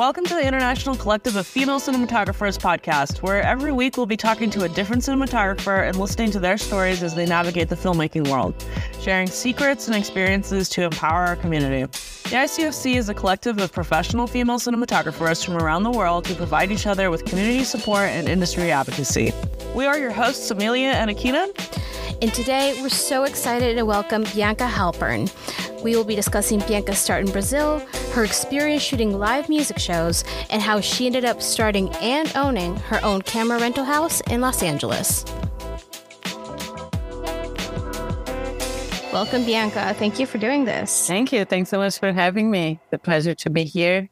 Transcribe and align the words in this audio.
Welcome 0.00 0.24
to 0.24 0.34
the 0.34 0.46
International 0.46 0.96
Collective 0.96 1.36
of 1.36 1.46
Female 1.46 1.78
Cinematographers 1.78 2.58
podcast, 2.58 3.20
where 3.20 3.42
every 3.42 3.70
week 3.70 3.98
we'll 3.98 4.06
be 4.06 4.16
talking 4.16 4.48
to 4.48 4.64
a 4.64 4.68
different 4.70 5.02
cinematographer 5.02 5.86
and 5.86 5.94
listening 5.98 6.30
to 6.30 6.40
their 6.40 6.56
stories 6.56 7.02
as 7.02 7.14
they 7.14 7.26
navigate 7.26 7.68
the 7.68 7.76
filmmaking 7.76 8.26
world, 8.30 8.54
sharing 9.02 9.26
secrets 9.26 9.88
and 9.88 9.94
experiences 9.94 10.70
to 10.70 10.84
empower 10.84 11.26
our 11.26 11.36
community. 11.36 11.82
The 11.82 12.36
ICFC 12.36 12.96
is 12.96 13.10
a 13.10 13.14
collective 13.14 13.58
of 13.58 13.72
professional 13.72 14.26
female 14.26 14.58
cinematographers 14.58 15.44
from 15.44 15.58
around 15.58 15.82
the 15.82 15.90
world 15.90 16.26
who 16.26 16.34
provide 16.34 16.72
each 16.72 16.86
other 16.86 17.10
with 17.10 17.26
community 17.26 17.64
support 17.64 18.08
and 18.08 18.26
industry 18.26 18.70
advocacy. 18.70 19.34
We 19.74 19.84
are 19.84 19.98
your 19.98 20.12
hosts, 20.12 20.50
Amelia 20.50 20.92
and 20.92 21.10
Akina. 21.10 21.54
And 22.22 22.32
today 22.32 22.78
we're 22.80 22.88
so 22.88 23.24
excited 23.24 23.76
to 23.76 23.84
welcome 23.84 24.24
Bianca 24.32 24.66
Halpern. 24.66 25.30
We 25.82 25.96
will 25.96 26.04
be 26.04 26.14
discussing 26.14 26.60
Bianca's 26.60 26.98
start 26.98 27.24
in 27.24 27.32
Brazil, 27.32 27.78
her 28.12 28.24
experience 28.24 28.82
shooting 28.82 29.18
live 29.18 29.48
music 29.48 29.78
shows, 29.78 30.24
and 30.50 30.60
how 30.60 30.80
she 30.80 31.06
ended 31.06 31.24
up 31.24 31.40
starting 31.40 31.88
and 31.96 32.30
owning 32.36 32.76
her 32.76 33.02
own 33.02 33.22
camera 33.22 33.58
rental 33.58 33.84
house 33.84 34.20
in 34.22 34.40
Los 34.40 34.62
Angeles. 34.62 35.24
Welcome, 39.12 39.44
Bianca. 39.44 39.94
Thank 39.94 40.18
you 40.20 40.26
for 40.26 40.38
doing 40.38 40.66
this. 40.66 41.06
Thank 41.06 41.32
you. 41.32 41.44
Thanks 41.44 41.70
so 41.70 41.78
much 41.78 41.98
for 41.98 42.12
having 42.12 42.50
me. 42.50 42.78
The 42.90 42.98
pleasure 42.98 43.34
to 43.34 43.50
be 43.50 43.64
here. 43.64 44.08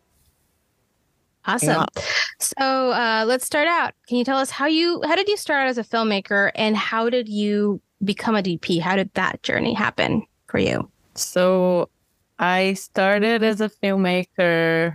Awesome. 1.44 1.68
Yeah. 1.68 2.02
So 2.40 2.90
uh, 2.92 3.24
let's 3.26 3.46
start 3.46 3.68
out. 3.68 3.94
Can 4.06 4.16
you 4.16 4.24
tell 4.24 4.38
us 4.38 4.50
how 4.50 4.66
you 4.66 5.02
how 5.04 5.16
did 5.16 5.28
you 5.28 5.36
start 5.36 5.62
out 5.62 5.68
as 5.68 5.78
a 5.78 5.84
filmmaker 5.84 6.50
and 6.54 6.76
how 6.76 7.10
did 7.10 7.28
you 7.28 7.80
become 8.02 8.36
a 8.36 8.42
DP? 8.42 8.80
How 8.80 8.96
did 8.96 9.12
that 9.14 9.42
journey 9.42 9.74
happen 9.74 10.26
for 10.46 10.58
you? 10.58 10.90
So 11.18 11.90
I 12.38 12.74
started 12.74 13.42
as 13.42 13.60
a 13.60 13.68
filmmaker 13.68 14.94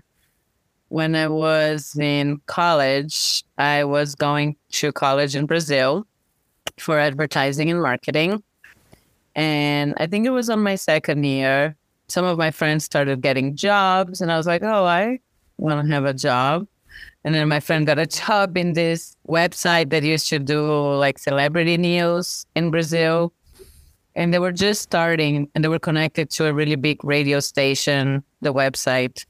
when 0.88 1.16
I 1.16 1.28
was 1.28 1.95
in 2.00 2.39
college. 2.45 3.44
I 3.58 3.84
was 3.84 4.16
going 4.16 4.56
to 4.72 4.92
college 4.92 5.36
in 5.36 5.45
Brazil 5.45 6.08
for 6.78 6.97
advertising 6.97 7.70
and 7.70 7.81
marketing. 7.81 8.42
And 9.36 9.94
I 9.97 10.08
think 10.08 10.25
it 10.25 10.30
was 10.30 10.50
on 10.50 10.62
my 10.62 10.75
second 10.75 11.23
year. 11.25 11.75
Some 12.08 12.25
of 12.25 12.38
my 12.38 12.52
friends 12.52 12.86
started 12.86 13.22
getting 13.22 13.56
jobs, 13.56 14.22
and 14.22 14.31
I 14.31 14.38
was 14.38 14.45
like, 14.45 14.62
oh, 14.64 14.86
I 14.86 15.19
want 15.58 15.86
to 15.86 15.94
have 15.94 16.06
a 16.06 16.14
job. 16.14 16.67
And 17.23 17.34
then 17.34 17.47
my 17.47 17.59
friend 17.59 17.88
got 17.88 17.97
a 18.00 18.06
job 18.06 18.56
in 18.58 18.73
this 18.73 19.17
website 19.28 19.90
that 19.90 20.03
used 20.03 20.30
to 20.30 20.40
do 20.40 20.94
like 20.94 21.17
celebrity 21.17 21.78
news 21.78 22.45
in 22.56 22.69
Brazil 22.69 23.34
and 24.16 24.33
they 24.33 24.39
were 24.39 24.52
just 24.52 24.81
starting 24.81 25.50
and 25.56 25.64
they 25.64 25.67
were 25.67 25.80
connected 25.80 26.30
to 26.31 26.45
a 26.45 26.53
really 26.53 26.75
big 26.75 27.03
radio 27.03 27.39
station 27.39 28.23
the 28.42 28.53
website. 28.53 29.25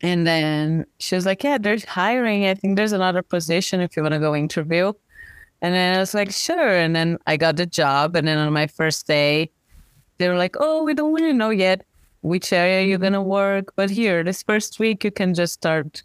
And 0.00 0.26
then 0.26 0.86
she 0.98 1.14
was 1.14 1.26
like 1.26 1.42
yeah 1.42 1.58
they're 1.58 1.78
hiring. 1.86 2.46
I 2.46 2.54
think 2.54 2.76
there's 2.76 2.92
another 2.92 3.22
position 3.22 3.80
if 3.80 3.96
you 3.96 4.02
want 4.02 4.14
to 4.14 4.20
go 4.20 4.34
interview. 4.34 4.92
And 5.60 5.74
then 5.74 5.96
i 5.96 5.98
was 5.98 6.14
like 6.14 6.30
sure. 6.32 6.76
And 6.76 6.94
then 6.94 7.18
i 7.26 7.36
got 7.36 7.56
the 7.56 7.66
job 7.66 8.16
and 8.16 8.26
then 8.26 8.38
on 8.38 8.52
my 8.52 8.66
first 8.66 9.06
day 9.06 9.50
they 10.18 10.28
were 10.28 10.36
like 10.36 10.56
oh 10.58 10.82
we 10.82 10.94
don't 10.94 11.12
really 11.12 11.32
know 11.32 11.50
yet 11.50 11.84
which 12.22 12.52
area 12.52 12.84
you're 12.84 12.98
going 12.98 13.12
to 13.12 13.22
work 13.22 13.72
but 13.76 13.88
here 13.88 14.24
this 14.24 14.42
first 14.42 14.80
week 14.80 15.04
you 15.04 15.10
can 15.10 15.34
just 15.34 15.52
start 15.52 16.02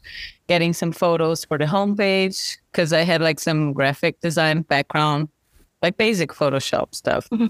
getting 0.48 0.72
some 0.72 0.92
photos 0.92 1.44
for 1.44 1.58
the 1.58 1.66
homepage. 1.66 2.58
Because 2.72 2.94
i 2.94 3.02
had 3.02 3.22
like 3.22 3.40
some 3.40 3.74
graphic 3.74 4.20
design 4.22 4.62
background 4.62 5.30
like 5.84 5.98
basic 5.98 6.32
photoshop 6.32 6.96
stuff. 6.96 7.30
Mm-hmm. 7.30 7.48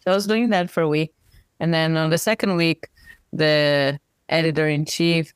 So 0.00 0.12
I 0.12 0.14
was 0.14 0.26
doing 0.26 0.50
that 0.50 0.70
for 0.70 0.82
a 0.82 0.88
week. 0.88 1.12
And 1.60 1.74
then 1.74 1.96
on 1.96 2.10
the 2.10 2.18
second 2.18 2.56
week, 2.56 2.88
the 3.32 3.98
editor 4.28 4.68
in 4.68 4.84
chief 4.84 5.34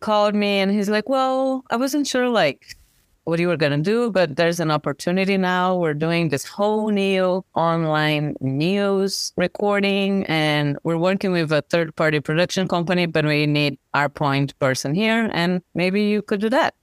called 0.00 0.34
me 0.34 0.58
and 0.58 0.70
he's 0.70 0.88
like, 0.88 1.08
Well, 1.08 1.64
I 1.70 1.76
wasn't 1.76 2.06
sure 2.06 2.28
like 2.28 2.76
what 3.24 3.38
you 3.38 3.48
were 3.48 3.56
gonna 3.56 3.78
do, 3.78 4.10
but 4.10 4.36
there's 4.36 4.58
an 4.58 4.70
opportunity 4.70 5.36
now. 5.36 5.76
We're 5.76 5.94
doing 5.94 6.30
this 6.30 6.44
whole 6.44 6.88
new 6.88 7.44
online 7.54 8.34
news 8.40 9.32
recording 9.36 10.24
and 10.26 10.78
we're 10.82 10.96
working 10.96 11.32
with 11.32 11.52
a 11.52 11.62
third 11.62 11.94
party 11.94 12.20
production 12.20 12.66
company, 12.68 13.06
but 13.06 13.24
we 13.24 13.46
need 13.46 13.78
our 13.94 14.08
point 14.08 14.58
person 14.58 14.94
here 14.94 15.30
and 15.32 15.60
maybe 15.74 16.02
you 16.02 16.22
could 16.22 16.40
do 16.40 16.48
that. 16.50 16.74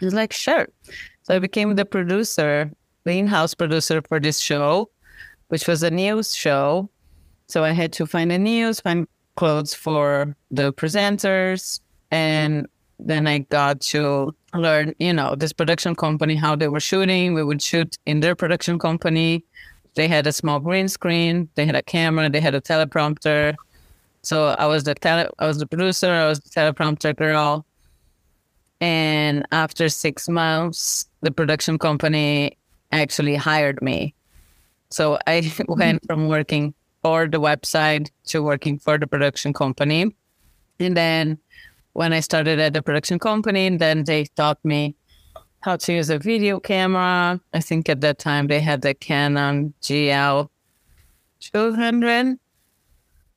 He's 0.00 0.14
like, 0.14 0.32
Sure. 0.32 0.66
So 1.22 1.34
I 1.34 1.38
became 1.38 1.74
the 1.74 1.84
producer, 1.84 2.70
the 3.04 3.12
in-house 3.12 3.54
producer 3.54 4.02
for 4.02 4.20
this 4.20 4.40
show 4.40 4.90
which 5.48 5.66
was 5.66 5.82
a 5.82 5.90
news 5.90 6.34
show. 6.34 6.88
So 7.46 7.64
I 7.64 7.72
had 7.72 7.92
to 7.94 8.06
find 8.06 8.30
the 8.30 8.38
news, 8.38 8.80
find 8.80 9.06
clothes 9.36 9.74
for 9.74 10.36
the 10.50 10.72
presenters, 10.72 11.80
and 12.10 12.66
then 12.98 13.26
I 13.26 13.38
got 13.38 13.80
to 13.92 14.34
learn, 14.54 14.94
you 14.98 15.12
know, 15.12 15.34
this 15.34 15.52
production 15.52 15.94
company 15.94 16.36
how 16.36 16.56
they 16.56 16.68
were 16.68 16.80
shooting. 16.80 17.34
We 17.34 17.42
would 17.42 17.60
shoot 17.60 17.98
in 18.06 18.20
their 18.20 18.34
production 18.34 18.78
company. 18.78 19.44
They 19.94 20.08
had 20.08 20.26
a 20.26 20.32
small 20.32 20.60
green 20.60 20.88
screen, 20.88 21.48
they 21.54 21.66
had 21.66 21.76
a 21.76 21.82
camera, 21.82 22.28
they 22.28 22.40
had 22.40 22.54
a 22.54 22.60
teleprompter. 22.60 23.54
So 24.22 24.48
I 24.58 24.66
was 24.66 24.84
the 24.84 24.94
tele- 24.94 25.30
I 25.38 25.46
was 25.46 25.58
the 25.58 25.66
producer, 25.66 26.10
I 26.10 26.26
was 26.26 26.40
the 26.40 26.50
teleprompter 26.50 27.14
girl. 27.14 27.66
And 28.80 29.46
after 29.52 29.88
six 29.88 30.28
months, 30.28 31.06
the 31.20 31.30
production 31.30 31.78
company 31.78 32.58
actually 32.90 33.34
hired 33.34 33.80
me 33.82 34.14
so 34.94 35.18
I 35.26 35.52
went 35.68 36.06
from 36.06 36.28
working 36.28 36.72
for 37.02 37.26
the 37.26 37.40
website 37.40 38.10
to 38.26 38.44
working 38.44 38.78
for 38.78 38.96
the 38.96 39.08
production 39.08 39.52
company. 39.52 40.14
And 40.78 40.96
then 40.96 41.38
when 41.94 42.12
I 42.12 42.20
started 42.20 42.60
at 42.60 42.74
the 42.74 42.82
production 42.82 43.18
company, 43.18 43.76
then 43.76 44.04
they 44.04 44.26
taught 44.36 44.64
me 44.64 44.94
how 45.62 45.76
to 45.76 45.92
use 45.92 46.10
a 46.10 46.18
video 46.18 46.60
camera. 46.60 47.40
I 47.52 47.60
think 47.60 47.88
at 47.88 48.02
that 48.02 48.20
time 48.20 48.46
they 48.46 48.60
had 48.60 48.82
the 48.82 48.94
Canon 48.94 49.74
GL 49.82 50.48
200. 51.40 52.26
It 52.28 52.38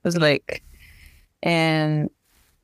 was 0.04 0.16
like, 0.16 0.64
and 1.42 2.08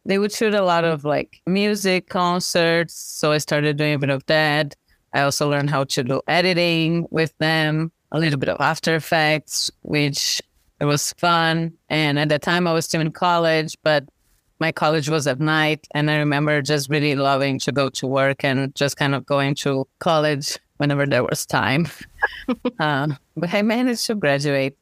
they 0.06 0.20
would 0.20 0.32
shoot 0.32 0.54
a 0.54 0.62
lot 0.62 0.84
of 0.84 1.04
like 1.04 1.42
music 1.48 2.10
concerts. 2.10 2.94
So 2.94 3.32
I 3.32 3.40
started 3.40 3.76
doing 3.78 3.96
a 3.96 4.00
bit 4.00 4.12
of 4.12 4.24
that. 4.28 4.76
I 5.14 5.22
also 5.22 5.50
learned 5.50 5.72
how 5.72 5.84
to 5.86 6.04
do 6.04 6.22
editing 6.28 7.08
with 7.10 7.36
them 7.40 7.92
a 8.14 8.20
little 8.20 8.40
bit 8.40 8.50
of 8.50 8.62
After 8.62 8.96
Effects, 8.96 9.72
which 9.82 10.42
it 10.80 10.86
was 10.86 11.14
fun. 11.14 11.74
And 11.90 12.20
at 12.20 12.30
the 12.30 12.40
time, 12.40 12.68
I 12.68 12.74
was 12.74 12.86
still 12.86 13.02
in 13.02 13.12
college, 13.12 13.76
but 13.84 14.06
my 14.60 14.72
college 14.72 15.10
was 15.10 15.28
at 15.28 15.40
night. 15.40 15.88
And 15.92 16.10
I 16.10 16.18
remember 16.18 16.62
just 16.62 16.90
really 16.90 17.16
loving 17.16 17.60
to 17.60 17.72
go 17.72 17.90
to 17.90 18.08
work 18.08 18.44
and 18.44 18.74
just 18.76 18.98
kind 18.98 19.16
of 19.16 19.26
going 19.26 19.56
to 19.56 19.88
college 20.00 20.58
whenever 20.78 21.06
there 21.06 21.24
was 21.24 21.46
time. 21.46 21.88
uh, 22.80 23.08
but 23.36 23.54
I 23.54 23.62
managed 23.64 24.06
to 24.08 24.16
graduate. 24.16 24.78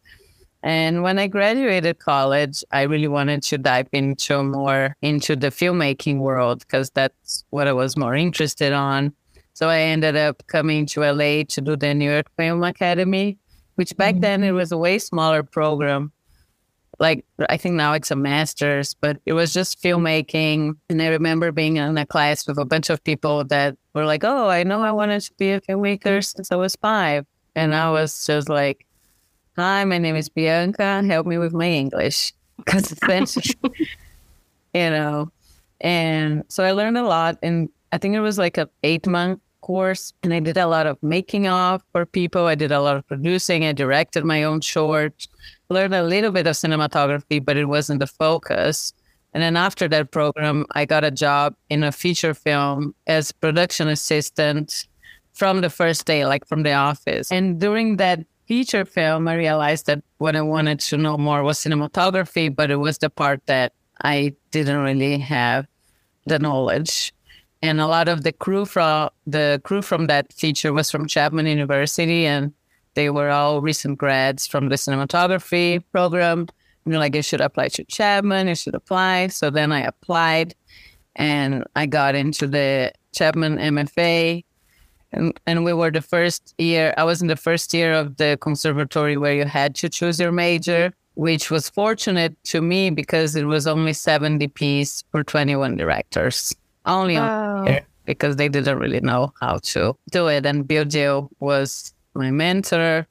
And 0.63 1.01
when 1.01 1.17
I 1.17 1.27
graduated 1.27 1.99
college, 1.99 2.63
I 2.71 2.83
really 2.83 3.07
wanted 3.07 3.41
to 3.43 3.57
dive 3.57 3.87
into 3.91 4.43
more 4.43 4.95
into 5.01 5.35
the 5.35 5.47
filmmaking 5.47 6.19
world 6.19 6.59
because 6.59 6.91
that's 6.91 7.43
what 7.49 7.67
I 7.67 7.73
was 7.73 7.97
more 7.97 8.13
interested 8.13 8.71
on. 8.71 9.13
So 9.53 9.69
I 9.69 9.79
ended 9.79 10.15
up 10.15 10.45
coming 10.47 10.85
to 10.87 11.01
LA 11.01 11.43
to 11.49 11.61
do 11.61 11.75
the 11.75 11.93
New 11.93 12.09
York 12.09 12.27
Film 12.37 12.63
Academy, 12.63 13.37
which 13.75 13.95
back 13.97 14.15
mm-hmm. 14.15 14.21
then 14.21 14.43
it 14.43 14.51
was 14.51 14.71
a 14.71 14.77
way 14.77 14.97
smaller 14.99 15.43
program. 15.43 16.11
Like 16.99 17.25
I 17.49 17.57
think 17.57 17.75
now 17.75 17.93
it's 17.93 18.11
a 18.11 18.15
master's, 18.15 18.93
but 18.93 19.17
it 19.25 19.33
was 19.33 19.53
just 19.53 19.81
filmmaking. 19.81 20.75
And 20.89 21.01
I 21.01 21.07
remember 21.07 21.51
being 21.51 21.77
in 21.77 21.97
a 21.97 22.05
class 22.05 22.47
with 22.47 22.57
a 22.59 22.65
bunch 22.65 22.89
of 22.89 23.03
people 23.03 23.43
that 23.45 23.75
were 23.93 24.05
like, 24.05 24.23
"Oh, 24.23 24.47
I 24.49 24.63
know 24.63 24.81
I 24.81 24.91
wanted 24.91 25.21
to 25.21 25.33
be 25.37 25.51
a 25.51 25.61
filmmaker 25.61 26.23
since 26.23 26.51
I 26.51 26.55
was 26.55 26.75
five. 26.75 27.25
and 27.55 27.75
I 27.75 27.91
was 27.91 28.25
just 28.25 28.47
like, 28.49 28.85
"Hi, 29.57 29.83
my 29.83 29.97
name 29.97 30.15
is 30.15 30.29
Bianca. 30.29 31.03
Help 31.03 31.27
me 31.27 31.37
with 31.37 31.53
my 31.53 31.67
English," 31.67 32.33
because 32.57 32.91
essentially, 32.91 33.55
you 34.73 34.89
know. 34.89 35.31
And 35.81 36.43
so 36.49 36.63
I 36.63 36.71
learned 36.71 36.97
a 36.97 37.03
lot, 37.03 37.37
and 37.41 37.69
I 37.91 37.97
think 37.97 38.15
it 38.15 38.21
was 38.21 38.37
like 38.37 38.57
an 38.57 38.69
eight 38.83 39.07
month 39.07 39.41
course 39.61 40.13
and 40.23 40.33
I 40.33 40.39
did 40.39 40.57
a 40.57 40.67
lot 40.67 40.87
of 40.87 41.01
making 41.01 41.47
of 41.47 41.81
for 41.91 42.05
people. 42.05 42.45
I 42.47 42.55
did 42.55 42.71
a 42.71 42.81
lot 42.81 42.97
of 42.97 43.07
producing. 43.07 43.65
I 43.65 43.73
directed 43.73 44.25
my 44.25 44.43
own 44.43 44.61
short, 44.61 45.27
learned 45.69 45.95
a 45.95 46.03
little 46.03 46.31
bit 46.31 46.47
of 46.47 46.55
cinematography, 46.55 47.43
but 47.43 47.57
it 47.57 47.65
wasn't 47.65 47.99
the 47.99 48.07
focus. 48.07 48.93
And 49.33 49.41
then 49.41 49.55
after 49.55 49.87
that 49.87 50.11
program, 50.11 50.65
I 50.71 50.85
got 50.85 51.03
a 51.03 51.11
job 51.11 51.55
in 51.69 51.83
a 51.83 51.91
feature 51.91 52.33
film 52.33 52.93
as 53.07 53.31
production 53.31 53.87
assistant 53.87 54.87
from 55.33 55.61
the 55.61 55.69
first 55.69 56.05
day, 56.05 56.25
like 56.25 56.45
from 56.45 56.63
the 56.63 56.73
office. 56.73 57.31
And 57.31 57.59
during 57.59 57.97
that 57.97 58.19
feature 58.47 58.83
film, 58.83 59.27
I 59.29 59.35
realized 59.35 59.85
that 59.85 60.03
what 60.17 60.35
I 60.35 60.41
wanted 60.41 60.81
to 60.81 60.97
know 60.97 61.17
more 61.17 61.43
was 61.43 61.59
cinematography, 61.59 62.53
but 62.53 62.69
it 62.69 62.75
was 62.75 62.97
the 62.97 63.09
part 63.09 63.45
that 63.45 63.71
I 64.03 64.35
didn't 64.51 64.79
really 64.79 65.17
have 65.19 65.67
the 66.25 66.39
knowledge 66.39 67.13
and 67.61 67.79
a 67.79 67.87
lot 67.87 68.07
of 68.07 68.23
the 68.23 68.31
crew 68.31 68.65
from 68.65 69.09
the 69.27 69.61
crew 69.63 69.81
from 69.81 70.07
that 70.07 70.33
feature 70.33 70.73
was 70.73 70.89
from 70.89 71.07
Chapman 71.07 71.45
University, 71.45 72.25
and 72.25 72.53
they 72.95 73.09
were 73.09 73.29
all 73.29 73.61
recent 73.61 73.97
grads 73.97 74.47
from 74.47 74.69
the 74.69 74.75
cinematography 74.75 75.83
program. 75.91 76.47
You 76.85 76.93
know, 76.93 76.99
like 76.99 77.15
you 77.15 77.21
should 77.21 77.41
apply 77.41 77.69
to 77.69 77.83
Chapman, 77.83 78.47
you 78.47 78.55
should 78.55 78.73
apply. 78.73 79.27
So 79.27 79.49
then 79.49 79.71
I 79.71 79.81
applied, 79.81 80.55
and 81.15 81.63
I 81.75 81.85
got 81.85 82.15
into 82.15 82.47
the 82.47 82.91
Chapman 83.13 83.57
MFA. 83.57 84.43
And, 85.13 85.39
and 85.45 85.63
we 85.63 85.73
were 85.73 85.91
the 85.91 86.01
first 86.01 86.55
year, 86.57 86.93
I 86.97 87.03
was 87.03 87.21
in 87.21 87.27
the 87.27 87.35
first 87.35 87.73
year 87.73 87.93
of 87.93 88.17
the 88.17 88.37
conservatory 88.41 89.17
where 89.17 89.33
you 89.33 89.45
had 89.45 89.75
to 89.75 89.89
choose 89.89 90.19
your 90.19 90.31
major, 90.31 90.93
which 91.15 91.51
was 91.51 91.69
fortunate 91.69 92.41
to 92.45 92.61
me 92.61 92.89
because 92.89 93.35
it 93.35 93.43
was 93.43 93.67
only 93.67 93.93
70 93.93 94.47
DPs 94.47 95.03
for 95.11 95.23
21 95.23 95.75
directors. 95.75 96.55
Only 96.85 97.17
Oh. 97.17 97.63
here 97.67 97.85
because 98.05 98.35
they 98.35 98.49
didn't 98.49 98.79
really 98.79 98.99
know 98.99 99.33
how 99.39 99.59
to 99.59 99.95
do 100.11 100.27
it. 100.27 100.45
And 100.45 100.67
Bill 100.67 100.85
Dill 100.85 101.29
was 101.39 101.93
my 102.13 102.31
mentor. 102.31 103.07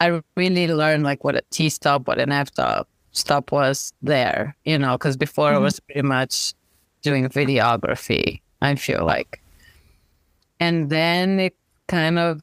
I 0.00 0.20
really 0.36 0.68
learned 0.68 1.02
like 1.02 1.24
what 1.24 1.34
a 1.34 1.42
T 1.50 1.68
stop, 1.68 2.06
what 2.06 2.18
an 2.18 2.32
F 2.32 2.48
stop 2.48 2.88
stop 3.12 3.50
was 3.50 3.92
there, 4.00 4.56
you 4.64 4.78
know, 4.78 4.92
because 4.92 5.16
before 5.16 5.48
I 5.50 5.54
mm-hmm. 5.54 5.64
was 5.64 5.80
pretty 5.80 6.02
much 6.02 6.54
doing 7.02 7.28
videography, 7.28 8.40
I 8.62 8.76
feel 8.76 9.04
like. 9.04 9.42
And 10.60 10.90
then 10.90 11.40
it 11.40 11.56
kind 11.88 12.18
of, 12.18 12.40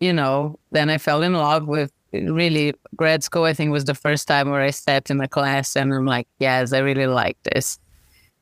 you 0.00 0.12
know, 0.12 0.58
then 0.70 0.90
I 0.90 0.98
fell 0.98 1.22
in 1.22 1.32
love 1.32 1.66
with 1.66 1.92
really 2.12 2.74
grad 2.96 3.22
school. 3.22 3.44
I 3.44 3.54
think 3.54 3.70
was 3.70 3.84
the 3.84 3.94
first 3.94 4.28
time 4.28 4.50
where 4.50 4.60
I 4.60 4.70
stepped 4.70 5.10
in 5.10 5.20
a 5.20 5.28
class 5.28 5.76
and 5.76 5.92
I'm 5.92 6.06
like, 6.06 6.28
yes, 6.38 6.72
I 6.72 6.78
really 6.78 7.06
like 7.06 7.36
this. 7.42 7.78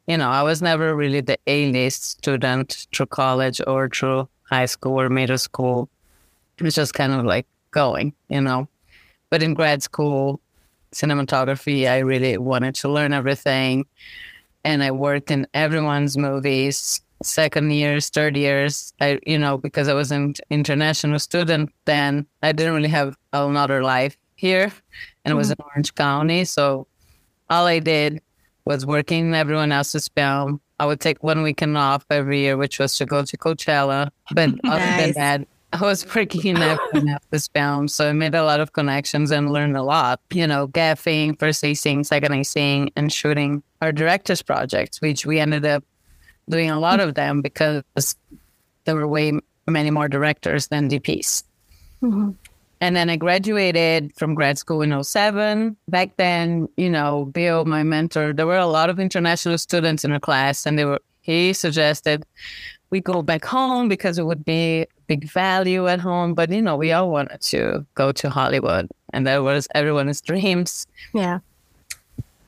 You 0.07 0.17
know, 0.17 0.31
I 0.31 0.43
was 0.43 0.63
never 0.63 0.95
really 0.95 1.21
the 1.21 1.39
A 1.47 1.73
list 1.73 2.05
student 2.05 2.87
through 2.95 3.07
college 3.07 3.61
or 3.67 3.89
through 3.89 4.29
high 4.45 4.67
school 4.67 5.01
or 5.01 5.09
middle 5.09 5.39
school. 5.39 5.89
It 6.59 6.63
was 6.63 6.75
just 6.75 6.95
kind 6.95 7.13
of 7.13 7.25
like 7.25 7.47
going, 7.73 8.15
you 8.29 8.41
know. 8.41 8.69
But 9.31 9.43
in 9.43 9.55
grad 9.55 9.83
school, 9.83 10.41
cinematography, 10.95 11.89
I 11.89 11.99
really 11.99 12.39
wanted 12.39 12.75
to 12.77 12.89
learn 12.89 13.13
everything. 13.13 13.85
And 14.65 14.83
I 14.83 14.91
worked 14.93 15.31
in 15.31 15.47
everyone's 15.55 16.17
movies, 16.17 17.01
second 17.23 17.73
years, 17.73 18.09
third 18.09 18.37
years. 18.37 18.93
I, 19.01 19.19
you 19.27 19.39
know, 19.39 19.59
because 19.59 19.89
I 19.89 19.95
was 19.95 20.13
an 20.13 20.35
international 20.51 21.19
student 21.19 21.73
then, 21.85 22.27
I 22.43 22.53
didn't 22.53 22.75
really 22.75 22.89
have 22.89 23.17
another 23.33 23.83
life 23.83 24.17
here. 24.37 24.73
And 25.25 25.33
it 25.33 25.35
was 25.35 25.51
mm-hmm. 25.51 25.63
in 25.63 25.67
Orange 25.75 25.95
County. 25.95 26.45
So 26.45 26.87
all 27.51 27.67
I 27.67 27.79
did 27.81 28.21
was 28.67 28.85
working 28.85 29.29
in 29.29 29.35
everyone 29.35 29.73
else's 29.73 30.09
film. 30.09 30.61
I 30.79 30.85
would 30.85 31.01
take 31.01 31.23
one 31.23 31.43
weekend 31.43 31.79
off 31.79 32.05
every 32.11 32.41
year, 32.41 32.57
which 32.57 32.79
was 32.79 32.99
to 32.99 33.07
go 33.07 33.25
to 33.25 33.37
Coachella. 33.39 34.11
But 34.33 34.51
other 34.65 34.85
than 34.85 35.13
that, 35.13 35.49
I 35.73 35.81
was 35.81 36.05
working 36.15 36.45
in 36.45 36.57
everyone 36.63 37.09
else's 37.09 37.49
film. 37.49 37.89
So 37.89 38.11
I 38.11 38.13
made 38.13 38.35
a 38.35 38.45
lot 38.45 38.61
of 38.61 38.73
connections 38.73 39.31
and 39.31 39.51
learned 39.53 39.77
a 39.77 39.83
lot, 39.83 40.21
you 40.31 40.47
know, 40.47 40.69
gaffing, 40.69 41.39
first 41.39 41.63
acing, 41.63 42.05
second 42.05 42.33
acing, 42.33 42.91
and 42.97 43.13
shooting 43.13 43.63
our 43.81 43.93
director's 43.93 44.43
projects, 44.43 45.01
which 45.01 45.25
we 45.25 45.39
ended 45.39 45.65
up 45.65 45.85
doing 46.51 46.71
a 46.71 46.79
lot 46.79 47.01
of 47.01 47.15
them 47.15 47.41
because 47.43 47.83
there 48.85 48.97
were 48.97 49.07
way 49.07 49.33
many 49.69 49.91
more 49.91 50.09
directors 50.09 50.69
than 50.69 50.91
DPs. 50.91 51.45
Mm-hmm. 52.03 52.31
And 52.81 52.95
then 52.95 53.09
I 53.09 53.17
graduated 53.17 54.13
from 54.17 54.35
grad 54.35 54.59
school 54.59 54.83
in 54.83 55.03
07. 55.03 55.77
Back 55.89 56.17
then, 56.19 56.69
you 56.77 56.91
know, 56.91 57.25
Bill, 57.27 57.65
my 57.65 57.83
mentor, 57.83 58.33
there 58.33 58.47
were 58.47 58.59
a 58.59 58.67
lot 58.67 58.91
of 58.91 59.01
international 59.01 59.57
students 59.59 60.05
in 60.05 60.13
the 60.13 60.21
class, 60.21 60.67
and 60.67 60.79
they 60.79 60.85
were 60.85 61.01
he 61.23 61.53
suggested 61.53 62.25
we 62.91 63.01
go 63.01 63.21
back 63.21 63.45
home 63.45 63.89
because 63.89 64.17
it 64.17 64.27
would 64.27 64.45
be 64.45 64.87
big 65.09 65.29
value 65.29 65.89
at 65.89 66.01
home. 66.01 66.35
But 66.35 66.51
you 66.51 66.63
know, 66.63 66.77
we 66.77 66.93
all 66.93 67.11
wanted 67.11 67.41
to 67.53 67.85
go 67.95 68.13
to 68.13 68.31
Hollywood, 68.31 68.89
and 69.13 69.27
that 69.27 69.39
was 69.43 69.67
everyone's 69.75 70.21
dreams. 70.21 70.87
Yeah. 71.15 71.41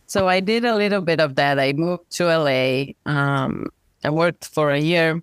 So 0.07 0.29
I 0.29 0.41
did 0.41 0.65
a 0.65 0.77
little 0.77 1.03
bit 1.03 1.21
of 1.21 1.35
that. 1.35 1.59
I 1.59 1.73
moved 1.73 2.11
to 2.13 2.27
LA. 2.27 2.93
Um, 3.05 3.67
I 4.05 4.11
worked 4.11 4.47
for 4.47 4.71
a 4.71 4.79
year 4.79 5.23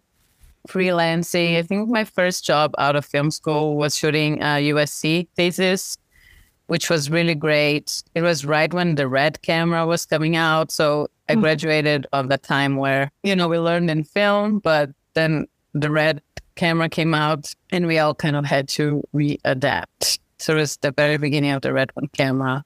freelancing. 0.67 1.57
I 1.57 1.63
think 1.63 1.89
my 1.89 2.03
first 2.03 2.45
job 2.45 2.73
out 2.77 2.95
of 2.95 3.05
film 3.05 3.31
school 3.31 3.75
was 3.75 3.97
shooting 3.97 4.41
a 4.41 4.69
USC 4.71 5.27
thesis, 5.35 5.97
which 6.67 6.89
was 6.89 7.09
really 7.09 7.35
great. 7.35 8.03
It 8.13 8.21
was 8.21 8.45
right 8.45 8.73
when 8.73 8.95
the 8.95 9.07
red 9.07 9.41
camera 9.41 9.85
was 9.85 10.05
coming 10.05 10.35
out. 10.35 10.71
So 10.71 11.07
I 11.29 11.33
hmm. 11.33 11.41
graduated 11.41 12.07
on 12.13 12.27
the 12.27 12.37
time 12.37 12.77
where, 12.77 13.11
you 13.23 13.35
know, 13.35 13.47
we 13.47 13.59
learned 13.59 13.89
in 13.89 14.03
film, 14.03 14.59
but 14.59 14.91
then 15.13 15.47
the 15.73 15.91
red 15.91 16.21
camera 16.55 16.89
came 16.89 17.13
out 17.13 17.53
and 17.71 17.87
we 17.87 17.99
all 17.99 18.15
kind 18.15 18.35
of 18.35 18.45
had 18.45 18.67
to 18.69 19.03
readapt. 19.13 20.19
So 20.37 20.53
it 20.53 20.59
was 20.59 20.77
the 20.77 20.91
very 20.91 21.17
beginning 21.17 21.51
of 21.51 21.61
the 21.61 21.73
red 21.73 21.91
one 21.93 22.07
camera. 22.09 22.63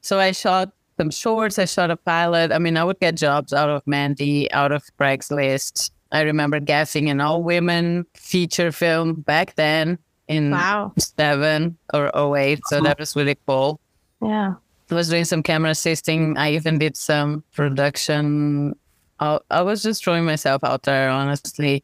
So 0.00 0.18
I 0.18 0.32
shot 0.32 0.72
some 0.98 1.10
shorts. 1.10 1.58
I 1.58 1.64
shot 1.64 1.90
a 1.90 1.96
pilot. 1.96 2.52
I 2.52 2.58
mean, 2.58 2.76
I 2.76 2.84
would 2.84 3.00
get 3.00 3.14
jobs 3.14 3.52
out 3.52 3.70
of 3.70 3.86
Mandy, 3.86 4.50
out 4.52 4.72
of 4.72 4.84
Craigslist. 4.98 5.90
I 6.12 6.20
remember 6.22 6.60
gaffing 6.60 7.10
an 7.10 7.20
all 7.20 7.42
women 7.42 8.06
feature 8.14 8.70
film 8.70 9.14
back 9.14 9.54
then 9.56 9.98
in 10.28 10.50
Wow. 10.50 10.92
seven 10.98 11.76
or 11.92 12.10
08. 12.36 12.60
So 12.66 12.80
that 12.82 12.98
was 12.98 13.16
really 13.16 13.36
cool. 13.46 13.80
Yeah. 14.22 14.54
I 14.90 14.94
was 14.94 15.08
doing 15.08 15.24
some 15.24 15.42
camera 15.42 15.70
assisting. 15.70 16.36
I 16.36 16.52
even 16.52 16.78
did 16.78 16.96
some 16.96 17.42
production. 17.54 18.76
I, 19.20 19.38
I 19.50 19.62
was 19.62 19.82
just 19.82 20.04
throwing 20.04 20.24
myself 20.26 20.62
out 20.62 20.82
there, 20.82 21.08
honestly, 21.08 21.82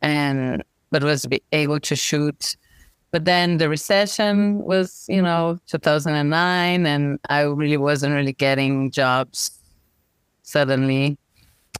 and 0.00 0.64
but 0.90 1.04
was 1.04 1.26
able 1.52 1.78
to 1.80 1.94
shoot. 1.96 2.56
But 3.10 3.24
then 3.24 3.58
the 3.58 3.68
recession 3.68 4.58
was, 4.58 5.04
you 5.08 5.20
know, 5.22 5.58
2009, 5.66 6.86
and 6.86 7.18
I 7.28 7.42
really 7.42 7.76
wasn't 7.76 8.14
really 8.14 8.32
getting 8.32 8.90
jobs 8.90 9.50
suddenly. 10.42 11.18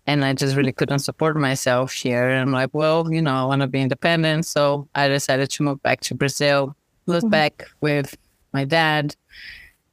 And 0.06 0.24
I 0.24 0.34
just 0.34 0.56
really 0.56 0.72
couldn't 0.72 1.00
support 1.00 1.36
myself 1.36 1.92
here. 1.92 2.28
And 2.28 2.40
I'm 2.40 2.52
like, 2.52 2.70
well, 2.72 3.12
you 3.12 3.20
know, 3.20 3.34
I 3.34 3.44
want 3.44 3.62
to 3.62 3.66
be 3.66 3.80
independent. 3.80 4.46
So 4.46 4.88
I 4.94 5.08
decided 5.08 5.50
to 5.50 5.62
move 5.62 5.82
back 5.82 6.00
to 6.02 6.14
Brazil, 6.14 6.76
moved 7.06 7.24
mm-hmm. 7.24 7.30
back 7.30 7.68
with 7.80 8.16
my 8.52 8.64
dad, 8.64 9.16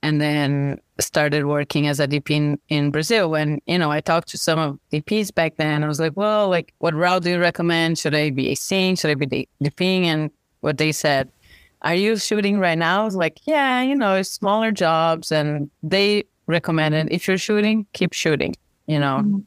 and 0.04 0.22
then 0.22 0.80
started 1.00 1.46
working 1.46 1.88
as 1.88 2.00
a 2.00 2.08
DP 2.08 2.32
in, 2.32 2.60
in 2.70 2.92
Brazil. 2.92 3.32
When, 3.32 3.60
you 3.66 3.78
know, 3.80 3.90
I 3.90 4.02
talked 4.02 4.28
to 4.30 4.38
some 4.38 4.60
of 4.60 4.80
DPs 4.92 5.34
back 5.34 5.56
then, 5.56 5.84
I 5.84 5.88
was 5.88 6.00
like, 6.00 6.16
well, 6.16 6.50
like, 6.50 6.74
what 6.80 6.94
route 6.94 7.24
do 7.24 7.32
you 7.32 7.40
recommend? 7.40 7.98
Should 7.98 8.14
I 8.14 8.30
be 8.30 8.54
seeing? 8.54 8.96
Should 8.96 9.12
I 9.12 9.16
be 9.16 9.48
DPing? 9.64 10.04
And 10.04 10.30
what 10.60 10.78
they 10.78 10.92
said, 10.92 11.30
are 11.82 11.96
you 11.96 12.18
shooting 12.18 12.60
right 12.60 12.78
now? 12.78 13.02
I 13.02 13.06
was 13.06 13.16
like, 13.16 13.40
yeah, 13.46 13.82
you 13.82 13.96
know, 13.96 14.16
it's 14.16 14.30
smaller 14.30 14.72
jobs. 14.72 15.32
And 15.32 15.70
they 15.82 16.26
recommended 16.48 17.08
if 17.12 17.28
you're 17.28 17.38
shooting, 17.38 17.86
keep 17.94 18.14
shooting, 18.14 18.56
you 18.88 19.00
know, 19.00 19.22
mm-hmm. 19.24 19.40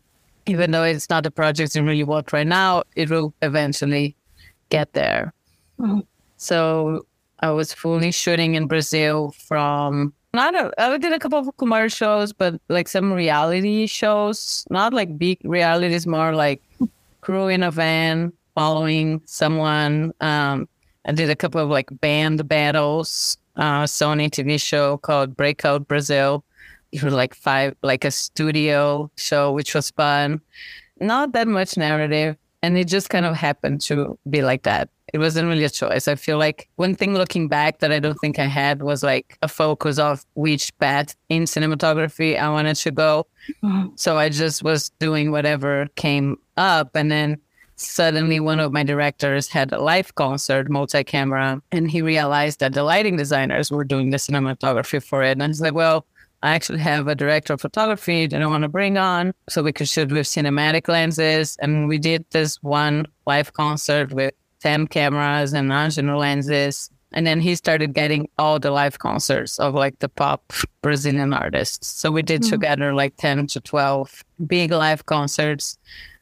Even 0.46 0.70
though 0.70 0.84
it's 0.84 1.10
not 1.10 1.26
a 1.26 1.30
project 1.30 1.74
you 1.74 1.82
really 1.82 2.04
want 2.04 2.32
right 2.32 2.46
now, 2.46 2.82
it 2.94 3.10
will 3.10 3.34
eventually 3.42 4.16
get 4.70 4.92
there. 4.92 5.32
Mhm. 5.78 6.06
So 6.36 7.06
I 7.40 7.50
was 7.50 7.72
fully 7.72 8.12
shooting 8.12 8.54
in 8.54 8.66
Brazil 8.66 9.34
from 9.46 10.12
not 10.32 10.54
a, 10.54 10.70
I 10.78 10.96
did 10.98 11.12
a 11.12 11.18
couple 11.18 11.38
of 11.38 11.56
commercials, 11.56 12.32
but 12.32 12.60
like 12.68 12.88
some 12.88 13.12
reality 13.12 13.86
shows, 13.86 14.66
not 14.70 14.92
like 14.92 15.18
big 15.18 15.38
realities, 15.44 16.06
more 16.06 16.34
like 16.34 16.62
crew 17.22 17.48
in 17.48 17.62
a 17.62 17.70
van 17.70 18.32
following 18.54 19.22
someone. 19.24 20.12
Um, 20.20 20.68
I 21.06 21.12
did 21.12 21.30
a 21.30 21.36
couple 21.36 21.60
of 21.60 21.70
like 21.70 21.88
band 22.00 22.46
battles, 22.48 23.38
uh, 23.56 23.84
Sony 23.84 24.28
TV 24.30 24.60
show 24.60 24.98
called 24.98 25.36
Breakout 25.36 25.88
Brazil. 25.88 26.44
Was 27.02 27.14
like 27.14 27.34
five, 27.34 27.74
like 27.82 28.04
a 28.04 28.10
studio 28.10 29.10
show, 29.16 29.52
which 29.52 29.74
was 29.74 29.90
fun. 29.90 30.40
Not 31.00 31.32
that 31.32 31.48
much 31.48 31.76
narrative. 31.76 32.36
And 32.62 32.76
it 32.76 32.88
just 32.88 33.10
kind 33.10 33.26
of 33.26 33.36
happened 33.36 33.80
to 33.82 34.18
be 34.28 34.42
like 34.42 34.62
that. 34.64 34.88
It 35.12 35.18
wasn't 35.18 35.48
really 35.48 35.62
a 35.62 35.70
choice. 35.70 36.08
I 36.08 36.16
feel 36.16 36.36
like 36.38 36.68
one 36.76 36.96
thing 36.96 37.14
looking 37.14 37.46
back 37.48 37.78
that 37.78 37.92
I 37.92 38.00
don't 38.00 38.18
think 38.18 38.38
I 38.38 38.46
had 38.46 38.82
was 38.82 39.02
like 39.04 39.38
a 39.42 39.46
focus 39.46 39.98
of 39.98 40.24
which 40.34 40.76
path 40.78 41.14
in 41.28 41.44
cinematography 41.44 42.36
I 42.38 42.48
wanted 42.48 42.76
to 42.76 42.90
go. 42.90 43.26
Mhm. 43.62 43.96
So 43.98 44.18
I 44.18 44.30
just 44.30 44.64
was 44.64 44.90
doing 44.98 45.30
whatever 45.30 45.86
came 45.94 46.38
up. 46.56 46.96
And 46.96 47.12
then 47.12 47.36
suddenly 47.76 48.40
one 48.40 48.58
of 48.58 48.72
my 48.72 48.82
directors 48.82 49.48
had 49.48 49.72
a 49.72 49.78
live 49.80 50.14
concert, 50.14 50.68
multi 50.70 51.04
camera, 51.04 51.62
and 51.70 51.90
he 51.90 52.02
realized 52.02 52.58
that 52.60 52.72
the 52.72 52.82
lighting 52.82 53.16
designers 53.16 53.70
were 53.70 53.84
doing 53.84 54.10
the 54.10 54.16
cinematography 54.16 55.00
for 55.04 55.22
it. 55.22 55.38
And 55.38 55.42
he's 55.42 55.60
like, 55.60 55.74
well, 55.74 56.06
I 56.42 56.54
actually 56.54 56.80
have 56.80 57.08
a 57.08 57.14
director 57.14 57.54
of 57.54 57.60
photography 57.60 58.26
that 58.26 58.42
I 58.42 58.46
want 58.46 58.62
to 58.62 58.68
bring 58.68 58.98
on 58.98 59.32
so 59.48 59.62
we 59.62 59.72
could 59.72 59.88
shoot 59.88 60.12
with 60.12 60.26
cinematic 60.26 60.88
lenses. 60.88 61.56
And 61.60 61.88
we 61.88 61.98
did 61.98 62.24
this 62.30 62.62
one 62.62 63.06
live 63.26 63.52
concert 63.52 64.12
with 64.12 64.34
10 64.60 64.88
cameras 64.88 65.52
and 65.52 65.70
Angénieux 65.70 66.18
lenses. 66.18 66.90
And 67.12 67.26
then 67.26 67.40
he 67.40 67.54
started 67.54 67.94
getting 67.94 68.28
all 68.38 68.58
the 68.58 68.70
live 68.70 68.98
concerts 68.98 69.58
of 69.58 69.74
like 69.74 69.98
the 70.00 70.08
pop 70.08 70.52
Brazilian 70.82 71.32
artists. 71.32 71.86
So 71.86 72.10
we 72.10 72.22
did 72.22 72.44
hmm. 72.44 72.50
together 72.50 72.94
like 72.94 73.16
10 73.16 73.46
to 73.48 73.60
12 73.60 74.24
big 74.46 74.70
live 74.72 75.06
concerts, 75.06 75.78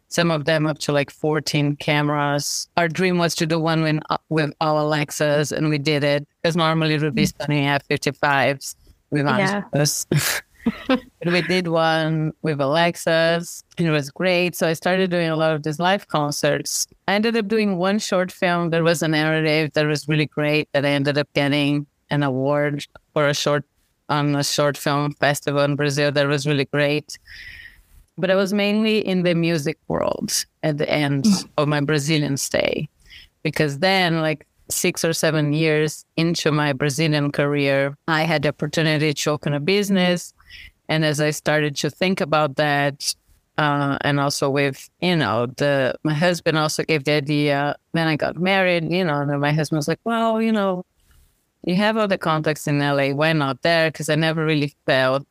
some 0.09 0.30
of 0.30 0.44
them 0.44 0.66
up 0.66 0.78
to 0.80 0.92
like 0.92 1.11
14 1.11 1.76
cameras. 1.76 2.68
Our 2.76 2.87
dream 2.87 3.18
was 3.18 3.35
to 3.37 3.47
do 3.47 3.59
one 3.59 3.83
with, 3.83 3.99
uh, 4.11 4.18
with 4.28 4.52
all 4.61 4.80
Alexas, 4.80 5.50
and 5.50 5.68
we 5.68 5.78
did 5.78 6.04
it 6.04 6.28
because 6.40 6.54
normally 6.54 6.94
it 6.94 7.02
would 7.02 7.14
be 7.14 7.26
hmm. 7.26 7.42
Sony 7.42 7.80
F55s 7.90 8.76
with 9.14 9.26
Yeah. 9.26 9.62
Angelos. 9.73 10.06
we 11.26 11.42
did 11.42 11.68
one 11.68 12.33
with 12.42 12.61
Alexas. 12.61 13.64
It 13.78 13.90
was 13.90 14.11
great. 14.11 14.56
So 14.56 14.66
I 14.68 14.73
started 14.73 15.11
doing 15.11 15.28
a 15.28 15.37
lot 15.37 15.54
of 15.54 15.62
these 15.62 15.78
live 15.78 16.09
concerts. 16.09 16.87
I 17.09 17.14
ended 17.14 17.37
up 17.37 17.49
doing 17.49 17.76
one 17.76 17.99
short 17.99 18.30
film 18.33 18.71
that 18.71 18.83
was 18.83 19.02
a 19.02 19.09
narrative 19.09 19.73
that 19.75 19.87
was 19.87 20.09
really 20.09 20.26
great 20.26 20.68
that 20.73 20.85
I 20.85 20.90
ended 20.90 21.18
up 21.18 21.28
getting 21.35 21.87
an 22.11 22.23
award 22.23 22.87
for 23.12 23.28
a 23.28 23.35
short 23.35 23.64
on 24.09 24.35
a 24.37 24.44
short 24.44 24.76
film 24.76 25.12
festival 25.14 25.62
in 25.62 25.76
Brazil 25.76 26.12
that 26.12 26.26
was 26.26 26.47
really 26.47 26.66
great. 26.66 27.18
But 28.16 28.30
I 28.30 28.35
was 28.35 28.52
mainly 28.52 28.99
in 28.99 29.23
the 29.23 29.35
music 29.35 29.78
world 29.88 30.44
at 30.62 30.78
the 30.78 30.88
end 30.88 31.25
mm. 31.25 31.49
of 31.56 31.68
my 31.68 31.80
Brazilian 31.80 32.37
stay. 32.37 32.88
Because 33.42 33.78
then 33.78 34.21
like 34.21 34.47
six 34.68 35.04
or 35.04 35.12
seven 35.12 35.52
years 35.52 36.04
into 36.16 36.50
my 36.50 36.73
Brazilian 36.73 37.30
career, 37.33 37.97
I 38.09 38.23
had 38.23 38.42
the 38.42 38.49
opportunity 38.49 39.12
to 39.12 39.30
open 39.30 39.54
a 39.54 39.61
business 39.61 40.33
and 40.88 41.04
as 41.04 41.21
I 41.21 41.30
started 41.30 41.76
to 41.76 41.90
think 41.90 42.21
about 42.21 42.56
that, 42.56 43.14
uh, 43.56 43.99
and 44.02 44.21
also 44.21 44.50
with, 44.50 44.90
you 45.00 45.16
know, 45.16 45.47
the 45.47 45.94
my 46.02 46.12
husband 46.12 46.59
also 46.59 46.83
gave 46.83 47.04
the 47.04 47.12
idea. 47.12 47.76
Then 47.92 48.09
I 48.09 48.16
got 48.16 48.37
married, 48.37 48.90
you 48.90 49.04
know, 49.04 49.21
and 49.21 49.40
my 49.40 49.52
husband 49.52 49.78
was 49.78 49.88
like, 49.88 50.00
well, 50.04 50.42
you 50.42 50.52
know, 50.52 50.85
you 51.62 51.76
have 51.76 51.97
all 51.97 52.09
the 52.09 52.18
contacts 52.18 52.66
in 52.66 52.80
LA. 52.80 53.11
Why 53.11 53.33
not 53.33 53.62
there? 53.62 53.90
Because 53.90 54.09
I 54.09 54.16
never 54.16 54.44
really 54.44 54.75
felt 54.87 55.26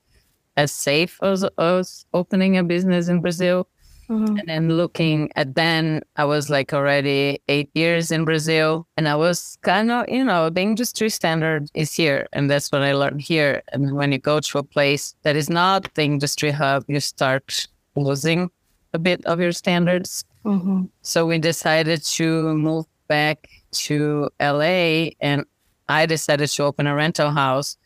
as 0.56 0.72
safe 0.72 1.20
as, 1.22 1.46
as 1.58 2.06
opening 2.14 2.58
a 2.58 2.64
business 2.64 3.08
in 3.08 3.22
Brazil. 3.22 3.68
Mm-hmm. 4.10 4.38
And 4.38 4.48
then 4.48 4.70
looking 4.70 5.32
at 5.36 5.56
then, 5.56 6.02
I 6.18 6.26
was 6.26 6.50
like 6.50 6.74
already 6.74 7.42
eight 7.48 7.70
years 7.74 8.12
in 8.12 8.26
Brazil, 8.26 8.88
and 8.98 9.08
I 9.08 9.16
was 9.16 9.58
kind 9.62 9.92
of, 9.92 10.10
you 10.10 10.24
know, 10.24 10.50
the 10.50 10.62
industry 10.62 11.10
standard 11.10 11.70
is 11.74 11.94
here, 11.94 12.28
and 12.34 12.50
that's 12.50 12.72
what 12.72 12.82
I 12.82 12.94
learned 12.94 13.22
here. 13.22 13.62
And 13.72 13.96
when 13.96 14.12
you 14.12 14.20
go 14.20 14.40
to 14.40 14.58
a 14.58 14.64
place 14.64 15.16
that 15.24 15.36
is 15.36 15.50
not 15.50 15.94
the 15.96 16.04
industry 16.04 16.52
hub, 16.52 16.84
you 16.88 17.00
start 17.00 17.68
losing 17.96 18.50
a 18.94 19.00
bit 19.00 19.26
of 19.26 19.40
your 19.40 19.52
standards. 19.52 20.26
Mm-hmm. 20.46 20.84
So 21.02 21.26
we 21.26 21.40
decided 21.40 22.04
to 22.04 22.54
move 22.56 22.86
back 23.08 23.48
to 23.72 24.30
LA, 24.40 25.12
and 25.22 25.46
I 25.88 26.06
decided 26.06 26.50
to 26.50 26.64
open 26.64 26.88
a 26.88 26.96
rental 26.96 27.32
house 27.32 27.78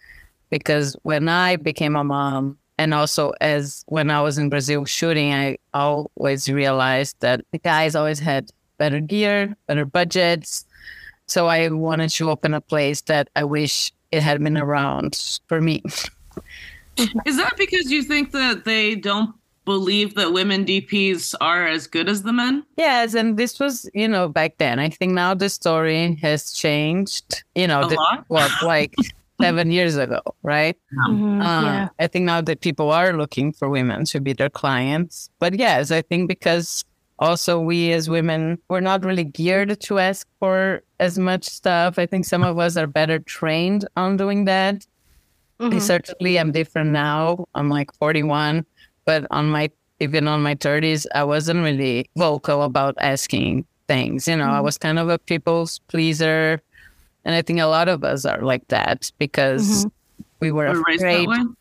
because 0.49 0.95
when 1.03 1.29
I 1.29 1.57
became 1.57 1.95
a 1.95 2.03
mom, 2.03 2.57
and 2.77 2.93
also 2.93 3.33
as 3.41 3.83
when 3.87 4.09
I 4.11 4.21
was 4.21 4.37
in 4.37 4.49
Brazil 4.49 4.85
shooting, 4.85 5.33
I 5.33 5.57
always 5.73 6.49
realized 6.49 7.15
that 7.19 7.43
the 7.51 7.57
guys 7.59 7.95
always 7.95 8.19
had 8.19 8.49
better 8.77 8.99
gear, 8.99 9.55
better 9.67 9.85
budgets. 9.85 10.65
So 11.25 11.47
I 11.47 11.67
wanted 11.69 12.09
to 12.11 12.29
open 12.29 12.53
a 12.53 12.61
place 12.61 13.01
that 13.01 13.29
I 13.35 13.43
wish 13.43 13.91
it 14.11 14.21
had 14.21 14.41
been 14.43 14.57
around 14.57 15.39
for 15.47 15.59
me. 15.59 15.83
Is 17.25 17.37
that 17.37 17.55
because 17.57 17.91
you 17.91 18.01
think 18.03 18.31
that 18.31 18.65
they 18.65 18.95
don't 18.95 19.35
believe 19.65 20.15
that 20.15 20.31
women 20.31 20.65
DPs 20.65 21.35
are 21.41 21.67
as 21.67 21.85
good 21.87 22.07
as 22.07 22.23
the 22.23 22.33
men? 22.33 22.63
Yes, 22.77 23.13
and 23.13 23.37
this 23.37 23.59
was, 23.59 23.87
you 23.93 24.07
know, 24.07 24.29
back 24.29 24.57
then. 24.57 24.79
I 24.79 24.89
think 24.89 25.13
now 25.13 25.33
the 25.33 25.49
story 25.49 26.15
has 26.21 26.53
changed. 26.53 27.43
You 27.53 27.67
know, 27.67 27.81
a 27.81 27.89
the, 27.89 27.95
lot? 27.95 28.25
what 28.29 28.51
like 28.63 28.95
seven 29.39 29.71
years 29.71 29.95
ago, 29.97 30.21
right? 30.43 30.77
Mm-hmm, 31.07 31.41
uh, 31.41 31.61
yeah. 31.63 31.89
I 31.99 32.07
think 32.07 32.25
now 32.25 32.41
that 32.41 32.61
people 32.61 32.91
are 32.91 33.13
looking 33.13 33.53
for 33.53 33.69
women 33.69 34.05
to 34.05 34.19
be 34.19 34.33
their 34.33 34.49
clients. 34.49 35.29
But 35.39 35.55
yes, 35.55 35.91
I 35.91 36.01
think 36.01 36.27
because 36.27 36.83
also 37.19 37.59
we 37.59 37.91
as 37.91 38.09
women, 38.09 38.57
we're 38.69 38.79
not 38.79 39.05
really 39.05 39.23
geared 39.23 39.79
to 39.79 39.99
ask 39.99 40.27
for 40.39 40.81
as 40.99 41.17
much 41.17 41.45
stuff. 41.45 41.99
I 41.99 42.05
think 42.05 42.25
some 42.25 42.43
of 42.43 42.57
us 42.57 42.77
are 42.77 42.87
better 42.87 43.19
trained 43.19 43.87
on 43.95 44.17
doing 44.17 44.45
that. 44.45 44.85
Mm-hmm. 45.59 45.79
Certainly, 45.79 46.39
I'm 46.39 46.51
different 46.51 46.91
now. 46.91 47.45
I'm 47.55 47.69
like 47.69 47.91
41, 47.95 48.65
but 49.05 49.25
on 49.31 49.49
my 49.49 49.71
even 49.99 50.27
on 50.27 50.43
my 50.43 50.53
30s, 50.53 51.07
I 51.15 51.23
wasn't 51.23 51.63
really 51.63 52.07
vocal 52.15 52.61
about 52.61 52.95
asking 52.99 53.65
things. 53.87 54.27
You 54.27 54.35
know, 54.35 54.45
mm-hmm. 54.45 54.53
I 54.53 54.61
was 54.61 54.77
kind 54.77 54.99
of 54.99 55.09
a 55.09 55.17
people's 55.17 55.79
pleaser. 55.87 56.61
And 57.27 57.35
I 57.35 57.41
think 57.41 57.59
a 57.59 57.65
lot 57.65 57.89
of 57.89 58.05
us 58.05 58.23
are 58.23 58.41
like 58.41 58.65
that 58.69 59.11
because 59.19 59.85
mm-hmm. 59.85 59.89
we 60.39 60.49
were 60.53 60.71
we're 60.71 60.95
afraid 60.95 61.27
that, 61.27 61.55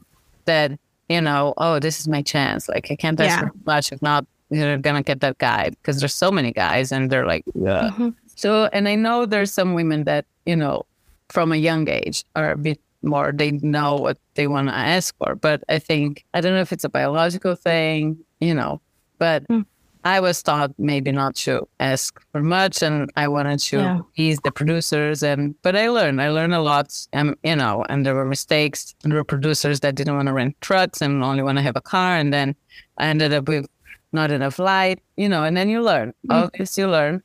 that, 0.44 0.78
you 1.08 1.20
know, 1.20 1.54
oh, 1.56 1.80
this 1.80 1.98
is 1.98 2.06
my 2.06 2.22
chance. 2.22 2.68
Like 2.68 2.88
I 2.92 2.94
can't 2.94 3.20
ask 3.20 3.42
yeah. 3.42 3.48
for 3.48 3.52
much 3.66 3.90
if 3.90 4.00
not 4.00 4.26
you're 4.48 4.78
gonna 4.78 5.02
get 5.02 5.20
that 5.22 5.38
guy 5.38 5.70
because 5.70 5.98
there's 5.98 6.14
so 6.14 6.30
many 6.30 6.52
guys 6.52 6.92
and 6.92 7.10
they're 7.10 7.26
like, 7.26 7.44
yeah. 7.56 7.90
Mm-hmm. 7.90 8.10
So 8.36 8.66
and 8.66 8.88
I 8.88 8.94
know 8.94 9.26
there's 9.26 9.52
some 9.52 9.74
women 9.74 10.04
that, 10.04 10.24
you 10.46 10.54
know, 10.54 10.86
from 11.30 11.50
a 11.50 11.56
young 11.56 11.88
age 11.88 12.24
are 12.36 12.52
a 12.52 12.56
bit 12.56 12.80
more 13.02 13.32
they 13.32 13.50
know 13.50 13.96
what 13.96 14.18
they 14.34 14.46
want 14.46 14.68
to 14.68 14.74
ask 14.74 15.16
for. 15.18 15.34
But 15.34 15.64
I 15.68 15.80
think 15.80 16.24
I 16.32 16.40
don't 16.40 16.54
know 16.54 16.60
if 16.60 16.72
it's 16.72 16.84
a 16.84 16.88
biological 16.88 17.56
thing, 17.56 18.18
you 18.38 18.54
know, 18.54 18.80
but 19.18 19.48
mm. 19.48 19.66
I 20.06 20.20
was 20.20 20.40
taught 20.40 20.72
maybe 20.78 21.10
not 21.10 21.34
to 21.46 21.66
ask 21.80 22.22
for 22.30 22.40
much, 22.40 22.80
and 22.80 23.10
I 23.16 23.26
wanted 23.26 23.58
to 23.58 23.78
yeah. 23.78 24.00
ease 24.14 24.38
the 24.44 24.52
producers. 24.52 25.24
And 25.24 25.60
but 25.62 25.74
I 25.74 25.88
learned, 25.88 26.22
I 26.22 26.28
learned 26.28 26.54
a 26.54 26.60
lot, 26.60 26.94
and 27.12 27.34
you 27.42 27.56
know, 27.56 27.84
and 27.88 28.06
there 28.06 28.14
were 28.14 28.24
mistakes. 28.24 28.94
And 29.02 29.10
there 29.10 29.18
were 29.18 29.24
producers 29.24 29.80
that 29.80 29.96
didn't 29.96 30.14
want 30.14 30.28
to 30.28 30.32
rent 30.32 30.54
trucks 30.60 31.02
and 31.02 31.24
only 31.24 31.42
want 31.42 31.58
to 31.58 31.62
have 31.62 31.74
a 31.74 31.80
car, 31.80 32.16
and 32.16 32.32
then 32.32 32.54
I 32.98 33.08
ended 33.08 33.32
up 33.32 33.48
with 33.48 33.66
not 34.12 34.30
enough 34.30 34.60
light, 34.60 35.00
you 35.16 35.28
know. 35.28 35.42
And 35.42 35.56
then 35.56 35.68
you 35.68 35.82
learn, 35.82 36.10
mm-hmm. 36.10 36.32
all 36.32 36.50
you 36.54 36.88
learn. 36.88 37.20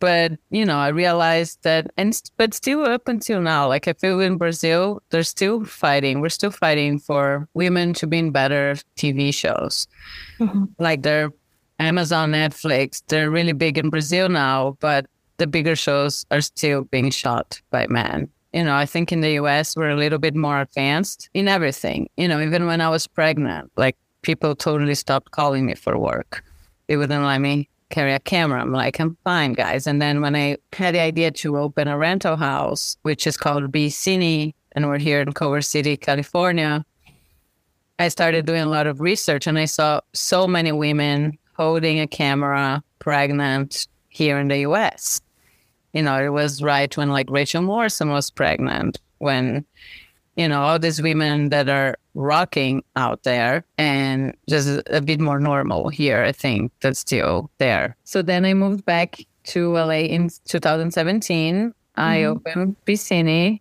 But 0.00 0.32
you 0.50 0.64
know, 0.64 0.78
I 0.78 0.88
realized 0.88 1.62
that, 1.62 1.92
and 1.96 2.20
but 2.36 2.54
still 2.54 2.84
up 2.84 3.06
until 3.06 3.40
now, 3.40 3.68
like 3.68 3.86
I 3.86 3.92
feel 3.92 4.18
in 4.18 4.36
Brazil, 4.36 5.00
they're 5.10 5.22
still 5.22 5.64
fighting. 5.64 6.20
We're 6.20 6.28
still 6.40 6.50
fighting 6.50 6.98
for 6.98 7.48
women 7.54 7.94
to 7.94 8.08
be 8.08 8.18
in 8.18 8.32
better 8.32 8.74
TV 8.96 9.32
shows. 9.32 9.86
Mm-hmm. 10.40 10.64
Like 10.80 11.02
they're 11.02 11.30
Amazon, 11.78 12.32
Netflix, 12.32 13.02
they're 13.08 13.30
really 13.30 13.52
big 13.52 13.78
in 13.78 13.90
Brazil 13.90 14.28
now, 14.28 14.76
but 14.80 15.06
the 15.38 15.46
bigger 15.46 15.76
shows 15.76 16.24
are 16.30 16.40
still 16.40 16.84
being 16.84 17.10
shot 17.10 17.60
by 17.70 17.86
men. 17.88 18.28
You 18.52 18.62
know, 18.62 18.76
I 18.76 18.86
think 18.86 19.10
in 19.10 19.20
the 19.20 19.32
US, 19.32 19.76
we're 19.76 19.90
a 19.90 19.96
little 19.96 20.18
bit 20.18 20.36
more 20.36 20.60
advanced 20.60 21.28
in 21.34 21.48
everything. 21.48 22.08
You 22.16 22.28
know, 22.28 22.40
even 22.40 22.66
when 22.66 22.80
I 22.80 22.88
was 22.88 23.06
pregnant, 23.06 23.72
like 23.76 23.96
people 24.22 24.54
totally 24.54 24.94
stopped 24.94 25.32
calling 25.32 25.66
me 25.66 25.74
for 25.74 25.98
work. 25.98 26.44
They 26.86 26.96
wouldn't 26.96 27.24
let 27.24 27.40
me 27.40 27.68
carry 27.90 28.12
a 28.12 28.20
camera. 28.20 28.60
I'm 28.60 28.72
like, 28.72 29.00
I'm 29.00 29.16
fine, 29.24 29.54
guys. 29.54 29.86
And 29.86 30.00
then 30.00 30.20
when 30.20 30.36
I 30.36 30.56
had 30.72 30.94
the 30.94 31.00
idea 31.00 31.30
to 31.32 31.58
open 31.58 31.88
a 31.88 31.98
rental 31.98 32.36
house, 32.36 32.96
which 33.02 33.26
is 33.26 33.36
called 33.36 33.72
BECiNE, 33.72 34.54
and 34.72 34.88
we're 34.88 34.98
here 34.98 35.20
in 35.20 35.32
Culver 35.32 35.62
City, 35.62 35.96
California, 35.96 36.84
I 37.98 38.08
started 38.08 38.46
doing 38.46 38.62
a 38.62 38.66
lot 38.66 38.86
of 38.86 39.00
research 39.00 39.46
and 39.46 39.58
I 39.58 39.66
saw 39.66 40.00
so 40.12 40.46
many 40.46 40.72
women 40.72 41.38
holding 41.56 42.00
a 42.00 42.06
camera 42.06 42.82
pregnant 42.98 43.86
here 44.08 44.38
in 44.38 44.48
the 44.48 44.58
US. 44.58 45.20
You 45.92 46.02
know, 46.02 46.22
it 46.22 46.30
was 46.30 46.62
right 46.62 46.94
when 46.96 47.10
like 47.10 47.30
Rachel 47.30 47.62
Morrison 47.62 48.10
was 48.10 48.30
pregnant, 48.30 49.00
when, 49.18 49.64
you 50.36 50.48
know, 50.48 50.62
all 50.62 50.78
these 50.78 51.00
women 51.00 51.50
that 51.50 51.68
are 51.68 51.96
rocking 52.14 52.82
out 52.96 53.22
there 53.22 53.64
and 53.78 54.36
just 54.48 54.82
a 54.88 55.00
bit 55.00 55.20
more 55.20 55.38
normal 55.38 55.88
here, 55.88 56.22
I 56.22 56.32
think 56.32 56.72
that's 56.80 57.00
still 57.00 57.50
there. 57.58 57.96
So 58.04 58.22
then 58.22 58.44
I 58.44 58.54
moved 58.54 58.84
back 58.84 59.18
to 59.44 59.72
LA 59.72 60.06
in 60.10 60.30
2017. 60.46 61.54
Mm-hmm. 61.54 62.00
I 62.00 62.24
opened 62.24 62.76
Cine 62.86 63.60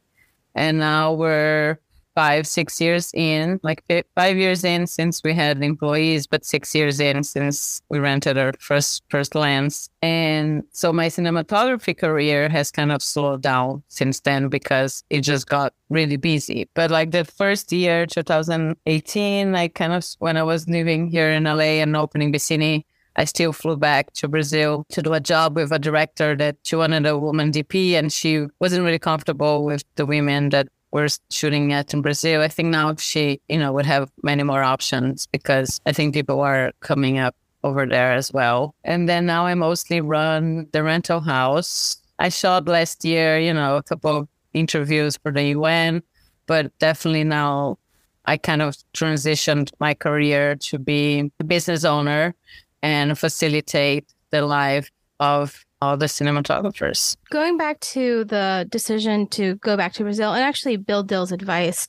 and 0.56 0.80
now 0.80 1.14
we're 1.14 1.78
five, 2.16 2.48
six 2.48 2.80
years 2.80 3.12
in, 3.14 3.60
like 3.64 3.84
five 4.16 4.38
years 4.38 4.64
in 4.64 4.88
since 4.88 5.22
we 5.24 5.34
had 5.34 5.62
employees, 5.64 6.28
but 6.28 6.46
six 6.46 6.74
years 6.76 7.00
in 7.00 7.24
since 7.24 7.82
we 7.90 8.00
rented 8.00 8.38
our 8.38 8.54
first 8.60 9.04
first 9.10 9.36
lens. 9.36 9.90
And 10.02 10.64
so 10.72 10.94
my 10.94 11.08
cinematography 11.08 11.98
career 11.98 12.50
has 12.50 12.72
kind 12.72 12.92
of 12.92 13.02
slowed 13.02 13.42
down 13.42 13.84
since 13.88 14.20
then 14.22 14.50
because 14.50 15.04
it 15.10 15.22
just 15.22 15.48
got 15.48 15.74
really 15.90 16.18
busy. 16.18 16.70
But 16.74 16.92
like 16.92 17.12
the 17.12 17.26
first 17.26 17.72
year, 17.72 18.06
2018, 18.06 19.56
I 19.56 19.68
kind 19.70 19.94
of 19.94 20.06
when 20.20 20.38
I 20.38 20.44
was 20.44 20.68
living 20.68 21.08
here 21.10 21.32
in 21.32 21.44
LA 21.44 21.82
and 21.82 21.96
opening 21.96 22.32
BECiNE, 22.32 22.84
I 23.16 23.26
still 23.26 23.54
flew 23.54 23.78
back 23.78 24.12
to 24.14 24.28
Brazil 24.28 24.86
to 24.90 25.02
do 25.02 25.14
a 25.14 25.20
job 25.20 25.56
with 25.56 25.72
a 25.72 25.80
director 25.80 26.36
that 26.36 26.58
she 26.64 26.76
wanted 26.76 27.06
a 27.06 27.18
woman 27.18 27.52
DP 27.52 27.94
and 27.94 28.12
she 28.12 28.48
wasn't 28.60 28.84
really 28.84 29.00
comfortable 29.00 29.64
with 29.64 29.84
the 29.96 30.06
women 30.06 30.50
that 30.50 30.68
we're 30.94 31.10
shooting 31.32 31.74
at 31.74 31.94
in 31.94 32.02
Brazil. 32.02 32.42
I 32.42 32.48
think 32.48 32.70
now 32.70 32.96
she, 32.96 33.42
you 33.50 33.58
know, 33.58 33.74
would 33.74 33.88
have 33.88 34.12
many 34.22 34.44
more 34.44 34.62
options 34.62 35.26
because 35.26 35.82
I 35.88 35.92
think 35.92 36.14
people 36.14 36.40
are 36.40 36.72
coming 36.82 37.18
up 37.18 37.36
over 37.64 37.88
there 37.88 38.14
as 38.14 38.32
well. 38.32 38.76
And 38.84 39.10
then 39.10 39.26
now 39.26 39.48
I 39.48 39.56
mostly 39.56 40.02
run 40.02 40.68
the 40.72 40.84
rental 40.84 41.20
house. 41.20 41.98
I 42.20 42.30
shot 42.30 42.68
last 42.68 43.04
year, 43.04 43.40
you 43.40 43.54
know, 43.54 43.76
a 43.76 43.84
couple 43.84 44.16
of 44.16 44.28
interviews 44.54 45.18
for 45.18 45.32
the 45.32 45.44
UN, 45.56 46.04
but 46.46 46.78
definitely 46.78 47.24
now 47.24 47.80
I 48.26 48.38
kind 48.38 48.62
of 48.62 48.76
transitioned 48.94 49.72
my 49.80 49.96
career 49.96 50.56
to 50.56 50.78
be 50.78 51.32
a 51.40 51.44
business 51.44 51.84
owner 51.84 52.36
and 52.84 53.18
facilitate 53.18 54.14
the 54.30 54.44
life 54.44 54.92
of 55.20 55.66
all 55.84 55.98
the 55.98 56.06
cinematographers. 56.06 57.16
Going 57.30 57.58
back 57.58 57.80
to 57.82 58.24
the 58.26 58.66
decision 58.70 59.28
to 59.28 59.56
go 59.56 59.76
back 59.76 59.94
to 59.94 60.04
Brazil 60.04 60.34
and 60.34 60.42
actually 60.42 60.78
Bill 60.78 61.04
Dill's 61.04 61.32
advice, 61.32 61.88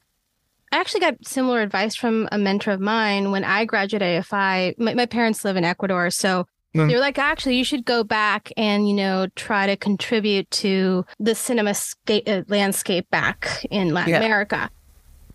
I 0.73 0.79
actually 0.79 1.01
got 1.01 1.15
similar 1.25 1.61
advice 1.61 1.95
from 1.95 2.29
a 2.33 2.39
mentor 2.39 2.73
of 2.73 2.81
mine 2.81 3.31
when 3.31 3.45
I 3.45 3.65
graduated 3.65 4.25
AFI. 4.25 4.77
My, 4.79 4.95
my 4.95 5.07
parents 5.07 5.45
live 5.45 5.57
in 5.57 5.65
Ecuador, 5.65 6.11
so 6.11 6.47
mm. 6.75 6.89
they 6.89 6.95
were 6.95 7.01
like, 7.01 7.19
actually, 7.19 7.57
you 7.57 7.65
should 7.65 7.85
go 7.85 8.03
back 8.03 8.51
and 8.57 8.89
you 8.89 8.95
know 8.95 9.29
try 9.37 9.67
to 9.67 9.77
contribute 9.77 10.51
to 10.51 11.07
the 11.21 11.35
cinema 11.35 11.75
sca- 11.75 12.29
uh, 12.29 12.43
landscape 12.49 13.09
back 13.11 13.65
in 13.71 13.95
Latin 13.95 14.15
yeah. 14.15 14.19
America. 14.19 14.69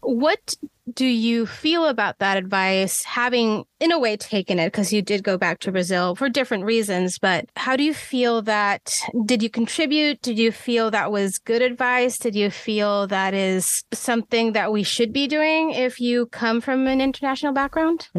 What 0.02 0.56
do 0.94 1.06
you 1.06 1.46
feel 1.46 1.86
about 1.86 2.20
that 2.20 2.38
advice, 2.38 3.04
having 3.04 3.64
in 3.80 3.92
a 3.92 4.00
way 4.00 4.18
taken 4.18 4.60
it 4.60 4.68
because 4.68 4.92
you 4.92 5.02
did 5.02 5.24
go 5.24 5.38
back 5.38 5.60
to 5.60 5.72
Brazil 5.72 6.16
for 6.16 6.30
different 6.30 6.66
reasons? 6.66 7.18
But 7.18 7.46
how 7.56 7.76
do 7.76 7.84
you 7.84 7.94
feel 7.94 8.42
that? 8.44 9.00
Did 9.26 9.42
you 9.42 9.50
contribute? 9.50 10.22
Did 10.22 10.38
you 10.38 10.52
feel 10.52 10.92
that 10.92 11.12
was 11.12 11.40
good 11.40 11.62
advice? 11.62 12.18
Did 12.18 12.36
you 12.36 12.52
feel 12.52 13.08
that 13.08 13.34
is 13.34 13.84
something 13.94 14.54
that 14.54 14.72
we 14.72 14.84
should 14.84 15.14
be 15.14 15.28
doing 15.28 15.72
if 15.72 16.00
you 16.00 16.28
come 16.28 16.62
from 16.62 16.88
an 16.88 17.02
international 17.02 17.54
background? 17.54 18.10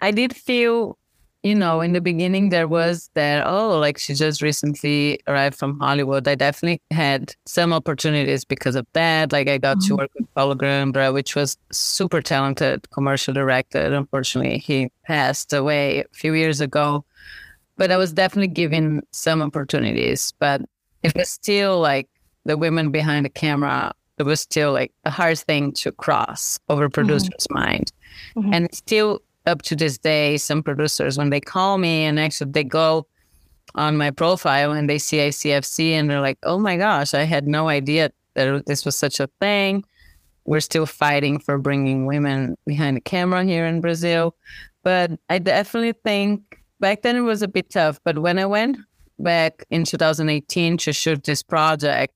I 0.00 0.10
did 0.10 0.36
feel 0.36 0.97
you 1.48 1.54
know, 1.54 1.80
in 1.80 1.94
the 1.94 2.00
beginning, 2.02 2.50
there 2.50 2.68
was 2.68 3.08
that, 3.14 3.46
oh, 3.46 3.78
like 3.78 3.96
she 3.96 4.12
just 4.12 4.42
recently 4.42 5.18
arrived 5.26 5.56
from 5.56 5.80
Hollywood. 5.80 6.28
I 6.28 6.34
definitely 6.34 6.82
had 6.90 7.34
some 7.46 7.72
opportunities 7.72 8.44
because 8.44 8.76
of 8.76 8.86
that. 8.92 9.32
Like 9.32 9.48
I 9.48 9.56
got 9.56 9.78
mm-hmm. 9.78 9.88
to 9.88 9.96
work 9.96 10.10
with 10.14 10.34
Paulo 10.34 10.54
Grambra, 10.54 11.12
which 11.14 11.34
was 11.34 11.56
super 11.72 12.20
talented 12.20 12.90
commercial 12.90 13.32
director. 13.32 13.80
Unfortunately, 13.80 14.58
he 14.58 14.90
passed 15.04 15.54
away 15.54 16.00
a 16.00 16.04
few 16.12 16.34
years 16.34 16.60
ago. 16.60 17.02
But 17.76 17.90
I 17.90 17.96
was 17.96 18.12
definitely 18.12 18.48
given 18.48 19.02
some 19.12 19.40
opportunities. 19.40 20.34
But 20.38 20.60
it 21.02 21.16
was 21.16 21.30
still 21.30 21.80
like 21.80 22.08
the 22.44 22.58
women 22.58 22.90
behind 22.90 23.24
the 23.24 23.30
camera, 23.30 23.94
it 24.18 24.24
was 24.24 24.40
still 24.42 24.72
like 24.72 24.92
a 25.06 25.10
hard 25.10 25.38
thing 25.38 25.72
to 25.72 25.92
cross 25.92 26.60
over 26.68 26.88
mm-hmm. 26.88 26.92
producer's 26.92 27.46
mm-hmm. 27.48 27.58
mind. 27.58 27.92
Mm-hmm. 28.36 28.52
And 28.52 28.74
still 28.74 29.22
up 29.48 29.62
to 29.62 29.74
this 29.74 29.98
day, 29.98 30.36
some 30.36 30.62
producers, 30.62 31.18
when 31.18 31.30
they 31.30 31.40
call 31.40 31.78
me 31.78 32.04
and 32.04 32.20
actually 32.20 32.52
they 32.52 32.62
go 32.62 33.06
on 33.74 33.96
my 33.96 34.10
profile 34.10 34.72
and 34.72 34.88
they 34.88 34.98
see 34.98 35.16
ICFC 35.16 35.90
and 35.92 36.08
they're 36.08 36.20
like, 36.20 36.38
oh 36.44 36.58
my 36.58 36.76
gosh, 36.76 37.14
I 37.14 37.24
had 37.24 37.48
no 37.48 37.68
idea 37.68 38.12
that 38.34 38.66
this 38.66 38.84
was 38.84 38.96
such 38.96 39.18
a 39.18 39.28
thing. 39.40 39.84
We're 40.44 40.60
still 40.60 40.86
fighting 40.86 41.40
for 41.40 41.58
bringing 41.58 42.06
women 42.06 42.56
behind 42.66 42.96
the 42.96 43.00
camera 43.00 43.44
here 43.44 43.66
in 43.66 43.80
Brazil. 43.80 44.36
But 44.84 45.12
I 45.28 45.38
definitely 45.38 45.94
think 46.04 46.60
back 46.80 47.02
then 47.02 47.16
it 47.16 47.22
was 47.22 47.42
a 47.42 47.48
bit 47.48 47.70
tough. 47.70 48.00
But 48.04 48.20
when 48.20 48.38
I 48.38 48.46
went 48.46 48.78
back 49.18 49.64
in 49.70 49.84
2018 49.84 50.78
to 50.78 50.92
shoot 50.92 51.24
this 51.24 51.42
project, 51.42 52.14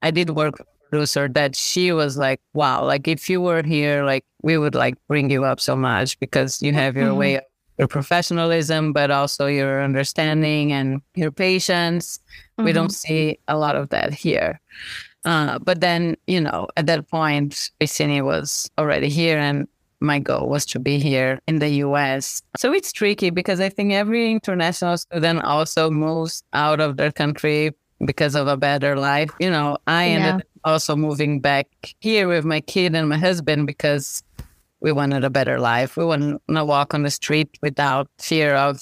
I 0.00 0.10
did 0.10 0.30
work 0.30 0.54
producer 0.94 1.28
that 1.28 1.56
she 1.56 1.90
was 1.90 2.16
like, 2.16 2.40
wow, 2.52 2.84
like 2.84 3.08
if 3.08 3.28
you 3.28 3.40
were 3.40 3.64
here, 3.64 4.04
like 4.04 4.24
we 4.42 4.56
would 4.56 4.76
like 4.76 4.94
bring 5.08 5.28
you 5.28 5.44
up 5.44 5.58
so 5.58 5.74
much 5.74 6.18
because 6.20 6.62
you 6.62 6.72
have 6.72 6.94
your 6.96 7.08
mm-hmm. 7.08 7.18
way 7.18 7.34
of 7.36 7.42
your 7.78 7.88
professionalism, 7.88 8.92
but 8.92 9.10
also 9.10 9.46
your 9.46 9.82
understanding 9.82 10.72
and 10.72 11.02
your 11.16 11.32
patience. 11.32 12.20
Mm-hmm. 12.20 12.64
We 12.64 12.72
don't 12.72 12.92
mm-hmm. 12.92 13.12
see 13.12 13.38
a 13.48 13.58
lot 13.58 13.74
of 13.74 13.88
that 13.88 14.14
here. 14.14 14.60
Uh, 15.24 15.58
but 15.58 15.80
then, 15.80 16.16
you 16.28 16.40
know, 16.40 16.68
at 16.76 16.86
that 16.86 17.08
point, 17.08 17.70
BECiNE 17.80 18.24
was 18.24 18.70
already 18.78 19.08
here 19.08 19.38
and 19.38 19.66
my 19.98 20.20
goal 20.20 20.48
was 20.48 20.64
to 20.66 20.78
be 20.78 21.00
here 21.00 21.40
in 21.48 21.58
the 21.58 21.70
US. 21.86 22.40
So 22.56 22.72
it's 22.72 22.92
tricky 22.92 23.30
because 23.30 23.58
I 23.58 23.68
think 23.68 23.92
every 23.92 24.30
international 24.30 24.96
student 24.96 25.42
also 25.42 25.90
moves 25.90 26.44
out 26.52 26.78
of 26.78 26.98
their 26.98 27.10
country 27.10 27.72
because 28.04 28.36
of 28.36 28.46
a 28.46 28.56
better 28.56 28.96
life. 28.96 29.30
You 29.40 29.50
know, 29.50 29.78
I 29.88 30.06
yeah. 30.06 30.14
ended 30.14 30.46
also 30.64 30.96
moving 30.96 31.40
back 31.40 31.68
here 32.00 32.28
with 32.28 32.44
my 32.44 32.60
kid 32.60 32.94
and 32.94 33.08
my 33.08 33.18
husband 33.18 33.66
because 33.66 34.22
we 34.80 34.92
wanted 34.92 35.24
a 35.24 35.30
better 35.30 35.58
life. 35.58 35.96
We 35.96 36.04
wanted 36.04 36.38
to 36.48 36.64
walk 36.64 36.94
on 36.94 37.02
the 37.02 37.10
street 37.10 37.58
without 37.62 38.08
fear 38.18 38.54
of 38.54 38.80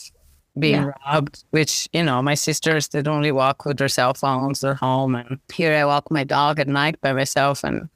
being 0.59 0.83
yeah. 0.83 0.93
robbed, 1.07 1.45
which, 1.51 1.89
you 1.93 2.03
know, 2.03 2.21
my 2.23 2.35
sisters 2.35 2.89
did 2.89 3.09
only 3.09 3.33
walk 3.33 3.65
with 3.65 3.79
their 3.79 3.89
cell 3.89 4.15
phones, 4.15 4.61
their 4.61 4.75
home. 4.75 5.15
And 5.15 5.39
here 5.53 5.75
I 5.75 5.85
walk 5.85 6.11
my 6.11 6.25
dog 6.25 6.59
at 6.59 6.69
night 6.69 7.01
by 7.01 7.13
myself 7.13 7.65
and 7.65 7.89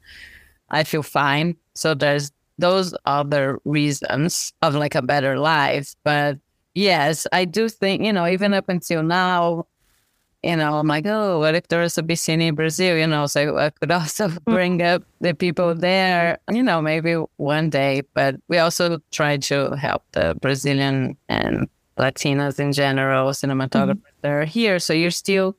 I 0.69 0.83
feel 0.83 1.03
fine. 1.03 1.55
So 1.75 1.93
there's 1.93 2.31
those 2.57 2.95
other 3.05 3.59
reasons 3.65 4.53
of 4.61 4.73
like 4.73 4.95
a 4.95 5.01
better 5.01 5.37
life. 5.37 5.93
But 6.03 6.39
yes, 6.73 7.27
I 7.31 7.45
do 7.45 7.69
think, 7.69 8.03
you 8.03 8.13
know, 8.13 8.27
even 8.27 8.53
up 8.53 8.69
until 8.69 9.03
now, 9.03 9.67
you 10.43 10.55
know, 10.55 10.77
I'm 10.77 10.87
like, 10.87 11.05
oh, 11.05 11.39
what 11.39 11.55
if 11.55 11.67
there 11.67 11.81
was 11.81 11.97
a 11.97 12.03
BECiNE 12.03 12.41
in 12.41 12.55
Brazil? 12.55 12.97
You 12.97 13.07
know, 13.07 13.25
so 13.27 13.57
I 13.57 13.69
could 13.71 13.91
also 13.99 14.29
mm. 14.29 14.43
bring 14.45 14.81
up 14.81 15.03
the 15.21 15.33
people 15.33 15.73
there, 15.75 16.39
you 16.51 16.63
know, 16.63 16.81
maybe 16.81 17.15
one 17.37 17.69
day. 17.69 18.03
But 18.13 18.35
we 18.47 18.57
also 18.57 18.99
try 19.11 19.37
to 19.37 19.75
help 19.75 20.03
the 20.11 20.35
Brazilian 20.41 21.17
and 21.27 21.67
Latinas 21.97 22.59
in 22.59 22.71
general, 22.73 23.31
cinematographers 23.31 23.95
mm-hmm. 23.95 24.21
that 24.21 24.31
are 24.31 24.45
here. 24.45 24.79
So 24.79 24.93
you're 24.93 25.11
still 25.11 25.57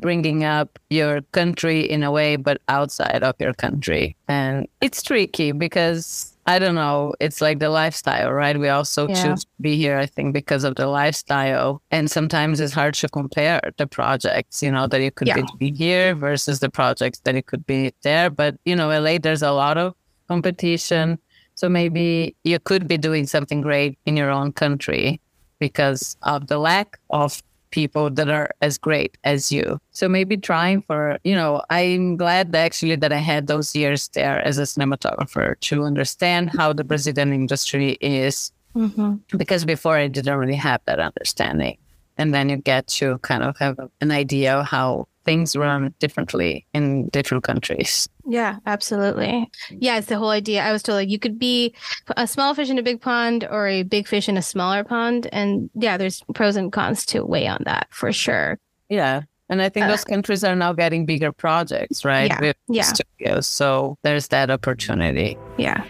bringing 0.00 0.44
up 0.44 0.78
your 0.90 1.22
country 1.32 1.80
in 1.80 2.02
a 2.02 2.10
way, 2.10 2.36
but 2.36 2.60
outside 2.68 3.22
of 3.22 3.34
your 3.40 3.54
country. 3.54 4.16
And 4.28 4.68
it's 4.80 5.02
tricky 5.02 5.52
because 5.52 6.36
I 6.48 6.58
don't 6.58 6.76
know. 6.76 7.12
It's 7.20 7.42
like 7.42 7.58
the 7.58 7.68
lifestyle, 7.68 8.32
right? 8.32 8.58
We 8.58 8.70
also 8.70 9.06
yeah. 9.06 9.22
choose 9.22 9.44
to 9.44 9.50
be 9.60 9.76
here, 9.76 9.98
I 9.98 10.06
think, 10.06 10.32
because 10.32 10.64
of 10.64 10.76
the 10.76 10.86
lifestyle. 10.86 11.82
And 11.90 12.10
sometimes 12.10 12.58
it's 12.58 12.72
hard 12.72 12.94
to 12.94 13.08
compare 13.10 13.60
the 13.76 13.86
projects, 13.86 14.62
you 14.62 14.72
know, 14.72 14.86
that 14.86 15.02
you 15.02 15.10
could 15.10 15.28
yeah. 15.28 15.42
be 15.58 15.72
here 15.72 16.14
versus 16.14 16.60
the 16.60 16.70
projects 16.70 17.20
that 17.24 17.34
it 17.34 17.44
could 17.44 17.66
be 17.66 17.92
there. 18.00 18.30
But, 18.30 18.56
you 18.64 18.74
know, 18.74 18.88
LA, 18.88 19.18
there's 19.18 19.42
a 19.42 19.52
lot 19.52 19.76
of 19.76 19.94
competition. 20.26 21.18
So 21.54 21.68
maybe 21.68 22.34
you 22.44 22.58
could 22.58 22.88
be 22.88 22.96
doing 22.96 23.26
something 23.26 23.60
great 23.60 23.98
in 24.06 24.16
your 24.16 24.30
own 24.30 24.52
country 24.52 25.20
because 25.58 26.16
of 26.22 26.46
the 26.46 26.56
lack 26.56 26.98
of 27.10 27.42
people 27.70 28.10
that 28.10 28.28
are 28.28 28.50
as 28.60 28.78
great 28.78 29.18
as 29.24 29.52
you. 29.52 29.80
So 29.90 30.08
maybe 30.08 30.36
trying 30.36 30.82
for, 30.82 31.18
you 31.24 31.34
know, 31.34 31.62
I'm 31.70 32.16
glad 32.16 32.52
that 32.52 32.64
actually 32.64 32.96
that 32.96 33.12
I 33.12 33.18
had 33.18 33.46
those 33.46 33.74
years 33.74 34.08
there 34.08 34.40
as 34.40 34.58
a 34.58 34.62
cinematographer 34.62 35.58
to 35.60 35.84
understand 35.84 36.50
how 36.50 36.72
the 36.72 36.84
Brazilian 36.84 37.32
industry 37.32 37.98
is. 38.00 38.52
Mm-hmm. 38.76 39.36
Because 39.36 39.64
before 39.64 39.96
I 39.96 40.08
didn't 40.08 40.36
really 40.36 40.54
have 40.54 40.80
that 40.84 41.00
understanding. 41.00 41.78
And 42.16 42.34
then 42.34 42.48
you 42.48 42.56
get 42.56 42.86
to 42.98 43.18
kind 43.18 43.42
of 43.42 43.56
have 43.58 43.78
an 44.00 44.10
idea 44.10 44.58
of 44.58 44.66
how 44.66 45.08
things 45.28 45.54
run 45.54 45.92
differently 45.98 46.64
in 46.72 47.08
different 47.08 47.44
countries. 47.44 48.08
Yeah, 48.24 48.56
absolutely. 48.64 49.50
Yeah, 49.70 49.98
it's 49.98 50.06
the 50.06 50.16
whole 50.16 50.30
idea. 50.30 50.62
I 50.62 50.72
was 50.72 50.82
told 50.82 50.96
like 50.96 51.10
you 51.10 51.18
could 51.18 51.38
be 51.38 51.74
a 52.16 52.26
small 52.26 52.54
fish 52.54 52.70
in 52.70 52.78
a 52.78 52.82
big 52.82 53.02
pond 53.02 53.46
or 53.50 53.68
a 53.68 53.82
big 53.82 54.08
fish 54.08 54.26
in 54.26 54.38
a 54.38 54.42
smaller 54.42 54.84
pond. 54.84 55.28
And 55.30 55.68
yeah, 55.74 55.98
there's 55.98 56.22
pros 56.34 56.56
and 56.56 56.72
cons 56.72 57.04
to 57.06 57.26
weigh 57.26 57.46
on 57.46 57.62
that 57.66 57.88
for 57.90 58.10
sure. 58.10 58.58
Yeah. 58.88 59.22
And 59.50 59.60
I 59.60 59.68
think 59.68 59.84
uh, 59.84 59.88
those 59.88 60.04
countries 60.04 60.44
are 60.44 60.56
now 60.56 60.72
getting 60.72 61.04
bigger 61.04 61.30
projects, 61.30 62.06
right? 62.06 62.30
Yeah. 62.30 62.40
With 62.40 62.56
yeah. 62.68 62.82
studios. 62.84 63.46
So 63.46 63.98
there's 64.02 64.28
that 64.28 64.50
opportunity. 64.50 65.36
Yeah. 65.58 65.84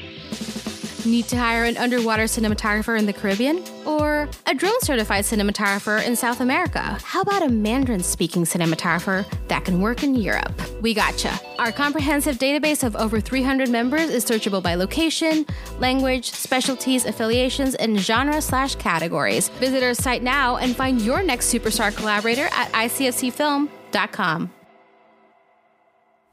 Need 1.08 1.28
to 1.28 1.38
hire 1.38 1.64
an 1.64 1.78
underwater 1.78 2.24
cinematographer 2.24 2.98
in 2.98 3.06
the 3.06 3.14
Caribbean? 3.14 3.64
Or 3.86 4.28
a 4.46 4.54
drone 4.54 4.78
certified 4.80 5.24
cinematographer 5.24 6.04
in 6.04 6.14
South 6.14 6.42
America? 6.42 6.98
How 7.02 7.22
about 7.22 7.42
a 7.42 7.48
Mandarin 7.48 8.02
speaking 8.02 8.44
cinematographer 8.44 9.24
that 9.48 9.64
can 9.64 9.80
work 9.80 10.02
in 10.02 10.14
Europe? 10.14 10.52
We 10.82 10.92
gotcha. 10.92 11.40
Our 11.58 11.72
comprehensive 11.72 12.36
database 12.36 12.84
of 12.84 12.94
over 12.94 13.20
300 13.20 13.70
members 13.70 14.10
is 14.10 14.22
searchable 14.22 14.62
by 14.62 14.74
location, 14.74 15.46
language, 15.78 16.30
specialties, 16.30 17.06
affiliations, 17.06 17.74
and 17.76 17.98
genre 17.98 18.42
slash 18.42 18.74
categories. 18.74 19.48
Visit 19.60 19.82
our 19.82 19.94
site 19.94 20.22
now 20.22 20.58
and 20.58 20.76
find 20.76 21.00
your 21.00 21.22
next 21.22 21.50
superstar 21.50 21.96
collaborator 21.96 22.48
at 22.52 22.70
icfcfilm.com. 22.72 24.50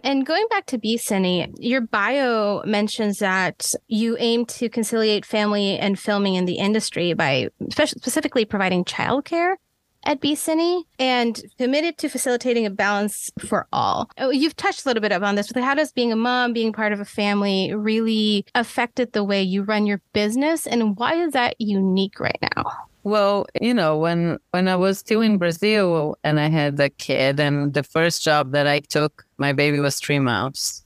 And 0.06 0.24
going 0.24 0.46
back 0.52 0.68
to 0.68 0.78
BECiNE, 0.78 1.56
your 1.58 1.82
bio 1.82 2.62
mentions 2.64 3.18
that 3.18 3.74
you 3.88 4.16
aim 4.20 4.46
to 4.46 4.70
conciliate 4.70 5.26
family 5.26 5.80
and 5.80 5.98
filming 5.98 6.36
in 6.36 6.46
the 6.46 6.60
industry 6.60 7.14
by 7.14 7.50
specifically 7.72 8.46
providing 8.46 8.86
childcare 8.86 9.56
at 10.04 10.22
BECiNE 10.22 10.84
and 11.00 11.42
committed 11.58 11.98
to 11.98 12.10
facilitating 12.10 12.68
a 12.68 12.70
balance 12.70 13.32
for 13.40 13.66
all. 13.74 14.12
Oh, 14.20 14.30
you've 14.30 14.56
touched 14.56 14.86
a 14.86 14.90
little 14.90 15.02
bit 15.02 15.12
on 15.12 15.34
this, 15.34 15.52
but 15.52 15.64
how 15.64 15.74
does 15.74 15.92
being 15.92 16.12
a 16.12 16.16
mom, 16.16 16.54
being 16.54 16.72
part 16.72 16.94
of 16.94 17.00
a 17.00 17.06
family 17.06 17.74
really 17.74 18.46
affected 18.54 19.14
the 19.14 19.24
way 19.24 19.42
you 19.42 19.64
run 19.64 19.88
your 19.88 20.04
business 20.14 20.68
and 20.68 20.96
why 20.98 21.16
is 21.16 21.34
that 21.34 21.56
unique 21.58 22.20
right 22.20 22.38
now? 22.56 22.88
Well, 23.06 23.46
you 23.62 23.76
know, 23.76 24.00
when 24.00 24.40
when 24.50 24.68
I 24.68 24.76
was 24.76 24.98
still 24.98 25.22
in 25.22 25.38
Brazil 25.38 26.18
and 26.24 26.40
I 26.40 26.50
had 26.50 26.80
a 26.80 26.90
kid, 26.90 27.40
and 27.40 27.72
the 27.72 27.84
first 27.84 28.24
job 28.24 28.52
that 28.54 28.66
I 28.66 28.80
took, 28.80 29.24
my 29.38 29.54
baby 29.54 29.80
was 29.80 30.00
three 30.00 30.18
months. 30.18 30.84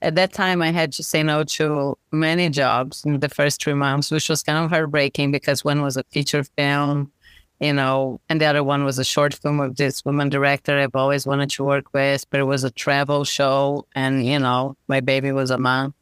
At 0.00 0.14
that 0.14 0.32
time, 0.32 0.62
I 0.62 0.72
had 0.72 0.90
to 0.92 1.02
say 1.02 1.22
no 1.22 1.44
to 1.44 1.98
many 2.12 2.48
jobs 2.48 3.04
in 3.04 3.20
the 3.20 3.28
first 3.28 3.62
three 3.62 3.74
months, 3.74 4.10
which 4.10 4.30
was 4.30 4.42
kind 4.42 4.64
of 4.64 4.70
heartbreaking 4.70 5.32
because 5.32 5.62
one 5.62 5.82
was 5.82 5.98
a 5.98 6.04
feature 6.04 6.44
film, 6.56 7.12
you 7.60 7.74
know, 7.74 8.22
and 8.30 8.40
the 8.40 8.46
other 8.46 8.64
one 8.64 8.84
was 8.86 8.98
a 8.98 9.04
short 9.04 9.34
film 9.34 9.60
of 9.60 9.76
this 9.76 10.02
woman 10.02 10.30
director 10.30 10.78
I've 10.78 10.96
always 10.96 11.26
wanted 11.26 11.50
to 11.50 11.64
work 11.64 11.92
with, 11.92 12.24
but 12.30 12.40
it 12.40 12.44
was 12.44 12.64
a 12.64 12.70
travel 12.70 13.24
show, 13.24 13.86
and 13.94 14.24
you 14.24 14.38
know, 14.38 14.76
my 14.88 15.00
baby 15.00 15.30
was 15.30 15.50
a 15.50 15.58
month. 15.58 15.94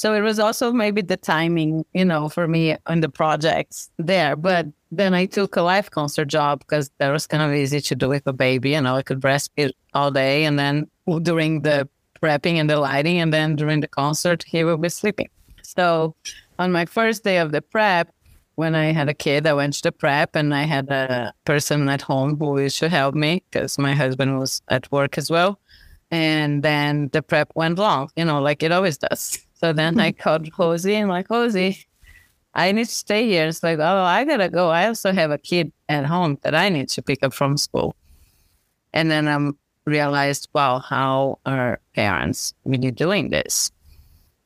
So 0.00 0.14
it 0.14 0.22
was 0.22 0.38
also 0.38 0.72
maybe 0.72 1.02
the 1.02 1.18
timing, 1.18 1.84
you 1.92 2.06
know, 2.06 2.30
for 2.30 2.48
me 2.48 2.74
on 2.86 3.00
the 3.00 3.10
projects 3.10 3.90
there. 3.98 4.34
But 4.34 4.66
then 4.90 5.12
I 5.12 5.26
took 5.26 5.56
a 5.56 5.60
live 5.60 5.90
concert 5.90 6.24
job 6.24 6.60
because 6.60 6.90
that 6.96 7.10
was 7.10 7.26
kind 7.26 7.42
of 7.42 7.52
easy 7.54 7.82
to 7.82 7.94
do 7.94 8.08
with 8.08 8.26
a 8.26 8.32
baby. 8.32 8.70
You 8.70 8.80
know, 8.80 8.96
I 8.96 9.02
could 9.02 9.20
breastfeed 9.20 9.72
all 9.92 10.10
day 10.10 10.46
and 10.46 10.58
then 10.58 10.88
during 11.20 11.60
the 11.60 11.86
prepping 12.22 12.54
and 12.54 12.70
the 12.70 12.78
lighting, 12.78 13.20
and 13.20 13.30
then 13.30 13.56
during 13.56 13.80
the 13.80 13.88
concert, 13.88 14.42
he 14.46 14.64
will 14.64 14.78
be 14.78 14.88
sleeping. 14.88 15.28
So 15.62 16.14
on 16.58 16.72
my 16.72 16.86
first 16.86 17.22
day 17.22 17.36
of 17.36 17.52
the 17.52 17.60
prep, 17.60 18.08
when 18.54 18.74
I 18.74 18.92
had 18.92 19.10
a 19.10 19.14
kid, 19.14 19.46
I 19.46 19.52
went 19.52 19.74
to 19.74 19.82
the 19.82 19.92
prep 19.92 20.34
and 20.34 20.54
I 20.54 20.62
had 20.62 20.88
a 20.88 21.34
person 21.44 21.86
at 21.90 22.00
home 22.00 22.38
who 22.38 22.58
used 22.58 22.78
to 22.78 22.88
help 22.88 23.14
me 23.14 23.42
because 23.50 23.76
my 23.76 23.92
husband 23.92 24.38
was 24.38 24.62
at 24.68 24.90
work 24.90 25.18
as 25.18 25.30
well. 25.30 25.60
And 26.10 26.62
then 26.62 27.10
the 27.12 27.20
prep 27.20 27.52
went 27.54 27.78
long, 27.78 28.08
you 28.16 28.24
know, 28.24 28.40
like 28.40 28.62
it 28.62 28.72
always 28.72 28.96
does. 28.96 29.38
So 29.60 29.74
then 29.74 30.00
I 30.00 30.12
called 30.12 30.50
Josie 30.56 30.94
and 30.94 31.10
like, 31.10 31.28
Josie, 31.28 31.86
I 32.54 32.72
need 32.72 32.86
to 32.86 32.90
stay 32.90 33.26
here. 33.28 33.46
It's 33.46 33.62
like, 33.62 33.78
oh, 33.78 34.02
I 34.02 34.24
gotta 34.24 34.48
go. 34.48 34.70
I 34.70 34.86
also 34.86 35.12
have 35.12 35.30
a 35.30 35.36
kid 35.36 35.70
at 35.90 36.06
home 36.06 36.38
that 36.42 36.54
I 36.54 36.70
need 36.70 36.88
to 36.88 37.02
pick 37.02 37.22
up 37.22 37.34
from 37.34 37.58
school. 37.58 37.94
And 38.94 39.10
then 39.10 39.28
I 39.28 39.34
um, 39.34 39.58
realized, 39.84 40.48
wow, 40.54 40.78
how 40.78 41.40
are 41.44 41.78
parents 41.94 42.54
really 42.64 42.90
doing 42.90 43.28
this? 43.28 43.70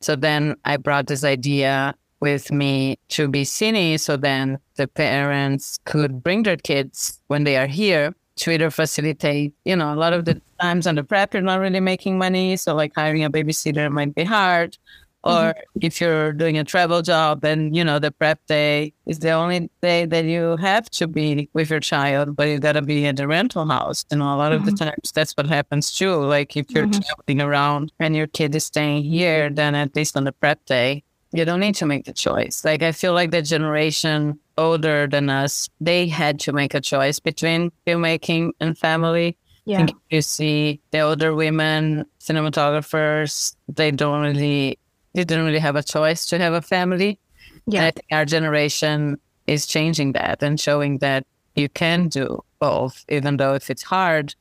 So 0.01 0.17
then 0.17 0.57
I 0.65 0.75
brought 0.75 1.07
this 1.07 1.23
idea 1.23 1.95
with 2.19 2.51
me 2.51 2.99
to 3.09 3.29
BECiNE 3.29 3.97
so 4.01 4.17
then 4.17 4.59
the 4.75 4.87
parents 4.87 5.79
could 5.85 6.21
bring 6.21 6.43
their 6.43 6.57
kids 6.57 7.21
when 7.27 7.45
they 7.45 7.55
are 7.55 7.67
here 7.67 8.13
to 8.35 8.51
either 8.51 8.69
facilitate, 8.69 9.53
you 9.63 9.77
know, 9.77 9.93
a 9.93 9.95
lot 9.95 10.11
of 10.11 10.25
the 10.25 10.41
times 10.59 10.87
on 10.87 10.95
the 10.95 11.03
prep, 11.05 11.33
you're 11.33 11.41
not 11.41 11.61
really 11.61 11.79
making 11.79 12.17
money. 12.17 12.57
So 12.57 12.75
like 12.75 12.91
hiring 12.93 13.23
a 13.23 13.29
babysitter 13.29 13.89
might 13.89 14.13
be 14.13 14.25
hard. 14.25 14.77
Or 15.25 15.31
mm-hmm. 15.31 15.79
if 15.81 15.99
you're 15.99 16.33
doing 16.33 16.57
a 16.59 16.63
travel 16.63 17.01
job 17.01 17.43
and, 17.43 17.75
you 17.75 17.83
know, 17.83 17.97
the 17.97 18.11
prep 18.11 18.45
day 18.45 18.93
is 19.07 19.19
the 19.19 19.31
only 19.31 19.71
day 19.81 20.05
that 20.05 20.25
you 20.25 20.55
have 20.57 20.87
to 20.91 21.07
be 21.07 21.49
with 21.53 21.71
your 21.71 21.79
child, 21.79 22.35
but 22.35 22.47
you 22.47 22.59
got 22.59 22.73
to 22.73 22.83
be 22.83 23.07
at 23.07 23.17
the 23.17 23.27
rental 23.27 23.65
house. 23.65 24.05
And 24.11 24.21
a 24.21 24.25
lot 24.25 24.51
mm-hmm. 24.51 24.59
of 24.59 24.65
the 24.65 24.71
mm-hmm. 24.71 24.89
times 24.89 25.11
that's 25.11 25.33
what 25.33 25.47
happens 25.47 25.91
too. 25.91 26.13
Like 26.13 26.55
if 26.55 26.69
you're 26.69 26.85
mm-hmm. 26.85 27.01
traveling 27.01 27.41
around 27.41 27.91
and 27.99 28.15
your 28.15 28.27
kid 28.27 28.53
is 28.53 28.65
staying 28.65 29.03
here, 29.03 29.49
then 29.49 29.73
at 29.73 29.95
least 29.95 30.15
on 30.15 30.25
the 30.25 30.31
prep 30.31 30.63
day, 30.65 31.03
you 31.31 31.43
don't 31.43 31.59
need 31.59 31.75
to 31.75 31.87
make 31.87 32.05
the 32.05 32.13
choice. 32.13 32.63
Like 32.63 32.83
I 32.83 32.91
feel 32.91 33.13
like 33.13 33.31
the 33.31 33.41
generation 33.41 34.39
older 34.59 35.07
than 35.07 35.29
us, 35.29 35.69
they 35.81 36.07
had 36.07 36.39
to 36.41 36.53
make 36.53 36.75
a 36.75 36.81
choice 36.81 37.19
between 37.19 37.71
filmmaking 37.87 38.51
and 38.59 38.77
family. 38.77 39.37
Yeah. 39.67 39.87
you 40.11 40.21
see 40.21 40.79
the 40.91 40.99
older 40.99 41.33
women, 41.33 42.05
cinematographers, 42.19 43.55
they 43.67 43.89
don't 43.89 44.21
really 44.21 44.77
they 45.15 45.23
didn't 45.23 45.45
really 45.45 45.59
have 45.59 45.77
a 45.77 45.83
choice 45.83 46.25
to 46.27 46.37
have 46.37 46.53
a 46.53 46.61
family. 46.61 47.19
Yeah. 47.65 47.79
And 47.79 47.87
I 47.87 47.91
think 47.91 48.07
our 48.11 48.25
generation 48.25 49.17
is 49.47 49.65
changing 49.65 50.11
that 50.11 50.43
and 50.43 50.59
showing 50.59 50.99
that 50.99 51.25
you 51.55 51.69
can 51.69 52.09
do 52.09 52.43
both, 52.59 53.05
even 53.09 53.37
though 53.37 53.53
if 53.53 53.69
it's 53.69 53.83
hard, 53.83 54.35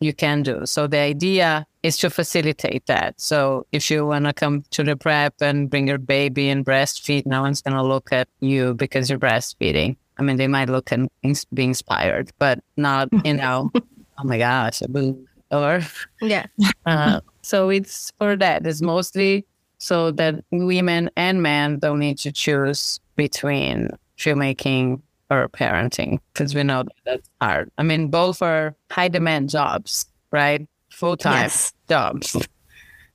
you 0.00 0.12
can 0.12 0.42
do. 0.42 0.66
So 0.66 0.86
the 0.86 0.98
idea 0.98 1.66
is 1.82 1.96
to 1.98 2.10
facilitate 2.10 2.86
that. 2.86 3.20
So 3.20 3.66
if 3.70 3.90
you 3.90 4.04
want 4.04 4.24
to 4.26 4.32
come 4.32 4.64
to 4.70 4.82
the 4.82 4.96
prep 4.96 5.34
and 5.40 5.70
bring 5.70 5.86
your 5.86 5.98
baby 5.98 6.50
and 6.50 6.66
breastfeed, 6.66 7.24
no 7.24 7.42
one's 7.42 7.62
going 7.62 7.76
to 7.76 7.82
look 7.82 8.12
at 8.12 8.28
you 8.40 8.74
because 8.74 9.08
you're 9.08 9.18
breastfeeding. 9.18 9.96
I 10.18 10.22
mean, 10.22 10.36
they 10.36 10.48
might 10.48 10.68
look 10.68 10.90
and 10.90 11.08
be 11.54 11.64
inspired, 11.64 12.30
but 12.38 12.58
not, 12.76 13.08
you 13.24 13.34
know, 13.42 13.70
oh 13.74 14.24
my 14.24 14.38
gosh, 14.38 14.82
a 14.82 14.88
boo. 14.88 15.26
Or, 15.52 15.80
yeah. 16.20 16.46
Uh, 16.86 17.20
so 17.42 17.68
it's 17.68 18.12
for 18.16 18.36
that. 18.36 18.64
It's 18.64 18.80
mostly 18.80 19.44
so 19.78 20.10
that 20.12 20.36
women 20.50 21.10
and 21.16 21.42
men 21.42 21.78
don't 21.78 21.98
need 21.98 22.18
to 22.18 22.32
choose 22.32 23.00
between 23.16 23.90
filmmaking 24.18 25.00
or 25.30 25.48
parenting 25.48 26.20
because 26.32 26.54
we 26.54 26.62
know 26.62 26.84
that 26.84 26.94
that's 27.04 27.28
hard. 27.40 27.70
I 27.78 27.82
mean, 27.82 28.08
both 28.08 28.42
are 28.42 28.74
high 28.90 29.08
demand 29.08 29.50
jobs, 29.50 30.06
right? 30.30 30.66
Full 30.90 31.16
time 31.16 31.42
yes. 31.42 31.72
jobs. 31.88 32.36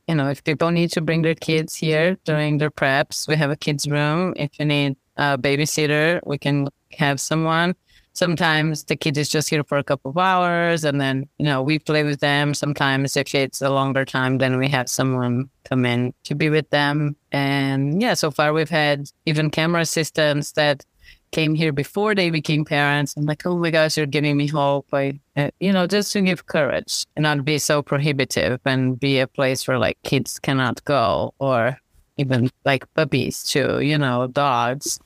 You 0.08 0.16
know, 0.16 0.30
if 0.30 0.44
people 0.44 0.72
need 0.72 0.92
to 0.92 1.02
bring 1.02 1.22
their 1.22 1.36
kids 1.36 1.76
here 1.76 2.18
during 2.26 2.58
their 2.58 2.72
preps, 2.72 3.28
we 3.28 3.36
have 3.36 3.50
a 3.50 3.56
kids 3.56 3.88
room. 3.88 4.34
If 4.36 4.60
you 4.60 4.66
need 4.66 4.98
a 5.16 5.38
babysitter, 5.38 6.20
we 6.26 6.38
can 6.38 6.68
have 6.98 7.20
someone 7.22 7.76
sometimes 8.14 8.84
the 8.86 8.96
kid 8.96 9.18
is 9.18 9.30
just 9.30 9.50
here 9.50 9.64
for 9.64 9.78
a 9.78 9.84
couple 9.84 10.12
of 10.12 10.18
hours 10.18 10.84
and 10.84 11.00
then 11.00 11.28
you 11.38 11.46
know 11.46 11.62
we 11.62 11.80
play 11.80 12.04
with 12.04 12.20
them. 12.20 12.54
Sometimes 12.54 13.16
if 13.18 13.34
it's 13.34 13.62
a 13.62 13.70
longer 13.70 14.06
time 14.06 14.38
then 14.38 14.58
we 14.58 14.68
have 14.68 14.90
someone 14.90 15.50
come 15.64 15.86
in 15.86 16.14
to 16.26 16.36
be 16.36 16.50
with 16.50 16.70
them. 16.70 17.16
And 17.32 18.02
yeah 18.02 18.14
so 18.14 18.32
far 18.32 18.54
we've 18.54 18.70
had 18.70 19.10
even 19.26 19.50
camera 19.50 19.82
assistants 19.82 20.54
that 20.54 20.86
came 21.32 21.56
here 21.56 21.72
before 21.72 22.14
they 22.14 22.30
became 22.30 22.66
parents. 22.66 23.16
I'm 23.16 23.26
like 23.26 23.46
oh 23.46 23.58
my 23.58 23.72
gosh 23.72 23.98
you're 23.98 24.06
giving 24.06 24.38
me 24.38 24.48
hope. 24.48 24.88
I, 24.94 25.20
uh, 25.38 25.52
you 25.60 25.72
know 25.72 25.88
just 25.88 26.12
to 26.14 26.22
give 26.22 26.48
courage 26.48 27.06
and 27.16 27.24
not 27.24 27.46
be 27.46 27.58
so 27.58 27.82
prohibitive 27.82 28.60
and 28.66 29.00
be 29.00 29.20
a 29.20 29.28
place 29.28 29.68
where 29.68 29.80
like 29.80 29.98
kids 30.04 30.40
cannot 30.40 30.84
go 30.84 31.34
or 31.40 31.78
even 32.18 32.50
like 32.66 32.92
puppies 32.94 33.44
too 33.44 33.80
you 33.80 33.98
know 33.98 34.28
dogs. 34.28 35.00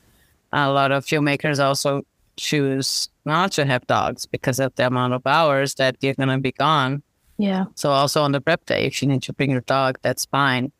A 0.51 0.71
lot 0.71 0.93
of 0.93 1.05
filmmakers 1.05 1.63
also 1.63 2.03
choose 2.37 3.09
not 3.25 3.51
to 3.53 3.65
have 3.65 3.85
dogs 3.87 4.25
because 4.25 4.59
of 4.59 4.73
the 4.75 4.87
amount 4.87 5.13
of 5.13 5.25
hours 5.25 5.75
that 5.75 5.97
you're 6.01 6.13
going 6.13 6.29
to 6.29 6.37
be 6.37 6.51
gone. 6.51 7.03
Yeah. 7.37 7.65
So 7.75 7.91
also 7.91 8.21
on 8.21 8.31
the 8.31 8.41
prep 8.41 8.65
day, 8.65 8.85
if 8.85 9.01
you 9.01 9.07
need 9.07 9.23
to 9.23 9.33
bring 9.33 9.51
your 9.51 9.61
dog, 9.61 9.99
that's 10.01 10.25
fine. 10.25 10.71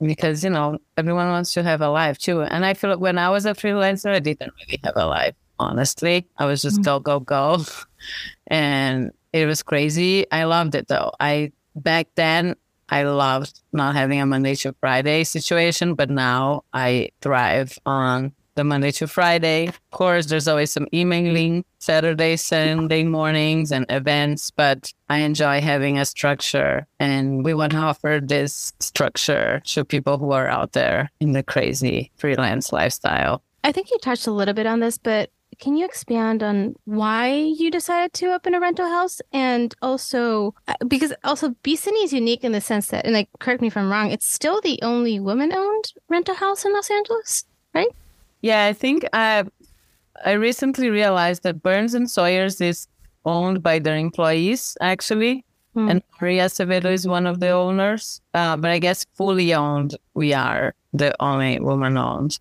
Because, 0.00 0.44
you 0.44 0.50
know, 0.50 0.78
everyone 0.96 1.28
wants 1.28 1.54
to 1.54 1.62
have 1.62 1.80
a 1.80 1.88
life 1.88 2.18
too. 2.18 2.42
And 2.42 2.66
I 2.66 2.74
feel 2.74 2.90
like 2.90 2.98
when 2.98 3.16
I 3.16 3.30
was 3.30 3.46
a 3.46 3.54
freelancer, 3.54 4.10
I 4.10 4.18
didn't 4.18 4.52
really 4.60 4.80
have 4.84 4.94
a 4.96 5.06
life, 5.06 5.34
honestly. 5.58 6.26
I 6.36 6.46
was 6.46 6.62
just 6.62 6.76
mm-hmm. 6.76 6.82
go, 6.82 7.00
go, 7.00 7.20
go. 7.20 7.64
and 8.48 9.12
it 9.32 9.46
was 9.46 9.62
crazy. 9.62 10.30
I 10.30 10.44
loved 10.44 10.74
it 10.74 10.88
though. 10.88 11.12
I, 11.20 11.52
back 11.74 12.08
then, 12.16 12.56
I 12.88 13.04
loved 13.04 13.62
not 13.72 13.94
having 13.94 14.20
a 14.20 14.26
Monday 14.26 14.54
to 14.56 14.74
Friday 14.80 15.24
situation, 15.24 15.94
but 15.94 16.10
now 16.10 16.64
I 16.72 17.10
thrive 17.22 17.78
on 17.86 18.32
the 18.54 18.64
Monday 18.64 18.90
to 18.92 19.06
Friday. 19.06 19.66
Of 19.66 19.80
course, 19.90 20.26
there's 20.26 20.48
always 20.48 20.72
some 20.72 20.86
emailing 20.92 21.64
Saturday, 21.78 22.36
Sunday 22.36 23.04
mornings 23.04 23.72
and 23.72 23.86
events, 23.88 24.50
but 24.50 24.92
I 25.08 25.18
enjoy 25.18 25.60
having 25.60 25.98
a 25.98 26.04
structure 26.04 26.86
and 26.98 27.44
we 27.44 27.54
want 27.54 27.72
to 27.72 27.78
offer 27.78 28.20
this 28.22 28.72
structure 28.80 29.60
to 29.66 29.84
people 29.84 30.18
who 30.18 30.32
are 30.32 30.48
out 30.48 30.72
there 30.72 31.10
in 31.20 31.32
the 31.32 31.42
crazy 31.42 32.10
freelance 32.16 32.72
lifestyle. 32.72 33.42
I 33.62 33.72
think 33.72 33.90
you 33.90 33.98
touched 33.98 34.26
a 34.26 34.32
little 34.32 34.54
bit 34.54 34.66
on 34.66 34.80
this, 34.80 34.98
but 34.98 35.30
can 35.58 35.76
you 35.76 35.84
expand 35.84 36.42
on 36.42 36.74
why 36.84 37.32
you 37.32 37.70
decided 37.70 38.12
to 38.14 38.34
open 38.34 38.54
a 38.54 38.60
rental 38.60 38.86
house 38.86 39.20
and 39.32 39.74
also 39.82 40.54
uh, 40.66 40.74
because 40.88 41.12
also 41.22 41.50
BECiNE 41.62 42.04
is 42.04 42.12
unique 42.12 42.42
in 42.42 42.52
the 42.52 42.60
sense 42.60 42.88
that 42.88 43.04
and 43.04 43.14
like 43.14 43.28
correct 43.38 43.60
me 43.60 43.68
if 43.68 43.76
I'm 43.76 43.90
wrong, 43.90 44.10
it's 44.10 44.26
still 44.26 44.60
the 44.60 44.80
only 44.82 45.20
woman 45.20 45.54
owned 45.54 45.92
rental 46.08 46.34
house 46.34 46.64
in 46.64 46.72
Los 46.72 46.90
Angeles, 46.90 47.44
right? 47.72 47.88
Yeah, 48.44 48.66
I 48.66 48.74
think 48.74 49.08
I 49.14 49.44
I 50.22 50.32
recently 50.32 50.90
realized 50.90 51.44
that 51.44 51.62
Birns 51.62 51.94
and 51.94 52.10
Sawyers 52.10 52.60
is 52.60 52.86
owned 53.24 53.62
by 53.62 53.78
their 53.78 53.96
employees 53.96 54.76
actually, 54.82 55.46
mm. 55.74 55.90
and 55.90 56.02
Maria 56.20 56.44
Acevedo 56.44 56.92
is 56.92 57.08
one 57.08 57.26
of 57.26 57.40
the 57.40 57.48
owners. 57.48 58.20
Uh, 58.34 58.58
but 58.58 58.70
I 58.70 58.78
guess 58.80 59.06
fully 59.14 59.54
owned, 59.54 59.96
we 60.12 60.34
are 60.34 60.74
the 60.92 61.16
only 61.20 61.58
woman 61.58 61.96
owned. 61.96 62.38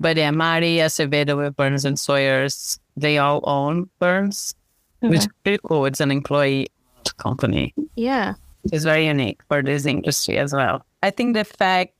But 0.00 0.16
yeah, 0.16 0.32
Maria 0.32 0.86
Acevedo 0.86 1.36
with 1.36 1.54
Birns 1.54 1.84
and 1.84 1.96
Sawyers, 1.96 2.80
they 2.96 3.18
all 3.18 3.40
own 3.44 3.88
Birns, 4.00 4.56
okay. 5.04 5.10
which 5.10 5.20
is 5.20 5.28
pretty 5.44 5.60
cool. 5.62 5.86
It's 5.86 6.00
an 6.00 6.10
employee 6.10 6.66
company. 7.18 7.72
Yeah, 7.94 8.34
it's 8.72 8.82
very 8.82 9.06
unique 9.06 9.40
for 9.46 9.62
this 9.62 9.86
industry 9.86 10.36
as 10.36 10.52
well. 10.52 10.84
I 11.04 11.10
think 11.10 11.34
the 11.34 11.44
fact, 11.44 11.94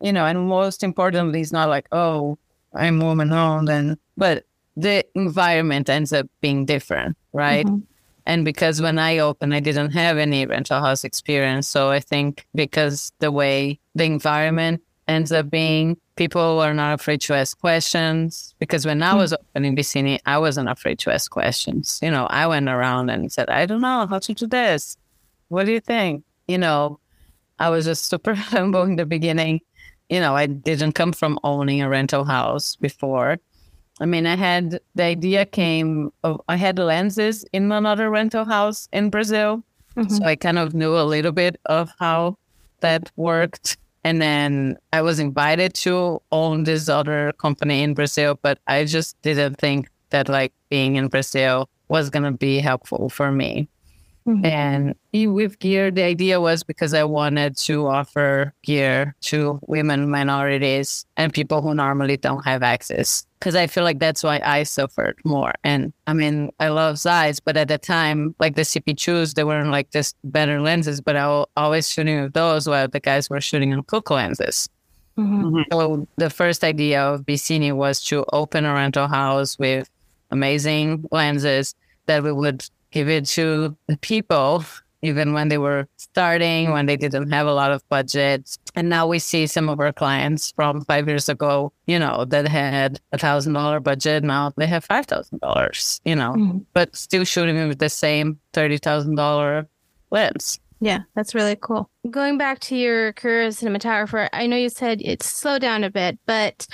you 0.00 0.12
know, 0.12 0.24
and 0.24 0.46
most 0.46 0.84
importantly, 0.84 1.40
it's 1.40 1.50
not 1.50 1.68
like 1.68 1.88
oh 1.90 2.38
I'm 2.74 3.00
woman 3.00 3.32
owned 3.32 3.68
and 3.68 3.96
but 4.16 4.44
the 4.76 5.04
environment 5.14 5.88
ends 5.88 6.12
up 6.12 6.26
being 6.40 6.64
different, 6.64 7.16
right? 7.32 7.66
Mm-hmm. 7.66 7.80
And 8.26 8.44
because 8.44 8.80
when 8.80 8.98
I 8.98 9.18
opened, 9.18 9.54
I 9.54 9.60
didn't 9.60 9.90
have 9.90 10.18
any 10.18 10.46
rental 10.46 10.80
house 10.80 11.04
experience. 11.04 11.66
So 11.66 11.90
I 11.90 12.00
think 12.00 12.46
because 12.54 13.12
the 13.18 13.32
way 13.32 13.80
the 13.94 14.04
environment 14.04 14.82
ends 15.08 15.32
up 15.32 15.50
being, 15.50 15.96
people 16.16 16.60
are 16.60 16.74
not 16.74 16.94
afraid 16.94 17.20
to 17.22 17.34
ask 17.34 17.58
questions. 17.58 18.54
Because 18.58 18.86
when 18.86 19.02
I 19.02 19.14
mm. 19.14 19.18
was 19.18 19.32
opening 19.32 19.74
BECiNE, 19.74 20.20
I 20.26 20.38
wasn't 20.38 20.68
afraid 20.68 20.98
to 21.00 21.12
ask 21.12 21.30
questions. 21.30 21.98
You 22.02 22.10
know, 22.10 22.26
I 22.26 22.46
went 22.46 22.68
around 22.68 23.10
and 23.10 23.32
said, 23.32 23.50
I 23.50 23.66
don't 23.66 23.80
know 23.80 24.06
how 24.06 24.18
to 24.20 24.34
do 24.34 24.46
this. 24.46 24.96
What 25.48 25.66
do 25.66 25.72
you 25.72 25.80
think? 25.80 26.24
You 26.46 26.58
know, 26.58 27.00
I 27.58 27.70
was 27.70 27.86
just 27.86 28.06
super 28.06 28.34
humble 28.52 28.82
in 28.82 28.96
the 28.96 29.06
beginning 29.06 29.60
you 30.10 30.20
know, 30.20 30.34
I 30.34 30.46
didn't 30.46 30.92
come 30.92 31.12
from 31.12 31.38
owning 31.44 31.80
a 31.80 31.88
rental 31.88 32.24
house 32.24 32.76
before. 32.76 33.38
I 34.00 34.06
mean, 34.06 34.26
I 34.26 34.36
had 34.36 34.80
the 34.94 35.04
idea 35.04 35.46
came 35.46 36.12
of 36.24 36.40
I 36.48 36.56
had 36.56 36.78
lenses 36.78 37.44
in 37.52 37.70
another 37.70 38.10
rental 38.10 38.44
house 38.44 38.88
in 38.92 39.10
Brazil. 39.10 39.62
Mm-hmm. 39.96 40.14
So 40.14 40.24
I 40.24 40.36
kind 40.36 40.58
of 40.58 40.74
knew 40.74 40.96
a 40.96 41.04
little 41.04 41.32
bit 41.32 41.60
of 41.66 41.92
how 41.98 42.36
that 42.80 43.10
worked. 43.16 43.76
And 44.02 44.20
then 44.20 44.78
I 44.92 45.02
was 45.02 45.20
invited 45.20 45.74
to 45.74 46.22
own 46.32 46.64
this 46.64 46.88
other 46.88 47.32
company 47.38 47.82
in 47.82 47.94
Brazil, 47.94 48.38
but 48.40 48.58
I 48.66 48.84
just 48.84 49.20
didn't 49.22 49.56
think 49.56 49.90
that 50.08 50.28
like 50.28 50.52
being 50.70 50.96
in 50.96 51.08
Brazil 51.08 51.68
was 51.88 52.08
going 52.08 52.22
to 52.22 52.32
be 52.32 52.58
helpful 52.58 53.10
for 53.10 53.30
me. 53.30 53.68
Mm-hmm. 54.30 54.46
And 54.46 55.34
with 55.34 55.58
gear, 55.58 55.90
the 55.90 56.02
idea 56.02 56.40
was 56.40 56.62
because 56.62 56.94
I 56.94 57.02
wanted 57.04 57.56
to 57.58 57.86
offer 57.88 58.54
gear 58.62 59.16
to 59.22 59.58
women, 59.66 60.08
minorities, 60.08 61.04
and 61.16 61.32
people 61.32 61.62
who 61.62 61.74
normally 61.74 62.16
don't 62.16 62.44
have 62.44 62.62
access. 62.62 63.26
Because 63.38 63.56
I 63.56 63.66
feel 63.66 63.84
like 63.84 63.98
that's 63.98 64.22
why 64.22 64.40
I 64.44 64.62
suffered 64.62 65.18
more. 65.24 65.52
And 65.64 65.92
I 66.06 66.12
mean, 66.12 66.50
I 66.60 66.68
love 66.68 66.98
Zeiss, 66.98 67.40
but 67.40 67.56
at 67.56 67.68
the 67.68 67.78
time, 67.78 68.34
like 68.38 68.54
the 68.54 68.62
CP2s, 68.62 69.34
they 69.34 69.44
weren't 69.44 69.70
like 69.70 69.90
just 69.90 70.16
better 70.24 70.60
lenses, 70.60 71.00
but 71.00 71.16
I 71.16 71.26
was 71.26 71.46
always 71.56 71.90
shooting 71.90 72.22
with 72.22 72.34
those 72.34 72.68
while 72.68 72.86
the 72.86 73.00
guys 73.00 73.28
were 73.30 73.40
shooting 73.40 73.72
on 73.72 73.82
Cooke 73.84 74.10
lenses. 74.10 74.68
Mm-hmm. 75.18 75.44
mm-hmm. 75.44 75.62
So 75.72 76.06
the 76.16 76.30
first 76.30 76.62
idea 76.62 77.02
of 77.02 77.22
BECiNE 77.22 77.72
was 77.72 78.00
to 78.04 78.24
open 78.32 78.64
a 78.64 78.74
rental 78.74 79.08
house 79.08 79.58
with 79.58 79.90
amazing 80.30 81.04
lenses 81.10 81.74
that 82.06 82.22
we 82.22 82.32
would 82.32 82.68
give 82.90 83.08
it 83.08 83.26
to 83.26 83.76
the 83.86 83.96
people 83.98 84.64
even 85.02 85.32
when 85.32 85.48
they 85.48 85.58
were 85.58 85.88
starting, 85.96 86.70
when 86.72 86.86
they 86.86 86.96
didn't 86.96 87.30
have 87.30 87.46
a 87.46 87.52
lot 87.52 87.72
of 87.72 87.86
budget. 87.88 88.56
And 88.74 88.88
now 88.88 89.06
we 89.06 89.18
see 89.18 89.46
some 89.46 89.68
of 89.68 89.80
our 89.80 89.92
clients 89.92 90.52
from 90.52 90.84
five 90.84 91.08
years 91.08 91.28
ago, 91.28 91.72
you 91.86 91.98
know, 91.98 92.24
that 92.26 92.46
had 92.46 93.00
a 93.12 93.18
thousand 93.18 93.54
dollar 93.54 93.80
budget. 93.80 94.24
Now 94.24 94.52
they 94.56 94.66
have 94.66 94.84
five 94.84 95.06
thousand 95.06 95.40
dollars, 95.40 96.00
you 96.04 96.14
know, 96.14 96.32
mm-hmm. 96.32 96.58
but 96.72 96.94
still 96.94 97.24
shooting 97.24 97.68
with 97.68 97.78
the 97.78 97.88
same 97.88 98.38
thirty 98.52 98.76
thousand 98.76 99.14
dollar 99.14 99.68
lens. 100.10 100.60
Yeah, 100.82 101.00
that's 101.14 101.34
really 101.34 101.56
cool. 101.60 101.90
Going 102.10 102.38
back 102.38 102.58
to 102.60 102.76
your 102.76 103.12
career 103.12 103.42
as 103.42 103.60
cinematographer, 103.60 104.28
I 104.32 104.46
know 104.46 104.56
you 104.56 104.70
said 104.70 105.02
it's 105.02 105.26
slowed 105.26 105.60
down 105.60 105.84
a 105.84 105.90
bit, 105.90 106.18
but 106.24 106.66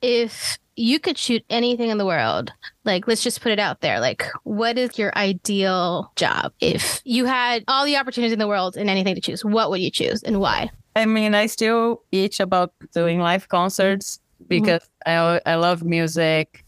if 0.00 0.58
you 0.78 1.00
could 1.00 1.18
shoot 1.18 1.44
anything 1.50 1.90
in 1.90 1.98
the 1.98 2.06
world. 2.06 2.52
Like, 2.84 3.08
let's 3.08 3.22
just 3.22 3.40
put 3.40 3.52
it 3.52 3.58
out 3.58 3.80
there. 3.80 4.00
Like, 4.00 4.26
what 4.44 4.78
is 4.78 4.96
your 4.96 5.12
ideal 5.16 6.12
job? 6.16 6.52
If 6.60 7.02
you 7.04 7.24
had 7.24 7.64
all 7.66 7.84
the 7.84 7.96
opportunities 7.96 8.32
in 8.32 8.38
the 8.38 8.46
world 8.46 8.76
and 8.76 8.88
anything 8.88 9.14
to 9.16 9.20
choose, 9.20 9.44
what 9.44 9.70
would 9.70 9.80
you 9.80 9.90
choose 9.90 10.22
and 10.22 10.40
why? 10.40 10.70
I 10.94 11.04
mean, 11.04 11.34
I 11.34 11.46
still 11.46 12.02
itch 12.12 12.40
about 12.40 12.72
doing 12.92 13.18
live 13.18 13.48
concerts 13.48 14.20
because 14.46 14.82
mm-hmm. 15.06 15.44
I 15.46 15.52
I 15.52 15.54
love 15.56 15.82
music, 15.82 16.64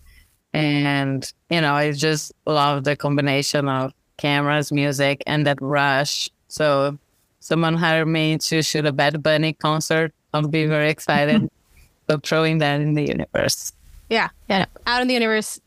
and 0.52 1.32
you 1.48 1.60
know, 1.60 1.74
I 1.74 1.92
just 1.92 2.32
love 2.46 2.84
the 2.84 2.96
combination 2.96 3.68
of 3.68 3.92
cameras, 4.16 4.72
music, 4.72 5.22
and 5.26 5.46
that 5.46 5.58
rush. 5.60 6.28
So, 6.48 6.98
someone 7.38 7.74
hired 7.74 8.08
me 8.08 8.38
to 8.38 8.62
shoot 8.62 8.86
a 8.86 8.92
Bad 8.92 9.22
Bunny 9.22 9.52
concert. 9.52 10.12
I'll 10.34 10.46
be 10.46 10.66
very 10.66 10.90
excited. 10.90 11.50
so 12.10 12.18
throwing 12.18 12.58
that 12.58 12.80
in 12.80 12.94
the 12.94 13.06
universe. 13.06 13.72
Yeah, 14.10 14.28
yeah. 14.48 14.66
Out 14.86 15.00
in 15.02 15.08
the 15.08 15.14
universe, 15.14 15.60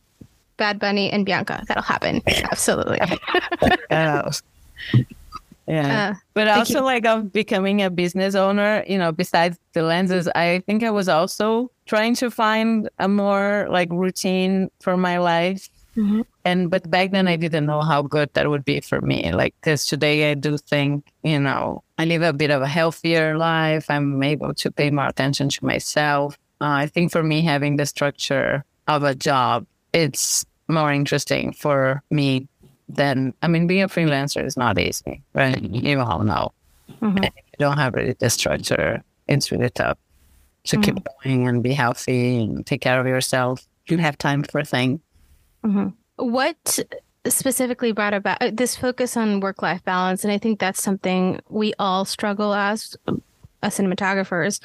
Bad 0.57 0.79
Bunny 0.79 1.09
and 1.09 1.25
Bianca. 1.25 1.63
That'll 1.67 1.83
happen. 1.83 2.21
Absolutely. 2.27 2.99
yeah. 3.89 4.29
Yeah. 5.67 6.11
Uh, 6.11 6.19
but 6.33 6.47
also 6.47 6.79
you. 6.79 6.85
like 6.85 7.05
of 7.05 7.31
becoming 7.31 7.81
a 7.81 7.89
business 7.89 8.35
owner, 8.35 8.83
you 8.87 8.97
know, 8.97 9.11
besides 9.11 9.57
the 9.73 9.81
lenses, 9.81 10.27
I 10.35 10.61
think 10.65 10.83
I 10.83 10.91
was 10.91 11.07
also 11.07 11.71
trying 11.85 12.15
to 12.15 12.29
find 12.29 12.89
a 12.99 13.07
more 13.07 13.67
like 13.69 13.89
routine 13.91 14.69
for 14.81 14.97
my 14.97 15.19
life. 15.19 15.69
Mm-hmm. 15.95 16.21
And 16.43 16.69
but 16.69 16.89
back 16.89 17.11
then 17.11 17.27
I 17.27 17.37
didn't 17.37 17.65
know 17.65 17.81
how 17.81 18.01
good 18.01 18.29
that 18.33 18.49
would 18.49 18.65
be 18.65 18.81
for 18.81 18.99
me. 18.99 19.31
Like 19.31 19.55
because 19.61 19.85
today 19.85 20.31
I 20.31 20.33
do 20.33 20.57
think, 20.57 21.05
you 21.23 21.39
know, 21.39 21.83
I 21.97 22.05
live 22.05 22.23
a 22.23 22.33
bit 22.33 22.51
of 22.51 22.61
a 22.61 22.67
healthier 22.67 23.37
life. 23.37 23.85
I'm 23.89 24.21
able 24.21 24.53
to 24.55 24.71
pay 24.71 24.91
more 24.91 25.07
attention 25.07 25.47
to 25.49 25.65
myself. 25.65 26.37
Uh, 26.63 26.67
I 26.67 26.87
think 26.87 27.11
for 27.11 27.21
me, 27.21 27.41
having 27.41 27.75
the 27.75 27.85
structure 27.85 28.63
of 28.87 29.03
a 29.03 29.13
job, 29.13 29.65
it's 29.91 30.45
more 30.69 30.93
interesting 30.93 31.51
for 31.51 32.01
me 32.09 32.47
than, 32.87 33.33
I 33.41 33.49
mean, 33.49 33.67
being 33.67 33.83
a 33.83 33.89
freelancer 33.89 34.45
is 34.45 34.55
not 34.55 34.79
easy, 34.79 35.21
right? 35.33 35.61
You 35.61 35.99
all 35.99 36.23
know. 36.23 36.53
Mm-hmm. 37.01 37.25
If 37.25 37.33
you 37.35 37.59
don't 37.59 37.77
have 37.77 37.93
really 37.93 38.13
the 38.13 38.29
structure, 38.29 39.03
it's 39.27 39.51
really 39.51 39.69
tough 39.71 39.97
to 40.65 40.77
mm-hmm. 40.77 40.95
keep 40.95 41.07
going 41.21 41.47
and 41.49 41.61
be 41.61 41.73
healthy 41.73 42.43
and 42.43 42.65
take 42.65 42.79
care 42.79 42.97
of 42.97 43.07
yourself. 43.07 43.67
You 43.87 43.97
have 43.97 44.17
time 44.17 44.43
for 44.43 44.63
things. 44.63 45.01
Mm-hmm. 45.65 45.89
What 46.15 46.79
specifically 47.25 47.91
brought 47.91 48.13
about 48.13 48.41
uh, 48.41 48.51
this 48.53 48.77
focus 48.77 49.17
on 49.17 49.41
work 49.41 49.61
life 49.61 49.83
balance? 49.83 50.23
And 50.23 50.31
I 50.31 50.37
think 50.37 50.61
that's 50.61 50.81
something 50.81 51.41
we 51.49 51.73
all 51.77 52.05
struggle 52.05 52.53
as 52.53 52.95
as 53.63 53.77
cinematographers. 53.77 54.59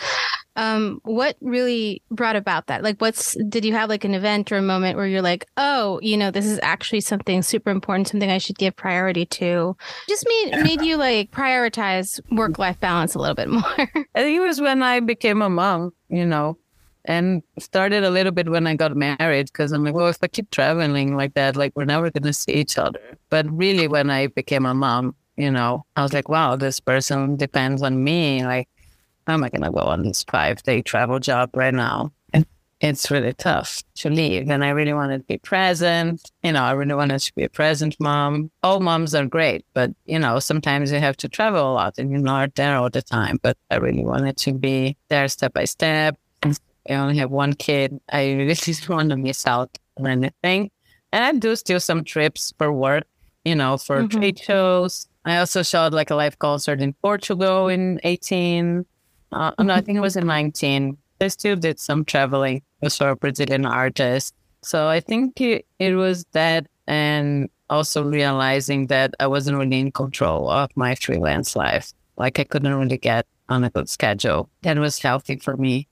Um, 0.57 1.01
what 1.05 1.37
really 1.41 2.03
brought 2.11 2.35
about 2.35 2.67
that? 2.67 2.83
Like, 2.83 3.01
what's 3.01 3.37
did 3.49 3.65
you 3.65 3.73
have 3.75 3.89
like 3.89 4.05
an 4.05 4.15
event 4.15 4.51
or 4.51 4.57
a 4.57 4.63
moment 4.63 4.97
where 4.97 5.07
you're 5.07 5.23
like, 5.23 5.47
oh, 5.57 6.01
you 6.03 6.17
know, 6.17 6.31
this 6.31 6.47
is 6.47 6.59
actually 6.63 7.01
something 7.01 7.43
super 7.43 7.71
important, 7.71 8.09
something 8.09 8.31
I 8.31 8.39
should 8.39 8.59
give 8.59 8.75
priority 8.75 9.25
to? 9.27 9.77
Just 10.09 10.27
made 10.27 10.63
made 10.65 10.83
you 10.83 10.97
like 10.97 11.31
prioritize 11.31 12.21
work 12.33 12.59
life 12.59 12.79
balance 12.81 13.15
a 13.15 13.19
little 13.21 13.37
bit 13.37 13.49
more. 13.49 13.63
I 13.79 14.23
think 14.23 14.37
it 14.37 14.41
was 14.41 14.61
when 14.61 14.83
I 14.83 15.01
became 15.01 15.43
a 15.43 15.49
mom, 15.49 15.93
you 16.09 16.27
know, 16.27 16.59
and 17.05 17.43
started 17.61 18.03
a 18.03 18.11
little 18.11 18.33
bit 18.33 18.49
when 18.49 18.67
I 18.67 18.75
got 18.75 18.97
married 18.97 19.47
because 19.47 19.71
I'm 19.71 19.85
like, 19.85 19.95
well, 19.95 20.09
if 20.09 20.19
I 20.23 20.27
keep 20.27 20.51
traveling 20.51 21.17
like 21.17 21.35
that, 21.35 21.57
like 21.57 21.73
we're 21.77 21.85
never 21.85 22.11
gonna 22.11 22.33
see 22.33 22.53
each 22.53 22.79
other. 22.79 23.17
But 23.31 23.47
really, 23.51 23.87
when 23.87 24.11
I 24.11 24.27
became 24.27 24.67
a 24.67 24.75
mom, 24.75 25.15
you 25.37 25.53
know, 25.53 25.87
I 25.95 26.03
was 26.03 26.13
like, 26.13 26.29
wow, 26.29 26.57
this 26.57 26.81
person 26.81 27.37
depends 27.37 27.81
on 27.81 28.03
me. 28.03 28.45
Like 28.45 28.69
how 29.29 29.35
am 29.35 29.45
I 29.45 29.51
going 29.51 29.63
to 29.63 29.71
go 29.71 29.81
on 29.81 30.05
this 30.05 30.25
five 30.25 30.63
day 30.63 30.81
travel 30.81 31.19
job 31.19 31.51
right 31.55 31.75
now? 31.75 32.13
And 32.33 32.47
it's 32.81 33.11
really 33.11 33.35
tough 33.35 33.83
to 33.97 34.09
leave. 34.09 34.49
And 34.49 34.65
I 34.65 34.71
really 34.71 34.95
wanted 34.95 35.19
to 35.19 35.25
be 35.25 35.37
present. 35.37 36.31
You 36.43 36.53
know, 36.53 36.63
I 36.63 36.73
really 36.73 36.95
wanted 36.95 37.19
to 37.19 37.35
be 37.35 37.45
a 37.45 37.51
present 37.51 37.95
mom. 38.01 38.51
All 38.63 38.81
moms 38.81 39.15
are 39.15 39.27
great, 39.27 39.67
but, 39.75 39.91
you 40.07 40.19
know, 40.19 40.39
sometimes 40.39 40.91
you 40.91 40.99
have 40.99 41.19
to 41.19 41.29
travel 41.29 41.61
a 41.61 41.75
lot 41.75 41.99
and 41.99 42.11
you're 42.11 42.21
not 42.21 42.55
there 42.55 42.77
all 42.77 42.89
the 42.89 43.03
time. 43.03 43.39
But 43.43 43.59
I 43.71 43.77
really 43.77 44.03
wanted 44.03 44.39
to 44.39 44.55
be 44.55 44.97
there 45.09 45.29
step 45.29 45.53
by 45.53 45.67
step. 45.67 46.17
I 46.43 46.95
only 46.95 47.19
have 47.19 47.31
one 47.31 47.53
kid. 47.53 48.01
I 48.11 48.33
really 48.33 48.55
just 48.55 48.89
want 48.89 49.11
to 49.11 49.17
miss 49.19 49.47
out 49.47 49.77
on 49.99 50.07
anything. 50.07 50.71
And 51.13 51.23
I 51.23 51.33
do 51.33 51.55
still 51.55 51.81
some 51.81 52.03
trips 52.03 52.55
for 52.57 52.73
work, 52.73 53.05
you 53.45 53.55
know, 53.55 53.77
for 53.77 53.99
mm-hmm. 53.99 54.19
trade 54.19 54.39
shows. 54.39 55.07
I 55.27 55.37
also 55.37 55.63
shot 55.63 55.93
like 55.93 56.09
a 56.09 56.15
live 56.15 56.39
concert 56.39 56.81
in 56.81 56.95
Portugal 56.95 57.69
in 57.69 58.01
18. 58.05 58.87
Uh, 59.33 59.53
no, 59.59 59.75
I 59.75 59.81
think 59.81 59.99
it 59.99 60.01
was 60.03 60.17
in 60.17 60.27
19. 60.27 60.97
I 61.21 61.29
still 61.29 61.57
did 61.57 61.79
some 61.81 62.05
traveling 62.05 62.63
for 62.91 63.11
a 63.11 63.17
Brazilian 63.17 63.67
artist. 63.67 64.35
So 64.63 64.89
I 64.89 65.01
think 65.01 65.41
it, 65.41 65.67
it 65.79 65.95
was 65.95 66.25
that 66.33 66.67
and 66.87 67.49
also 67.71 68.03
realizing 68.03 68.87
that 68.87 69.15
I 69.21 69.27
wasn't 69.27 69.59
really 69.59 69.79
in 69.79 69.93
control 69.93 70.49
of 70.49 70.71
my 70.75 70.95
freelance 70.95 71.55
life. 71.55 71.93
Like 72.17 72.39
I 72.39 72.45
couldn't 72.45 72.75
really 72.75 72.99
get 72.99 73.27
on 73.49 73.65
a 73.65 73.71
good 73.71 73.89
schedule. 73.89 74.49
That 74.63 74.79
was 74.79 74.99
healthy 74.99 75.37
for 75.37 75.57
me. 75.57 75.87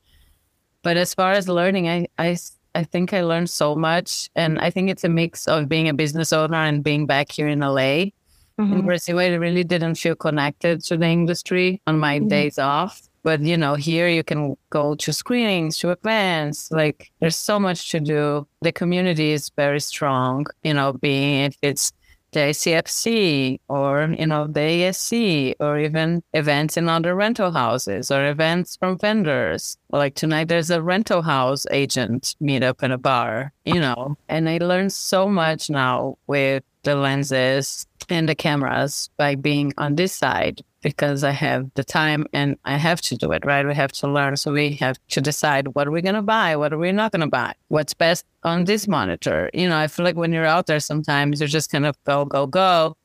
But 0.83 0.97
as 0.97 1.15
far 1.15 1.33
as 1.33 1.49
learning, 1.49 1.89
I, 1.89 2.07
I, 2.19 2.37
I 2.75 2.85
think 2.85 3.13
I 3.13 3.23
learned 3.23 3.51
so 3.51 3.75
much. 3.75 4.31
And 4.35 4.59
I 4.59 4.71
think 4.71 4.91
it's 4.91 5.05
a 5.05 5.09
mix 5.09 5.47
of 5.47 5.69
being 5.69 5.89
a 5.89 5.95
business 5.95 6.33
owner 6.33 6.57
and 6.57 6.83
being 6.83 7.07
back 7.07 7.31
here 7.31 7.49
in 7.49 7.61
LA. 7.61 8.11
Mm-hmm. 8.59 8.73
In 8.73 8.87
Brazil, 8.87 9.19
I 9.19 9.29
really 9.35 9.65
didn't 9.65 9.97
feel 9.97 10.15
connected 10.15 10.83
to 10.85 10.97
the 10.97 11.07
industry 11.07 11.83
on 11.87 11.99
my 11.99 12.19
mm-hmm. 12.19 12.29
days 12.29 12.59
off. 12.59 13.03
But 13.27 13.41
you 13.41 13.57
know, 13.57 13.75
here 13.75 14.07
you 14.07 14.23
can 14.23 14.57
go 14.71 14.95
to 14.95 15.13
screenings, 15.13 15.79
to 15.79 15.91
events. 15.91 16.71
Like 16.71 17.11
there's 17.19 17.35
so 17.35 17.59
much 17.59 17.91
to 17.91 17.99
do. 17.99 18.47
The 18.63 18.71
community 18.71 19.33
is 19.33 19.51
very 19.57 19.81
strong. 19.81 20.47
You 20.63 20.75
know, 20.75 20.93
being 20.93 21.47
if 21.47 21.57
it's 21.61 21.93
the 22.31 22.39
ICFC 22.39 23.59
or 23.69 24.15
you 24.17 24.29
know 24.29 24.47
the 24.47 24.61
ASC 24.61 25.55
or 25.59 25.77
even 25.77 26.23
events 26.35 26.77
in 26.77 26.89
other 26.89 27.17
rental 27.17 27.51
houses 27.51 28.13
or 28.13 28.25
events 28.25 28.77
from 28.77 28.97
vendors. 28.97 29.77
Like 29.91 30.15
tonight, 30.15 30.47
there's 30.47 30.71
a 30.71 30.81
rental 30.81 31.23
house 31.23 31.67
agent 31.73 32.37
meetup 32.41 32.85
in 32.85 32.93
a 32.93 32.99
bar. 32.99 33.53
You 33.65 33.81
know, 33.81 34.17
and 34.29 34.49
I 34.49 34.59
learned 34.59 34.93
so 34.93 35.29
much 35.29 35.69
now 35.69 36.17
with 36.29 36.63
the 36.85 36.95
lenses 36.95 37.89
and 38.09 38.29
the 38.29 38.37
cameras 38.37 39.11
by 39.17 39.35
being 39.35 39.73
on 39.79 39.97
this 39.97 40.13
side 40.13 40.63
because 40.87 41.25
I 41.25 41.33
have 41.33 41.69
the 41.75 41.83
time 41.83 42.29
and 42.33 42.57
I 42.65 42.77
have 42.77 43.01
to 43.01 43.17
do 43.17 43.33
it, 43.33 43.45
right? 43.45 43.67
We 43.67 43.75
have 43.75 43.91
to 43.95 44.07
learn. 44.07 44.37
So 44.37 44.53
we 44.53 44.75
have 44.75 44.97
to 45.09 45.21
decide 45.21 45.75
what 45.75 45.89
are 45.89 45.91
we 45.91 46.01
going 46.01 46.15
to 46.15 46.23
buy? 46.23 46.55
What 46.55 46.73
are 46.73 46.79
we 46.79 46.93
not 46.93 47.11
going 47.11 47.23
to 47.23 47.27
buy? 47.27 47.55
What's 47.67 47.93
best 47.93 48.25
on 48.45 48.67
this 48.67 48.87
monitor? 48.87 49.51
You 49.53 49.69
know, 49.69 49.77
I 49.77 49.89
feel 49.89 50.05
like 50.05 50.15
when 50.15 50.33
you're 50.33 50.47
out 50.47 50.69
there, 50.69 50.79
sometimes 50.79 51.41
you're 51.41 51.49
just 51.49 51.73
kind 51.73 51.87
of 51.87 51.97
go, 52.05 52.25
go, 52.25 52.47
go. 52.47 52.97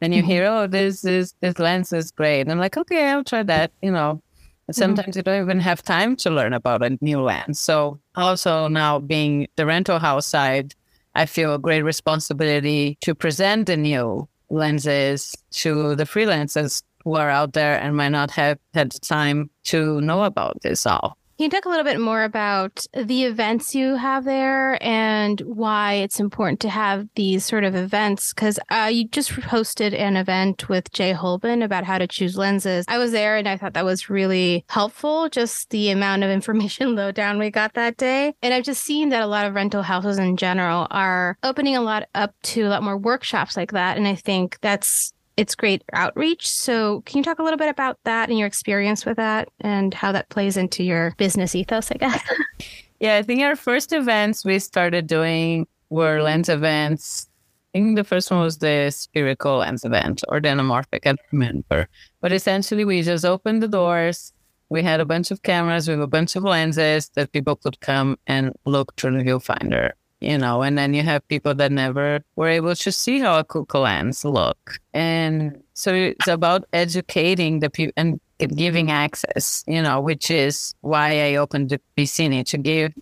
Then 0.00 0.10
you 0.12 0.22
mm-hmm. 0.22 0.30
hear, 0.32 0.46
oh, 0.46 0.66
this 0.66 1.04
is, 1.04 1.32
this 1.38 1.60
lens 1.60 1.92
is 1.92 2.10
great. 2.10 2.40
And 2.40 2.50
I'm 2.50 2.58
like, 2.58 2.76
okay, 2.76 3.08
I'll 3.08 3.22
try 3.22 3.44
that, 3.44 3.70
you 3.82 3.92
know. 3.92 4.20
Mm-hmm. 4.68 4.80
sometimes 4.80 5.16
you 5.16 5.22
don't 5.22 5.40
even 5.40 5.60
have 5.60 5.80
time 5.80 6.16
to 6.16 6.30
learn 6.30 6.52
about 6.52 6.82
a 6.82 6.98
new 7.00 7.20
lens. 7.22 7.60
So 7.60 8.00
also 8.16 8.66
now 8.66 8.98
being 8.98 9.46
the 9.54 9.64
rental 9.64 10.00
house 10.00 10.26
side, 10.26 10.74
I 11.14 11.26
feel 11.26 11.54
a 11.54 11.58
great 11.58 11.82
responsibility 11.82 12.98
to 13.02 13.14
present 13.14 13.68
the 13.68 13.76
new 13.76 14.28
lenses 14.50 15.36
to 15.52 15.94
the 15.94 16.04
freelancers 16.04 16.82
who 17.08 17.14
are 17.14 17.30
out 17.30 17.54
there 17.54 17.80
and 17.80 17.96
might 17.96 18.10
not 18.10 18.30
have 18.32 18.58
had 18.74 18.92
time 19.00 19.48
to 19.64 19.98
know 20.02 20.24
about 20.24 20.60
this 20.62 20.84
all. 20.84 21.16
Can 21.38 21.44
you 21.44 21.50
talk 21.50 21.66
a 21.66 21.68
little 21.68 21.84
bit 21.84 22.00
more 22.00 22.24
about 22.24 22.84
the 22.92 23.22
events 23.22 23.72
you 23.72 23.94
have 23.94 24.24
there 24.24 24.76
and 24.82 25.40
why 25.42 25.94
it's 25.94 26.18
important 26.18 26.58
to 26.60 26.68
have 26.68 27.06
these 27.14 27.44
sort 27.44 27.62
of 27.62 27.76
events? 27.76 28.34
Because 28.34 28.58
uh, 28.70 28.90
you 28.92 29.06
just 29.06 29.30
hosted 29.30 29.96
an 29.96 30.16
event 30.16 30.68
with 30.68 30.90
Jay 30.90 31.14
Holben 31.14 31.62
about 31.62 31.84
how 31.84 31.96
to 31.96 32.08
choose 32.08 32.36
lenses. 32.36 32.84
I 32.88 32.98
was 32.98 33.12
there 33.12 33.36
and 33.36 33.48
I 33.48 33.56
thought 33.56 33.74
that 33.74 33.84
was 33.84 34.10
really 34.10 34.64
helpful, 34.68 35.28
just 35.28 35.70
the 35.70 35.90
amount 35.90 36.24
of 36.24 36.30
information 36.38 36.96
lowdown 36.96 37.38
we 37.38 37.50
got 37.50 37.74
that 37.74 37.96
day. 37.96 38.34
And 38.42 38.52
I've 38.52 38.64
just 38.64 38.82
seen 38.82 39.10
that 39.10 39.22
a 39.22 39.28
lot 39.28 39.46
of 39.46 39.54
rental 39.54 39.82
houses 39.82 40.18
in 40.18 40.36
general 40.36 40.88
are 40.90 41.38
opening 41.44 41.76
a 41.76 41.82
lot 41.82 42.08
up 42.16 42.34
to 42.42 42.62
a 42.62 42.68
lot 42.68 42.82
more 42.82 42.98
workshops 42.98 43.56
like 43.56 43.70
that. 43.70 43.96
And 43.96 44.08
I 44.08 44.16
think 44.16 44.58
that's 44.60 45.12
it's 45.38 45.54
great 45.54 45.84
outreach. 45.92 46.48
So, 46.48 47.02
can 47.02 47.18
you 47.18 47.22
talk 47.22 47.38
a 47.38 47.44
little 47.44 47.56
bit 47.56 47.68
about 47.68 47.96
that 48.04 48.28
and 48.28 48.36
your 48.36 48.48
experience 48.48 49.06
with 49.06 49.16
that 49.18 49.48
and 49.60 49.94
how 49.94 50.10
that 50.10 50.28
plays 50.30 50.56
into 50.56 50.82
your 50.82 51.14
business 51.16 51.54
ethos, 51.54 51.92
I 51.92 51.94
guess? 51.94 52.20
yeah, 53.00 53.14
I 53.16 53.22
think 53.22 53.40
our 53.42 53.54
first 53.54 53.92
events 53.92 54.44
we 54.44 54.58
started 54.58 55.06
doing 55.06 55.68
were 55.90 56.20
lens 56.20 56.48
events. 56.48 57.28
I 57.72 57.78
think 57.78 57.94
the 57.94 58.02
first 58.02 58.32
one 58.32 58.40
was 58.40 58.58
the 58.58 58.90
spherical 58.90 59.58
lens 59.58 59.84
event 59.84 60.24
or 60.28 60.40
the 60.40 60.48
anamorphic, 60.48 61.06
I 61.06 61.14
remember. 61.30 61.88
But 62.20 62.32
essentially, 62.32 62.84
we 62.84 63.02
just 63.02 63.24
opened 63.24 63.62
the 63.62 63.68
doors. 63.68 64.32
We 64.70 64.82
had 64.82 64.98
a 64.98 65.04
bunch 65.04 65.30
of 65.30 65.42
cameras 65.44 65.86
with 65.86 66.02
a 66.02 66.08
bunch 66.08 66.34
of 66.34 66.42
lenses 66.42 67.10
that 67.14 67.30
people 67.30 67.54
could 67.54 67.78
come 67.78 68.18
and 68.26 68.52
look 68.64 68.96
through 68.96 69.16
the 69.16 69.30
viewfinder 69.30 69.92
you 70.20 70.36
know, 70.36 70.62
and 70.62 70.76
then 70.76 70.94
you 70.94 71.02
have 71.02 71.26
people 71.28 71.54
that 71.54 71.70
never 71.70 72.20
were 72.36 72.48
able 72.48 72.74
to 72.74 72.92
see 72.92 73.20
how 73.20 73.38
a 73.38 73.44
Cooke 73.44 73.74
lens 73.74 74.24
look. 74.24 74.78
And 74.92 75.62
so 75.74 75.94
it's 75.94 76.26
about 76.26 76.64
educating 76.72 77.60
the 77.60 77.70
people 77.70 77.92
and 77.96 78.20
giving 78.38 78.90
access, 78.90 79.64
you 79.66 79.80
know, 79.80 80.00
which 80.00 80.30
is 80.30 80.74
why 80.80 81.30
I 81.30 81.36
opened 81.36 81.70
the 81.70 81.80
BECiNE 81.96 82.44
to 82.46 82.58
give 82.58 82.92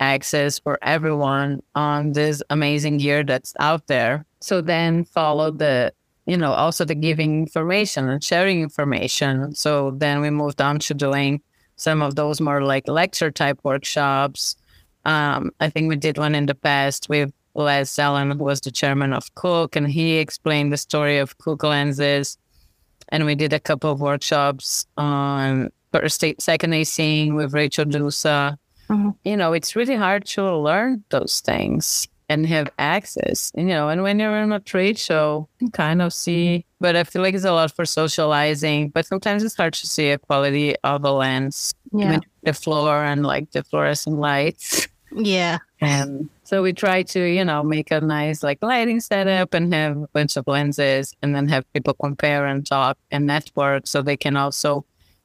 access 0.00 0.58
for 0.58 0.78
everyone 0.82 1.62
on 1.74 2.12
this 2.12 2.42
amazing 2.50 2.98
gear 2.98 3.22
that's 3.22 3.54
out 3.60 3.86
there. 3.86 4.24
So 4.40 4.60
then 4.60 5.04
follow 5.04 5.50
the, 5.50 5.92
you 6.26 6.36
know, 6.36 6.52
also 6.52 6.84
the 6.84 6.94
giving 6.94 7.40
information 7.40 8.08
and 8.08 8.24
sharing 8.24 8.62
information. 8.62 9.54
So 9.54 9.92
then 9.92 10.20
we 10.20 10.30
moved 10.30 10.60
on 10.60 10.78
to 10.80 10.94
doing 10.94 11.42
some 11.76 12.02
of 12.02 12.14
those 12.14 12.40
more 12.40 12.62
like 12.62 12.88
lecture 12.88 13.30
type 13.30 13.58
workshops 13.62 14.56
um, 15.04 15.50
I 15.60 15.68
think 15.68 15.88
we 15.88 15.96
did 15.96 16.18
one 16.18 16.34
in 16.34 16.46
the 16.46 16.54
past 16.54 17.08
with 17.08 17.32
Les 17.54 17.90
Zellan, 17.90 18.36
who 18.36 18.44
was 18.44 18.60
the 18.60 18.70
chairman 18.70 19.12
of 19.12 19.34
Cooke, 19.34 19.76
and 19.76 19.88
he 19.88 20.16
explained 20.16 20.72
the 20.72 20.76
story 20.76 21.18
of 21.18 21.38
Cooke 21.38 21.64
lenses. 21.64 22.38
And 23.08 23.26
we 23.26 23.34
did 23.34 23.52
a 23.52 23.60
couple 23.60 23.90
of 23.90 24.00
workshops 24.00 24.86
on 24.96 25.70
first, 25.92 26.24
second 26.38 26.72
A 26.72 27.30
with 27.30 27.52
Rachel 27.52 27.84
Dusa. 27.84 28.56
Mm-hmm. 28.88 29.10
You 29.24 29.36
know, 29.36 29.52
it's 29.52 29.76
really 29.76 29.96
hard 29.96 30.24
to 30.26 30.56
learn 30.56 31.04
those 31.10 31.40
things 31.40 32.08
and 32.28 32.46
have 32.46 32.70
access. 32.78 33.52
You 33.54 33.64
know, 33.64 33.88
and 33.88 34.02
when 34.02 34.18
you're 34.18 34.36
in 34.38 34.52
a 34.52 34.60
trade 34.60 34.98
show, 34.98 35.48
you 35.60 35.70
kind 35.70 36.00
of 36.00 36.12
see, 36.12 36.64
but 36.80 36.96
I 36.96 37.04
feel 37.04 37.22
like 37.22 37.34
it's 37.34 37.44
a 37.44 37.52
lot 37.52 37.74
for 37.74 37.84
socializing. 37.84 38.88
But 38.88 39.06
sometimes 39.06 39.42
it's 39.42 39.56
hard 39.56 39.74
to 39.74 39.86
see 39.86 40.10
a 40.10 40.18
quality 40.18 40.74
of 40.82 41.04
a 41.04 41.12
lens. 41.12 41.74
Yeah. 41.92 42.20
The 42.42 42.54
floor 42.54 43.04
and 43.04 43.24
like 43.24 43.50
the 43.50 43.62
fluorescent 43.62 44.18
lights. 44.18 44.88
Yeah. 45.14 45.58
And 45.80 46.28
so 46.44 46.62
we 46.62 46.72
try 46.72 47.02
to, 47.02 47.20
you 47.20 47.44
know, 47.44 47.62
make 47.62 47.90
a 47.90 48.00
nice 48.00 48.42
like 48.42 48.58
lighting 48.62 49.00
setup 49.00 49.54
and 49.54 49.72
have 49.74 49.96
a 49.96 50.08
bunch 50.12 50.36
of 50.36 50.46
lenses 50.46 51.14
and 51.22 51.34
then 51.34 51.48
have 51.48 51.70
people 51.72 51.94
compare 51.94 52.46
and 52.46 52.66
talk 52.66 52.98
and 53.10 53.26
network 53.26 53.86
so 53.86 54.02
they 54.02 54.16
can 54.16 54.36
also 54.36 54.84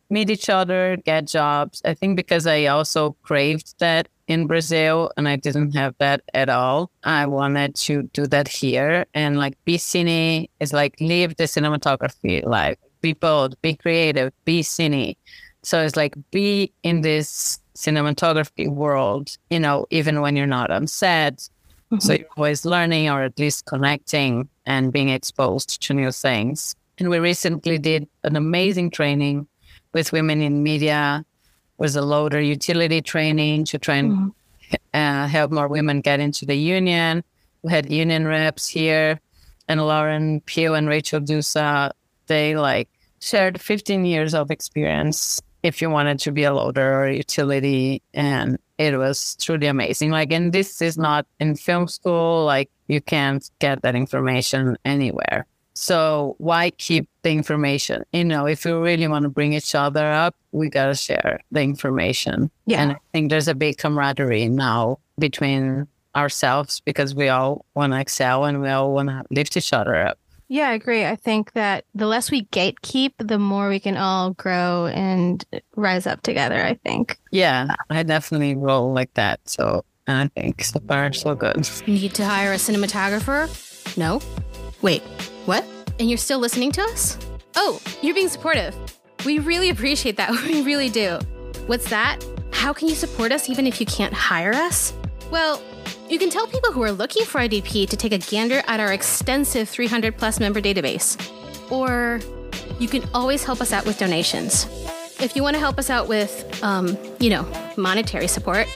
meet 0.09 0.29
each 0.29 0.49
other, 0.49 0.97
get 1.05 1.25
jobs. 1.27 1.81
I 1.85 1.93
think 1.93 2.15
because 2.15 2.47
I 2.47 2.65
also 2.65 3.15
craved 3.23 3.75
that 3.79 4.07
in 4.27 4.47
Brazil 4.47 5.11
and 5.17 5.27
I 5.27 5.35
didn't 5.35 5.71
have 5.71 5.95
that 5.99 6.21
at 6.33 6.49
all. 6.49 6.91
I 7.03 7.25
wanted 7.25 7.75
to 7.75 8.03
do 8.13 8.25
that 8.27 8.47
here 8.47 9.05
and 9.13 9.37
like 9.37 9.57
be 9.65 9.77
cine 9.77 10.49
is 10.59 10.73
like 10.73 10.95
live 10.99 11.35
the 11.37 11.43
cinematography 11.43 12.45
life. 12.45 12.77
Be 13.01 13.13
bold, 13.13 13.61
be 13.61 13.75
creative, 13.75 14.33
be 14.43 14.63
cine. 14.63 15.15
So 15.63 15.81
it's 15.81 15.95
like 15.95 16.15
be 16.31 16.71
in 16.83 17.01
this 17.01 17.59
cinematography 17.77 18.67
world, 18.67 19.37
you 19.51 19.59
know, 19.59 19.85
even 19.91 20.19
when 20.21 20.35
you're 20.35 20.47
not 20.47 20.71
on 20.71 20.87
set. 20.87 21.35
Mm-hmm. 21.37 21.99
So 21.99 22.13
you're 22.13 22.27
always 22.35 22.65
learning 22.65 23.09
or 23.09 23.23
at 23.23 23.37
least 23.37 23.65
connecting 23.65 24.49
and 24.65 24.91
being 24.91 25.09
exposed 25.09 25.81
to 25.83 25.93
new 25.93 26.11
things. 26.11 26.75
And 26.97 27.09
we 27.09 27.19
recently 27.19 27.77
did 27.77 28.07
an 28.23 28.35
amazing 28.35 28.89
training 28.89 29.47
with 29.93 30.11
women 30.11 30.41
in 30.41 30.63
media, 30.63 31.23
was 31.77 31.95
a 31.95 32.01
loader 32.01 32.41
utility 32.41 33.01
training 33.01 33.65
to 33.65 33.77
try 33.77 33.95
and 33.95 34.11
mm-hmm. 34.11 34.75
uh, 34.93 35.27
help 35.27 35.51
more 35.51 35.67
women 35.67 36.01
get 36.01 36.19
into 36.19 36.45
the 36.45 36.55
union. 36.55 37.23
We 37.61 37.71
had 37.71 37.91
union 37.91 38.25
reps 38.25 38.67
here, 38.67 39.19
and 39.67 39.85
Lauren 39.85 40.41
Pugh 40.41 40.73
and 40.73 40.89
Rachel 40.89 41.21
Dusa, 41.21 41.91
they 42.25 42.55
like 42.55 42.89
shared 43.19 43.61
15 43.61 44.03
years 44.05 44.33
of 44.33 44.49
experience 44.51 45.41
if 45.63 45.81
you 45.81 45.89
wanted 45.89 46.19
to 46.19 46.31
be 46.31 46.43
a 46.43 46.53
loader 46.53 46.93
or 46.93 47.05
a 47.05 47.15
utility. 47.17 48.01
And 48.13 48.57
it 48.77 48.97
was 48.97 49.35
truly 49.39 49.67
amazing. 49.67 50.11
Like, 50.11 50.31
and 50.31 50.53
this 50.53 50.81
is 50.81 50.97
not 50.97 51.25
in 51.39 51.55
film 51.55 51.87
school, 51.87 52.45
like, 52.45 52.69
you 52.87 53.01
can't 53.01 53.49
get 53.59 53.81
that 53.81 53.95
information 53.95 54.77
anywhere. 54.85 55.45
So 55.73 56.35
why 56.39 56.71
keep 56.71 57.07
the 57.21 57.31
information? 57.31 58.03
You 58.11 58.25
know, 58.25 58.47
if 58.47 58.65
you 58.65 58.81
really 58.81 59.07
want 59.07 59.23
to 59.23 59.29
bring 59.29 59.53
each 59.53 59.75
other 59.75 60.11
up, 60.11 60.35
we 60.51 60.69
got 60.69 60.87
to 60.87 60.95
share 60.95 61.39
the 61.51 61.61
information. 61.61 62.49
Yeah. 62.65 62.81
And 62.81 62.91
I 62.93 62.97
think 63.11 63.29
there's 63.29 63.47
a 63.47 63.53
big 63.53 63.77
camaraderie 63.77 64.49
now 64.49 64.97
between 65.19 65.87
ourselves 66.15 66.79
because 66.79 67.13
we 67.13 67.29
all 67.29 67.63
want 67.75 67.93
to 67.93 67.99
excel 67.99 68.45
and 68.45 68.59
we 68.59 68.69
all 68.69 68.91
want 68.91 69.09
to 69.09 69.23
lift 69.29 69.55
each 69.55 69.71
other 69.71 69.95
up. 69.95 70.17
Yeah, 70.49 70.69
I 70.69 70.73
agree. 70.73 71.05
I 71.05 71.15
think 71.15 71.53
that 71.53 71.85
the 71.93 72.07
less 72.07 72.31
we 72.31 72.45
gatekeep, 72.45 73.13
the 73.17 73.37
more 73.37 73.67
we 73.67 73.79
can 73.79 73.97
all 73.97 74.31
grow 74.31 74.87
and 74.87 75.43
rise 75.75 76.07
up 76.07 76.21
together, 76.21 76.55
I 76.63 76.75
think. 76.75 77.19
Yeah, 77.31 77.67
I 77.89 78.03
definitely 78.03 78.55
roll 78.55 78.93
like 78.93 79.13
that. 79.15 79.41
So 79.45 79.83
I 80.07 80.29
think 80.35 80.63
so 80.63 80.79
far 80.87 81.11
so 81.11 81.35
good. 81.35 81.69
Need 81.85 82.13
to 82.15 82.25
hire 82.25 82.53
a 82.53 82.55
cinematographer? 82.55 83.49
No? 83.97 84.21
Wait, 84.81 85.01
what? 85.45 85.65
And 85.99 86.09
you're 86.09 86.17
still 86.17 86.39
listening 86.39 86.71
to 86.73 86.81
us? 86.81 87.17
Oh, 87.55 87.81
you're 88.01 88.15
being 88.15 88.29
supportive. 88.29 88.75
We 89.25 89.39
really 89.39 89.69
appreciate 89.69 90.15
that. 90.17 90.31
We 90.47 90.61
really 90.61 90.89
do. 90.89 91.19
What's 91.65 91.89
that? 91.89 92.23
How 92.51 92.71
can 92.71 92.87
you 92.87 92.95
support 92.95 93.31
us 93.31 93.49
even 93.49 93.67
if 93.67 93.81
you 93.81 93.85
can't 93.85 94.13
hire 94.13 94.53
us? 94.53 94.93
Well, 95.29 95.61
you 96.09 96.17
can 96.17 96.29
tell 96.29 96.47
people 96.47 96.71
who 96.71 96.81
are 96.83 96.91
looking 96.91 97.25
for 97.25 97.39
IDP 97.39 97.89
to 97.89 97.97
take 97.97 98.13
a 98.13 98.17
gander 98.17 98.61
at 98.67 98.79
our 98.79 98.93
extensive 98.93 99.67
300 99.67 100.17
plus 100.17 100.39
member 100.39 100.61
database. 100.61 101.17
Or 101.71 102.19
you 102.79 102.87
can 102.87 103.03
always 103.13 103.43
help 103.43 103.61
us 103.61 103.73
out 103.73 103.85
with 103.85 103.97
donations. 103.97 104.65
If 105.19 105.35
you 105.35 105.43
want 105.43 105.55
to 105.55 105.59
help 105.59 105.77
us 105.77 105.89
out 105.89 106.07
with, 106.07 106.63
um, 106.63 106.97
you 107.19 107.29
know, 107.29 107.45
monetary 107.75 108.27
support, 108.27 108.67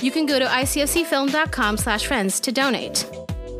you 0.00 0.10
can 0.10 0.26
go 0.26 0.38
to 0.38 0.44
icfcfilm.com 0.44 1.76
slash 1.76 2.06
friends 2.06 2.40
to 2.40 2.52
donate. 2.52 3.06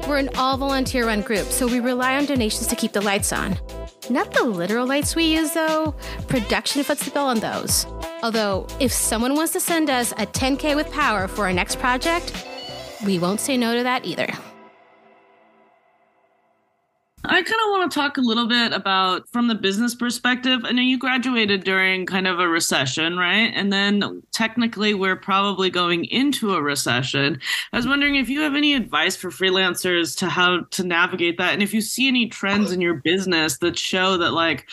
We're 0.09 0.19
an 0.19 0.31
all 0.37 0.57
volunteer 0.57 1.07
run 1.07 1.21
group, 1.21 1.47
so 1.47 1.67
we 1.67 1.79
rely 1.79 2.17
on 2.17 2.25
donations 2.27 2.67
to 2.69 2.77
keep 2.77 2.93
the 2.93 3.01
lights 3.01 3.33
on. 3.33 3.57
Not 4.11 4.33
the 4.33 4.43
literal 4.43 4.87
lights 4.87 5.15
we 5.15 5.25
use, 5.25 5.53
though. 5.53 5.95
Production 6.27 6.83
foots 6.83 7.05
the 7.05 7.13
bill 7.13 7.27
on 7.27 7.39
those. 7.39 7.87
Although, 8.23 8.67
if 8.81 8.91
someone 8.91 9.37
wants 9.37 9.53
to 9.53 9.61
send 9.61 9.91
us 9.91 10.11
a 10.13 10.27
10K 10.27 10.75
with 10.75 10.91
power 10.91 11.29
for 11.29 11.45
our 11.45 11.53
next 11.53 11.79
project, 11.79 12.33
we 13.05 13.19
won't 13.19 13.41
say 13.41 13.57
no 13.57 13.75
to 13.77 13.83
that 13.83 14.05
either. 14.05 14.29
I 17.25 17.41
kind 17.41 17.47
of 17.47 17.71
want 17.71 17.91
to 17.91 17.95
talk 17.95 18.17
a 18.17 18.21
little 18.21 18.49
bit 18.49 18.73
about 18.73 19.29
from 19.29 19.47
the 19.47 19.55
business 19.55 19.95
perspective. 19.95 20.63
I 20.65 20.73
know 20.73 20.83
you 20.83 20.99
graduated 20.99 21.63
during 21.63 22.05
kind 22.05 22.27
of 22.27 22.41
a 22.41 22.49
recession, 22.49 23.17
right? 23.17 23.53
And 23.55 23.73
then 23.73 24.23
technically 24.33 24.93
we're 24.93 25.17
probably 25.17 25.71
going 25.71 26.05
into 26.07 26.55
a 26.55 26.61
recession. 26.61 27.39
I 27.73 27.77
was 27.77 27.87
wondering 27.87 28.17
if 28.17 28.29
you 28.29 28.41
have 28.41 28.57
any 28.57 28.75
advice 28.75 29.15
for 29.15 29.31
freelancers 29.31 30.17
to 30.19 30.29
how 30.29 30.63
to 30.71 30.83
navigate 30.83 31.39
that 31.39 31.53
and 31.53 31.63
if 31.63 31.73
you 31.73 31.81
see 31.81 32.09
any 32.09 32.27
trends 32.27 32.73
in 32.73 32.81
your 32.81 32.95
business 32.95 33.59
that 33.59 33.79
show 33.79 34.17
that 34.19 34.33
like 34.33 34.69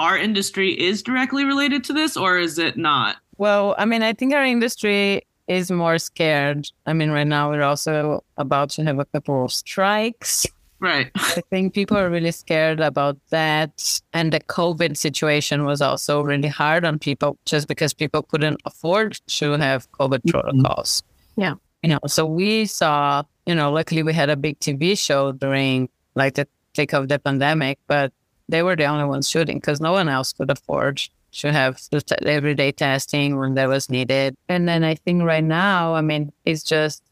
our 0.00 0.18
industry 0.18 0.72
is 0.72 1.00
directly 1.00 1.44
related 1.44 1.84
to 1.84 1.92
this 1.92 2.16
or 2.16 2.38
is 2.38 2.58
it 2.58 2.76
not? 2.76 3.16
Well, 3.36 3.76
I 3.78 3.84
mean, 3.84 4.02
I 4.02 4.12
think 4.14 4.34
our 4.34 4.44
industry 4.44 5.22
is 5.48 5.70
more 5.70 5.98
scared. 5.98 6.68
I 6.86 6.92
mean, 6.92 7.10
right 7.10 7.26
now 7.26 7.50
we're 7.50 7.62
also 7.62 8.24
about 8.36 8.70
to 8.70 8.84
have 8.84 8.98
a 8.98 9.04
couple 9.04 9.44
of 9.44 9.52
strikes. 9.52 10.46
Right. 10.80 11.10
I 11.14 11.40
think 11.48 11.72
people 11.72 11.96
are 11.96 12.10
really 12.10 12.30
scared 12.30 12.80
about 12.80 13.16
that. 13.30 14.00
And 14.12 14.32
the 14.32 14.40
COVID 14.40 14.96
situation 14.96 15.64
was 15.64 15.80
also 15.80 16.20
really 16.22 16.48
hard 16.48 16.84
on 16.84 16.98
people 16.98 17.38
just 17.46 17.68
because 17.68 17.94
people 17.94 18.22
couldn't 18.22 18.60
afford 18.64 19.18
to 19.28 19.52
have 19.52 19.90
COVID 19.92 20.18
mm-hmm. 20.18 20.30
protocols. 20.30 21.02
Yeah. 21.36 21.54
You 21.82 21.90
know, 21.90 22.00
so 22.06 22.26
we 22.26 22.66
saw, 22.66 23.22
you 23.46 23.54
know, 23.54 23.72
luckily 23.72 24.02
we 24.02 24.12
had 24.12 24.30
a 24.30 24.36
big 24.36 24.58
TV 24.60 24.98
show 24.98 25.32
during 25.32 25.88
like 26.14 26.34
the 26.34 26.46
thick 26.74 26.92
of 26.92 27.08
the 27.08 27.18
pandemic, 27.18 27.78
but 27.86 28.12
they 28.48 28.62
were 28.62 28.76
the 28.76 28.84
only 28.84 29.04
ones 29.04 29.28
shooting 29.28 29.58
because 29.58 29.80
no 29.80 29.92
one 29.92 30.08
else 30.08 30.32
could 30.32 30.50
afford 30.50 31.00
to 31.40 31.52
have 31.52 31.80
everyday 32.22 32.72
testing 32.72 33.38
when 33.38 33.54
that 33.54 33.68
was 33.68 33.90
needed. 33.90 34.36
And 34.48 34.68
then 34.68 34.84
I 34.84 34.94
think 34.94 35.22
right 35.22 35.44
now, 35.44 35.94
I 35.94 36.00
mean, 36.00 36.32
it's 36.44 36.62
just 36.62 37.02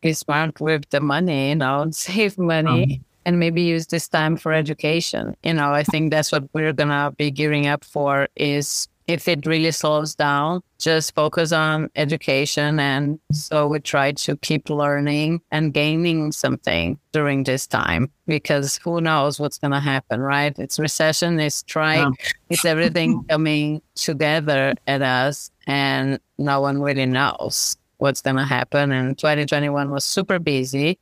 be 0.00 0.12
smart 0.12 0.60
with 0.60 0.88
the 0.90 1.00
money, 1.00 1.50
you 1.50 1.56
know, 1.56 1.88
save 1.90 2.38
money. 2.38 2.82
Um, 2.82 3.04
and 3.26 3.38
maybe 3.38 3.60
use 3.60 3.88
this 3.88 4.08
time 4.08 4.38
for 4.38 4.54
education. 4.54 5.36
You 5.42 5.52
know, 5.52 5.70
I 5.70 5.82
think 5.82 6.10
that's 6.10 6.32
what 6.32 6.48
we're 6.54 6.72
gonna 6.72 7.12
be 7.18 7.30
gearing 7.30 7.66
up 7.66 7.84
for 7.84 8.26
is 8.36 8.88
if 9.08 9.26
it 9.26 9.46
really 9.46 9.70
slows 9.70 10.14
down, 10.14 10.60
just 10.78 11.14
focus 11.14 11.50
on 11.50 11.90
education. 11.96 12.78
And 12.78 13.18
so 13.32 13.66
we 13.66 13.80
try 13.80 14.12
to 14.12 14.36
keep 14.36 14.68
learning 14.68 15.40
and 15.50 15.72
gaining 15.72 16.30
something 16.30 16.98
during 17.12 17.44
this 17.44 17.66
time 17.66 18.10
because 18.26 18.76
who 18.84 19.00
knows 19.00 19.40
what's 19.40 19.56
going 19.58 19.72
to 19.72 19.80
happen, 19.80 20.20
right? 20.20 20.56
It's 20.58 20.78
recession, 20.78 21.40
it's 21.40 21.56
strike, 21.56 22.00
yeah. 22.00 22.30
it's 22.50 22.66
everything 22.66 23.24
coming 23.30 23.80
together 23.94 24.74
at 24.86 25.00
us, 25.00 25.50
and 25.66 26.20
no 26.36 26.60
one 26.60 26.82
really 26.82 27.06
knows 27.06 27.76
what's 27.96 28.20
going 28.20 28.36
to 28.36 28.44
happen. 28.44 28.92
And 28.92 29.16
2021 29.16 29.90
was 29.90 30.04
super 30.04 30.38
busy. 30.38 30.98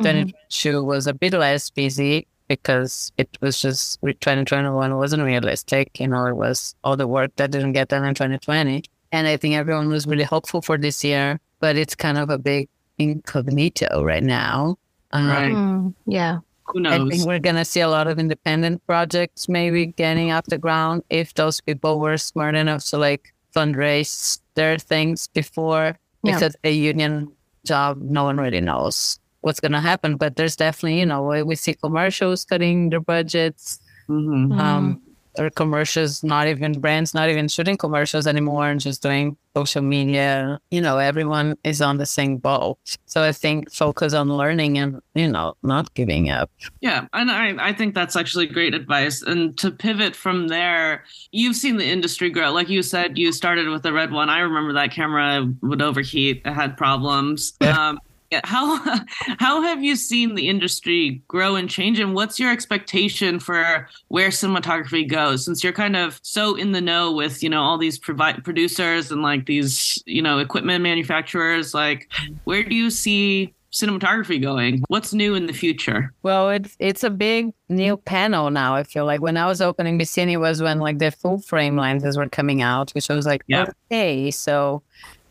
Mm-hmm. 0.00 0.30
2022 0.30 0.84
was 0.84 1.06
a 1.06 1.14
bit 1.14 1.32
less 1.32 1.70
busy 1.70 2.26
because 2.48 3.12
it 3.16 3.28
was 3.40 3.60
just 3.60 4.00
2021 4.02 4.96
wasn't 4.96 5.22
realistic. 5.22 5.98
You 6.00 6.08
know, 6.08 6.26
it 6.26 6.36
was 6.36 6.74
all 6.84 6.96
the 6.96 7.06
work 7.06 7.34
that 7.36 7.50
didn't 7.50 7.72
get 7.72 7.88
done 7.88 8.04
in 8.04 8.14
2020. 8.14 8.84
And 9.12 9.26
I 9.26 9.36
think 9.36 9.54
everyone 9.54 9.88
was 9.88 10.06
really 10.06 10.24
hopeful 10.24 10.62
for 10.62 10.78
this 10.78 11.04
year, 11.04 11.40
but 11.60 11.76
it's 11.76 11.94
kind 11.94 12.18
of 12.18 12.30
a 12.30 12.38
big 12.38 12.68
incognito 12.98 14.02
right 14.02 14.22
now. 14.22 14.76
Um, 15.12 15.28
right. 15.28 15.52
Mm, 15.52 15.94
yeah. 16.06 16.38
Who 16.64 16.80
knows? 16.80 17.00
I 17.00 17.08
think 17.08 17.26
we're 17.26 17.38
going 17.38 17.56
to 17.56 17.64
see 17.64 17.80
a 17.80 17.88
lot 17.88 18.08
of 18.08 18.18
independent 18.18 18.84
projects 18.86 19.48
maybe 19.48 19.86
getting 19.86 20.32
off 20.32 20.46
the 20.46 20.58
ground 20.58 21.04
if 21.10 21.34
those 21.34 21.60
people 21.60 22.00
were 22.00 22.18
smart 22.18 22.56
enough 22.56 22.84
to 22.86 22.98
like 22.98 23.32
fundraise 23.54 24.40
their 24.54 24.76
things 24.78 25.28
before. 25.28 25.96
Yeah. 26.24 26.34
Because 26.34 26.56
a 26.64 26.72
union 26.72 27.30
job, 27.64 28.02
no 28.02 28.24
one 28.24 28.38
really 28.38 28.60
knows 28.60 29.20
what's 29.46 29.60
going 29.60 29.72
to 29.72 29.80
happen. 29.80 30.16
But 30.16 30.34
there's 30.34 30.56
definitely, 30.56 30.98
you 30.98 31.06
know, 31.06 31.22
we 31.44 31.54
see 31.54 31.74
commercials 31.74 32.44
cutting 32.44 32.90
their 32.90 33.00
budgets. 33.00 33.78
Mm-hmm. 34.08 34.58
Um, 34.60 35.02
or 35.38 35.50
commercials, 35.50 36.24
not 36.24 36.48
even 36.48 36.80
brands, 36.80 37.12
not 37.12 37.28
even 37.28 37.46
shooting 37.48 37.76
commercials 37.76 38.26
anymore 38.26 38.68
and 38.68 38.80
just 38.80 39.02
doing 39.02 39.36
social 39.54 39.82
media. 39.82 40.58
You 40.70 40.80
know, 40.80 40.96
everyone 40.96 41.58
is 41.62 41.82
on 41.82 41.98
the 41.98 42.06
same 42.06 42.38
boat. 42.38 42.78
So 43.04 43.22
I 43.22 43.32
think 43.32 43.70
focus 43.70 44.14
on 44.14 44.28
learning 44.32 44.78
and, 44.78 45.00
you 45.14 45.28
know, 45.28 45.54
not 45.62 45.92
giving 45.92 46.30
up. 46.30 46.50
Yeah. 46.80 47.06
And 47.12 47.30
I, 47.30 47.68
I 47.68 47.72
think 47.74 47.94
that's 47.94 48.16
actually 48.16 48.46
great 48.46 48.74
advice. 48.74 49.20
And 49.20 49.56
to 49.58 49.70
pivot 49.70 50.16
from 50.16 50.48
there, 50.48 51.04
you've 51.32 51.56
seen 51.56 51.76
the 51.76 51.86
industry 51.86 52.30
grow. 52.30 52.50
Like 52.50 52.70
you 52.70 52.82
said, 52.82 53.18
you 53.18 53.30
started 53.32 53.68
with 53.68 53.82
the 53.82 53.92
red 53.92 54.12
one. 54.12 54.30
I 54.30 54.38
remember 54.38 54.72
that 54.72 54.90
camera 54.90 55.52
would 55.60 55.82
overheat, 55.82 56.42
it 56.46 56.52
had 56.52 56.78
problems. 56.78 57.52
Yeah. 57.60 57.88
Um, 57.88 57.98
how 58.44 58.82
how 59.38 59.62
have 59.62 59.82
you 59.82 59.96
seen 59.96 60.34
the 60.34 60.48
industry 60.48 61.22
grow 61.28 61.56
and 61.56 61.70
change 61.70 61.98
and 61.98 62.14
what's 62.14 62.38
your 62.38 62.50
expectation 62.50 63.38
for 63.38 63.88
where 64.08 64.28
cinematography 64.28 65.08
goes 65.08 65.44
since 65.44 65.62
you're 65.62 65.72
kind 65.72 65.96
of 65.96 66.20
so 66.22 66.54
in 66.54 66.72
the 66.72 66.80
know 66.80 67.12
with 67.12 67.42
you 67.42 67.48
know 67.48 67.62
all 67.62 67.78
these 67.78 67.98
provi- 67.98 68.40
producers 68.42 69.10
and 69.10 69.22
like 69.22 69.46
these 69.46 70.02
you 70.06 70.22
know 70.22 70.38
equipment 70.38 70.82
manufacturers? 70.82 71.74
Like 71.74 72.10
where 72.44 72.62
do 72.62 72.74
you 72.74 72.90
see 72.90 73.54
cinematography 73.72 74.40
going? 74.40 74.82
What's 74.88 75.12
new 75.12 75.34
in 75.34 75.46
the 75.46 75.52
future? 75.52 76.12
Well 76.22 76.50
it's 76.50 76.76
it's 76.78 77.04
a 77.04 77.10
big 77.10 77.52
new 77.68 77.96
panel 77.96 78.50
now 78.50 78.74
i 78.74 78.82
feel 78.84 79.04
like. 79.04 79.20
When 79.20 79.36
i 79.36 79.46
was 79.46 79.60
opening 79.60 79.98
BECiNE 79.98 80.38
was 80.38 80.62
when 80.62 80.78
like 80.78 80.98
the 80.98 81.10
full 81.10 81.38
frame 81.38 81.76
lenses 81.76 82.16
were 82.16 82.28
coming 82.28 82.62
out 82.62 82.92
which 82.92 83.10
I 83.10 83.14
was 83.14 83.26
like 83.26 83.42
yeah. 83.48 83.66
okay 83.90 84.30
so 84.30 84.82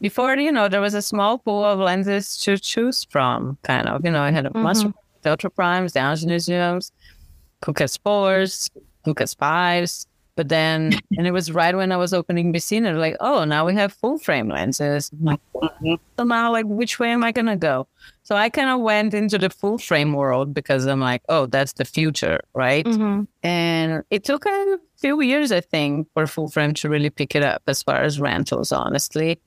before, 0.01 0.35
you 0.35 0.51
know, 0.51 0.67
there 0.67 0.81
was 0.81 0.93
a 0.93 1.01
small 1.01 1.37
pool 1.37 1.63
of 1.63 1.79
lenses 1.79 2.37
to 2.43 2.57
choose 2.57 3.05
from, 3.09 3.57
kind 3.63 3.87
of. 3.87 4.03
You 4.05 4.11
know, 4.11 4.21
I 4.21 4.31
had 4.31 4.45
a 4.45 4.49
mm-hmm. 4.49 4.63
bunch 4.63 4.83
of 4.83 4.93
Ultra 5.25 5.49
Primes, 5.49 5.93
the 5.93 5.99
Angénieux, 5.99 6.91
Cooke 7.61 7.77
S4s, 7.77 8.69
Cooke 9.03 9.19
S5s. 9.19 10.05
But 10.35 10.49
then, 10.49 10.91
and 11.17 11.25
it 11.25 11.31
was 11.31 11.51
right 11.51 11.75
when 11.75 11.91
I 11.91 11.97
was 11.97 12.13
opening 12.13 12.51
BECiNE, 12.51 12.97
like, 12.99 13.15
oh, 13.19 13.45
now 13.45 13.65
we 13.65 13.73
have 13.75 13.93
full 13.93 14.17
frame 14.17 14.49
lenses. 14.49 15.09
Like, 15.21 15.39
mm-hmm. 15.53 15.95
so 16.17 16.23
now, 16.23 16.51
like, 16.51 16.65
which 16.65 16.99
way 16.99 17.11
am 17.11 17.23
I 17.23 17.31
going 17.31 17.45
to 17.45 17.55
go? 17.55 17.87
So 18.23 18.35
I 18.35 18.49
kind 18.49 18.69
of 18.69 18.81
went 18.81 19.13
into 19.13 19.37
the 19.37 19.49
full 19.49 19.77
frame 19.77 20.13
world 20.13 20.53
because 20.53 20.85
I'm 20.87 20.99
like, 20.99 21.21
oh, 21.29 21.45
that's 21.45 21.73
the 21.73 21.85
future, 21.85 22.41
right? 22.53 22.85
Mm-hmm. 22.85 23.23
And 23.43 24.03
it 24.09 24.23
took 24.23 24.45
a 24.45 24.79
few 24.97 25.21
years, 25.21 25.51
I 25.51 25.61
think, 25.61 26.07
for 26.13 26.27
full 26.27 26.49
frame 26.49 26.73
to 26.75 26.89
really 26.89 27.09
pick 27.09 27.35
it 27.35 27.43
up 27.43 27.61
as 27.67 27.81
far 27.81 28.01
as 28.01 28.19
rentals, 28.19 28.71
honestly. 28.71 29.39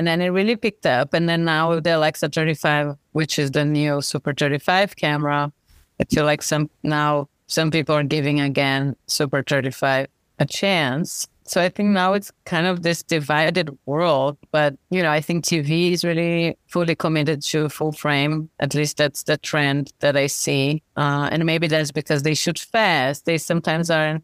And 0.00 0.06
then 0.06 0.22
it 0.22 0.28
really 0.28 0.56
picked 0.56 0.86
up. 0.86 1.12
And 1.12 1.28
then 1.28 1.44
now 1.44 1.68
with 1.68 1.84
the 1.84 1.94
Alexa 1.94 2.30
35, 2.30 2.96
which 3.12 3.38
is 3.38 3.50
the 3.50 3.66
new 3.66 4.00
Super 4.00 4.32
35 4.32 4.96
camera, 4.96 5.52
I 6.00 6.04
feel 6.04 6.24
like 6.24 6.40
some 6.40 6.70
now 6.82 7.28
some 7.48 7.70
people 7.70 7.94
are 7.94 8.02
giving 8.02 8.40
again 8.40 8.96
Super 9.08 9.42
35 9.42 10.06
a 10.38 10.46
chance. 10.46 11.28
So 11.44 11.60
I 11.60 11.68
think 11.68 11.90
now 11.90 12.14
it's 12.14 12.32
kind 12.46 12.66
of 12.66 12.82
this 12.82 13.02
divided 13.02 13.76
world. 13.84 14.38
But 14.52 14.74
you 14.88 15.02
know, 15.02 15.10
I 15.10 15.20
think 15.20 15.44
TV 15.44 15.92
is 15.92 16.02
really 16.02 16.56
fully 16.68 16.94
committed 16.94 17.42
to 17.42 17.68
full 17.68 17.92
frame. 17.92 18.48
At 18.58 18.74
least 18.74 18.96
that's 18.96 19.24
the 19.24 19.36
trend 19.36 19.92
that 20.00 20.16
I 20.16 20.28
see. 20.28 20.82
Uh, 20.96 21.28
and 21.30 21.44
maybe 21.44 21.66
that's 21.66 21.92
because 21.92 22.22
they 22.22 22.32
shoot 22.32 22.58
fast. 22.58 23.26
They 23.26 23.36
sometimes 23.36 23.90
are 23.90 24.06
in 24.06 24.22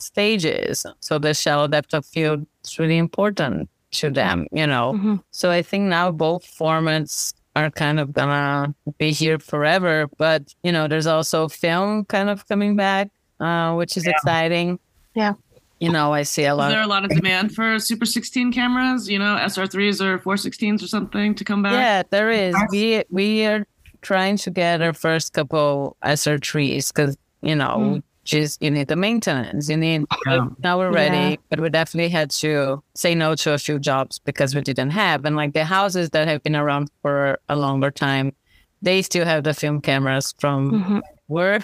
stages. 0.00 0.84
So 0.98 1.20
the 1.20 1.32
shallow 1.32 1.68
depth 1.68 1.94
of 1.94 2.04
field 2.04 2.44
is 2.64 2.76
really 2.80 2.98
important 2.98 3.68
to 3.92 4.10
them, 4.10 4.46
you 4.52 4.66
know. 4.66 4.94
Mm-hmm. 4.94 5.16
So 5.30 5.50
I 5.50 5.62
think 5.62 5.84
now 5.84 6.10
both 6.10 6.44
formats 6.44 7.34
are 7.54 7.70
kind 7.70 8.00
of 8.00 8.12
gonna 8.12 8.74
be 8.98 9.12
here 9.12 9.38
forever. 9.38 10.08
But 10.18 10.54
you 10.62 10.72
know, 10.72 10.88
there's 10.88 11.06
also 11.06 11.48
film 11.48 12.04
kind 12.06 12.28
of 12.28 12.46
coming 12.48 12.76
back, 12.76 13.10
uh, 13.40 13.74
which 13.74 13.96
is 13.96 14.04
yeah. 14.06 14.12
exciting. 14.12 14.78
Yeah. 15.14 15.34
You 15.78 15.90
know, 15.90 16.12
I 16.12 16.22
see 16.22 16.44
a 16.44 16.54
lot. 16.54 16.68
Is 16.68 16.74
there 16.74 16.82
a 16.82 16.86
lot 16.86 17.04
of 17.04 17.10
demand 17.20 17.54
for 17.54 17.78
Super 17.80 18.06
16 18.06 18.52
cameras? 18.52 19.10
You 19.10 19.18
know, 19.18 19.36
SR3s 19.40 20.00
or 20.00 20.18
416s 20.20 20.82
or 20.82 20.86
something 20.86 21.34
to 21.34 21.44
come 21.44 21.62
back? 21.62 21.72
Yeah, 21.72 22.02
there 22.10 22.30
is. 22.30 22.54
We 22.70 23.02
we 23.10 23.44
are 23.46 23.66
trying 24.00 24.36
to 24.36 24.50
get 24.50 24.80
our 24.80 24.92
first 24.92 25.32
couple 25.32 25.96
SR3s 26.04 26.92
because 26.94 27.16
you 27.42 27.56
know 27.56 27.76
mm 27.78 28.02
just 28.24 28.62
you 28.62 28.70
need 28.70 28.88
the 28.88 28.96
maintenance. 28.96 29.68
You 29.68 29.76
need 29.76 30.04
yeah. 30.26 30.48
now 30.58 30.78
we're 30.78 30.92
ready, 30.92 31.30
yeah. 31.30 31.36
but 31.48 31.60
we 31.60 31.68
definitely 31.70 32.10
had 32.10 32.30
to 32.30 32.82
say 32.94 33.14
no 33.14 33.34
to 33.36 33.52
a 33.52 33.58
few 33.58 33.78
jobs 33.78 34.18
because 34.18 34.54
we 34.54 34.60
didn't 34.60 34.90
have. 34.90 35.24
And 35.24 35.36
like 35.36 35.54
the 35.54 35.64
houses 35.64 36.10
that 36.10 36.28
have 36.28 36.42
been 36.42 36.56
around 36.56 36.90
for 37.02 37.38
a 37.48 37.56
longer 37.56 37.90
time, 37.90 38.32
they 38.80 39.02
still 39.02 39.24
have 39.24 39.44
the 39.44 39.54
film 39.54 39.80
cameras 39.80 40.34
from 40.38 40.70
mm-hmm. 40.70 40.98
were 41.28 41.60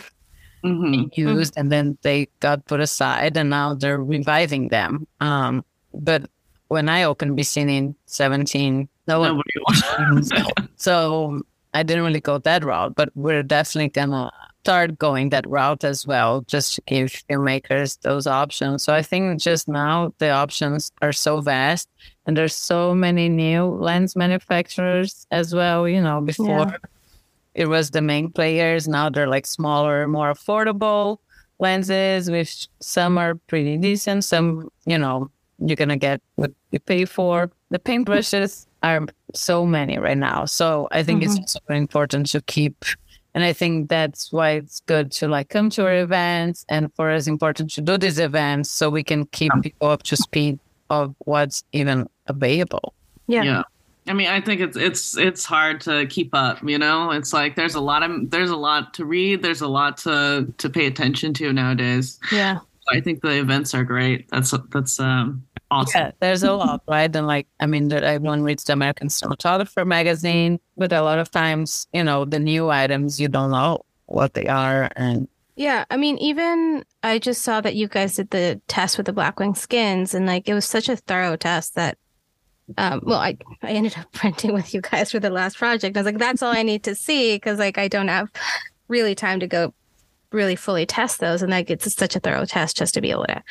mm-hmm. 0.65 1.05
used 1.13 1.55
and 1.57 1.71
then 1.71 1.99
they 2.03 2.29
got 2.41 2.65
put 2.67 2.81
aside 2.81 3.37
and 3.37 3.51
now 3.51 3.75
they're 3.75 4.03
reviving 4.03 4.69
them. 4.69 5.07
Um, 5.21 5.65
but 5.95 6.29
when 6.69 6.89
I 6.89 7.05
opened 7.05 7.37
BECiNE 7.37 7.71
in 7.71 7.95
17, 8.07 8.89
no 9.07 9.21
one. 9.21 9.43
so 10.77 11.41
I 11.75 11.83
didn't 11.83 12.05
really 12.05 12.21
go 12.21 12.39
that 12.39 12.65
route, 12.65 12.95
but 12.95 13.11
we're 13.15 13.43
definitely 13.43 13.89
gonna 13.89 14.31
start 14.63 14.99
going 14.99 15.31
that 15.31 15.49
route 15.49 15.85
as 15.85 16.07
well, 16.07 16.43
just 16.43 16.75
to 16.75 16.83
give 16.83 17.09
filmmakers 17.29 17.99
those 18.01 18.27
options. 18.27 18.83
So 18.83 18.93
I 18.93 19.03
think 19.03 19.41
just 19.41 19.69
now 19.69 20.13
the 20.19 20.31
options 20.31 20.93
are 21.01 21.13
so 21.13 21.41
vast 21.41 21.89
and 22.27 22.37
there's 22.37 22.55
so 22.55 22.95
many 22.95 23.29
new 23.29 23.65
lens 23.65 24.15
manufacturers 24.17 25.27
as 25.31 25.55
well. 25.55 25.89
You 25.89 26.03
know, 26.03 26.21
before 26.21 26.69
yeah. 26.69 26.77
it 27.55 27.69
was 27.69 27.91
the 27.91 28.03
main 28.03 28.31
players, 28.31 28.89
now 28.89 29.09
they're 29.09 29.29
like 29.29 29.47
smaller, 29.47 30.07
more 30.07 30.33
affordable 30.33 31.19
lenses, 31.59 32.31
which 32.31 32.69
some 32.81 33.19
are 33.19 33.35
pretty 33.47 33.77
decent, 33.77 34.25
some, 34.25 34.71
you 34.87 34.99
know, 34.99 35.31
you're 35.59 35.77
gonna 35.77 35.97
get 35.97 36.21
what 36.37 36.53
you 36.71 36.79
pay 36.79 37.05
for. 37.05 37.51
The 37.71 37.79
paintbrushes 37.79 38.67
are 38.83 39.07
so 39.35 39.67
many 39.67 39.99
right 39.99 40.17
now. 40.17 40.45
So 40.45 40.89
I 40.93 41.03
think 41.03 41.23
mm-hmm. 41.23 41.43
it's 41.43 41.53
super 41.55 41.73
important 41.75 42.27
to 42.31 42.41
keep 42.43 42.85
and 43.39 43.45
I 43.45 43.53
think 43.53 43.89
that's 43.89 44.33
why 44.33 44.55
it's 44.55 44.81
good 44.81 45.13
to 45.13 45.29
like 45.29 45.49
come 45.49 45.71
to 45.71 45.85
our 45.85 45.99
events 45.99 46.67
and 46.69 46.93
for 46.97 47.09
us 47.09 47.29
important 47.29 47.71
to 47.75 47.81
do 47.81 47.97
these 47.97 48.19
events 48.19 48.69
so 48.69 48.91
we 48.91 49.05
can 49.05 49.27
keep 49.27 49.53
people 49.63 49.91
up 49.91 50.03
to 50.05 50.17
speed 50.17 50.59
of 50.91 51.15
what's 51.21 51.63
even 51.71 52.09
available. 52.27 52.95
Yeah. 53.29 53.45
Yeah. 53.45 53.63
I 54.09 54.13
mean, 54.15 54.27
I 54.27 54.41
think 54.41 54.61
it's 54.61 54.77
it's 54.77 55.17
it's 55.17 55.45
hard 55.45 55.81
to 55.83 56.07
keep 56.07 56.35
up, 56.35 56.69
you 56.69 56.79
know? 56.79 57.13
It's 57.13 57.33
like 57.33 57.55
there's 57.55 57.77
a 57.77 57.81
lot 57.81 58.03
of 58.03 58.29
there's 58.29 58.51
a 58.51 58.57
lot 58.57 58.93
to 58.95 59.05
read, 59.05 59.41
there's 59.41 59.61
a 59.61 59.69
lot 59.69 59.99
to 59.99 60.53
to 60.59 60.69
pay 60.69 60.87
attention 60.87 61.33
to 61.35 61.53
nowadays. 61.53 62.19
Yeah. 62.33 62.59
I 62.91 63.01
think 63.01 63.21
the 63.23 63.39
events 63.39 63.73
are 63.73 63.85
great. 63.85 64.29
That's 64.31 64.53
that's 64.71 64.99
um 64.99 65.47
awesome. 65.71 66.01
Yeah, 66.01 66.11
there's 66.21 66.43
a 66.43 66.53
lot, 66.53 66.83
right? 66.89 67.15
And 67.15 67.27
like, 67.27 67.47
I 67.61 67.67
mean, 67.67 67.89
that 67.89 68.05
everyone 68.05 68.43
reads 68.43 68.65
the 68.65 68.73
American 68.73 69.09
Cinematographer 69.09 69.87
magazine, 69.87 70.61
but 70.77 70.93
a 70.93 71.03
lot 71.03 71.19
of 71.19 71.31
times, 71.31 71.87
you 71.93 72.05
know, 72.05 72.25
the 72.25 72.39
new 72.39 72.71
items 72.71 73.21
you 73.21 73.29
don't 73.29 73.51
know 73.51 73.85
what 74.07 74.35
they 74.35 74.47
are, 74.47 74.91
and 74.97 75.29
Yeah, 75.57 75.85
I 75.91 75.97
mean, 75.97 76.19
even 76.19 76.85
I 77.03 77.19
just 77.19 77.43
saw 77.43 77.61
that 77.61 77.75
you 77.75 77.89
guys 77.89 78.17
did 78.17 78.31
the 78.31 78.61
test 78.69 78.97
with 78.97 79.07
the 79.07 79.13
Blackwing 79.13 79.57
skins, 79.57 80.15
and 80.15 80.27
like 80.27 80.49
it 80.49 80.55
was 80.55 80.65
such 80.67 80.89
a 80.89 80.97
thorough 80.97 81.37
test 81.37 81.75
that, 81.75 81.99
um, 82.77 83.01
well, 83.05 83.19
I 83.19 83.37
I 83.63 83.71
ended 83.73 83.97
up 83.99 84.13
printing 84.13 84.53
with 84.55 84.73
you 84.75 84.81
guys 84.81 85.11
for 85.11 85.21
the 85.21 85.31
last 85.31 85.59
project. 85.59 85.97
I 85.97 86.01
was 86.01 86.07
like, 86.07 86.19
that's 86.19 86.43
all 86.43 86.55
I 86.55 86.63
need 86.63 86.85
to 86.85 86.95
see 86.95 87.37
because 87.37 87.59
like 87.59 87.79
I 87.79 87.89
don't 87.89 88.09
have 88.09 88.29
really 88.89 89.15
time 89.15 89.41
to 89.41 89.47
go 89.47 89.75
really 90.33 90.57
fully 90.57 90.87
test 90.87 91.21
those, 91.21 91.43
and 91.43 91.53
that 91.53 91.67
gets 91.67 91.93
such 91.95 92.17
a 92.17 92.21
thorough 92.21 92.45
test 92.45 92.77
just 92.77 92.95
to 92.95 93.01
be 93.01 93.11
able 93.11 93.25
to 93.27 93.43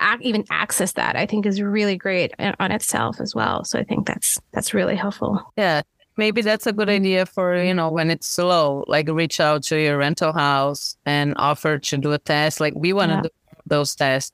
ac- 0.00 0.22
even 0.22 0.44
access 0.50 0.92
that. 0.92 1.16
I 1.16 1.26
think 1.26 1.46
is 1.46 1.60
really 1.62 1.96
great 1.96 2.32
on 2.38 2.72
itself 2.72 3.20
as 3.20 3.34
well. 3.34 3.64
So 3.64 3.78
I 3.78 3.84
think 3.84 4.06
that's 4.06 4.38
that's 4.52 4.74
really 4.74 4.96
helpful. 4.96 5.40
Yeah, 5.56 5.82
maybe 6.16 6.42
that's 6.42 6.66
a 6.66 6.72
good 6.72 6.88
idea 6.88 7.26
for 7.26 7.56
you 7.56 7.74
know 7.74 7.90
when 7.90 8.10
it's 8.10 8.26
slow 8.26 8.84
like 8.86 9.08
reach 9.08 9.40
out 9.40 9.62
to 9.64 9.80
your 9.80 9.98
rental 9.98 10.32
house 10.32 10.96
and 11.06 11.34
offer 11.36 11.78
to 11.78 11.96
do 11.96 12.12
a 12.12 12.18
test 12.18 12.60
like 12.60 12.74
we 12.74 12.92
want 12.92 13.10
to 13.10 13.16
Yeah. 13.16 13.22
do 13.22 13.28
those 13.66 13.94
tests 13.94 14.32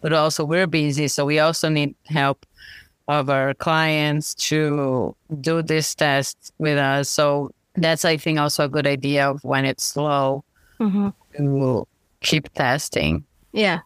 but 0.00 0.12
also 0.12 0.44
we're 0.44 0.66
busy 0.68 1.08
so 1.08 1.24
we 1.24 1.38
also 1.40 1.68
need 1.68 1.96
help 2.06 2.44
of 3.08 3.28
our 3.30 3.54
clients 3.54 4.34
to 4.34 5.16
do 5.40 5.62
this 5.62 5.94
test 5.94 6.52
with 6.58 6.78
us 6.78 7.08
so 7.08 7.50
that's 7.76 8.04
i 8.04 8.16
think 8.16 8.38
also 8.38 8.64
a 8.64 8.68
good 8.68 8.86
idea 8.86 9.28
of 9.28 9.42
when 9.42 9.64
it's 9.64 9.84
slow 9.84 10.44
hmm 10.78 11.08
to 11.36 11.86
keep 12.20 12.52
testing 12.54 13.24
Yeah, 13.52 13.80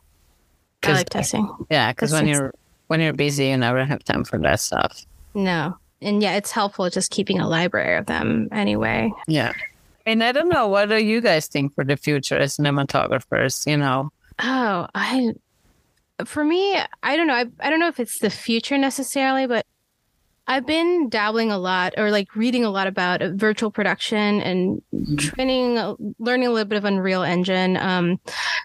I 0.84 0.92
like 0.92 1.08
testing. 1.10 1.48
yeah 1.70 1.92
because 1.92 2.12
when 2.12 2.26
you're 2.28 2.52
when 2.88 3.00
you're 3.00 3.12
busy 3.12 3.48
you 3.48 3.56
never 3.56 3.84
have 3.84 4.02
time 4.04 4.24
for 4.24 4.38
that 4.38 4.60
stuff 4.60 5.04
No, 5.34 5.76
and 6.00 6.22
yeah, 6.22 6.36
it's 6.36 6.50
helpful 6.52 6.88
just 6.90 7.10
keeping 7.10 7.40
a 7.40 7.48
library 7.48 7.96
of 7.96 8.06
them 8.06 8.48
anyway. 8.52 9.12
yeah 9.26 9.52
and 10.06 10.22
i 10.24 10.32
don't 10.32 10.48
know 10.48 10.68
what 10.68 10.88
do 10.88 10.96
you 10.96 11.20
guys 11.20 11.48
think 11.48 11.74
for 11.74 11.84
the 11.84 11.96
future 11.96 12.36
as 12.38 12.56
cinematographers 12.56 13.66
you 13.66 13.76
know 13.76 14.10
Oh, 14.40 14.86
I 14.94 15.32
for 16.24 16.44
me, 16.44 16.76
I 17.02 17.16
don't 17.16 17.26
know. 17.26 17.34
I, 17.34 17.46
I 17.60 17.70
don't 17.70 17.80
know 17.80 17.88
if 17.88 17.98
it's 18.00 18.20
the 18.20 18.30
future 18.30 18.78
necessarily, 18.78 19.46
but 19.48 19.64
I've 20.48 20.66
been 20.66 21.10
dabbling 21.10 21.52
a 21.52 21.58
lot 21.58 21.92
or 21.98 22.10
like 22.10 22.34
reading 22.34 22.64
a 22.64 22.70
lot 22.70 22.86
about 22.86 23.20
uh, 23.20 23.30
virtual 23.34 23.70
production 23.70 24.40
and 24.40 24.82
training, 25.18 25.76
uh, 25.76 25.94
learning 26.18 26.48
a 26.48 26.50
little 26.50 26.68
bit 26.68 26.78
of 26.78 26.86
Unreal 26.86 27.22
Engine, 27.22 27.76
um, 27.76 28.18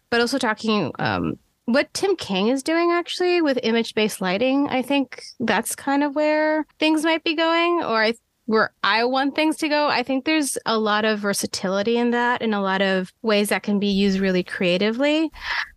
but 0.10 0.22
also 0.22 0.38
talking 0.38 0.94
um, 0.98 1.38
what 1.66 1.94
Tim 1.94 2.16
King 2.16 2.48
is 2.48 2.64
doing 2.64 2.92
actually 2.92 3.42
with 3.42 3.60
image 3.64 3.96
based 3.96 4.22
lighting. 4.22 4.70
I 4.70 4.82
think 4.82 5.24
that's 5.42 5.76
kind 5.76 6.04
of 6.04 6.16
where 6.16 6.66
things 6.80 7.04
might 7.04 7.24
be 7.26 7.36
going, 7.36 7.84
or 7.84 8.02
I 8.02 8.14
where 8.46 8.72
I 8.84 9.04
want 9.04 9.36
things 9.36 9.58
to 9.58 9.70
go. 9.70 9.88
I 9.88 10.04
think 10.04 10.26
there's 10.26 10.58
a 10.66 10.78
lot 10.78 11.06
of 11.06 11.20
versatility 11.20 11.98
in 11.98 12.12
that 12.12 12.42
and 12.42 12.54
a 12.54 12.62
lot 12.62 12.82
of 12.82 13.14
ways 13.22 13.50
that 13.50 13.64
can 13.64 13.80
be 13.80 13.88
used 13.88 14.20
really 14.20 14.44
creatively. 14.44 15.32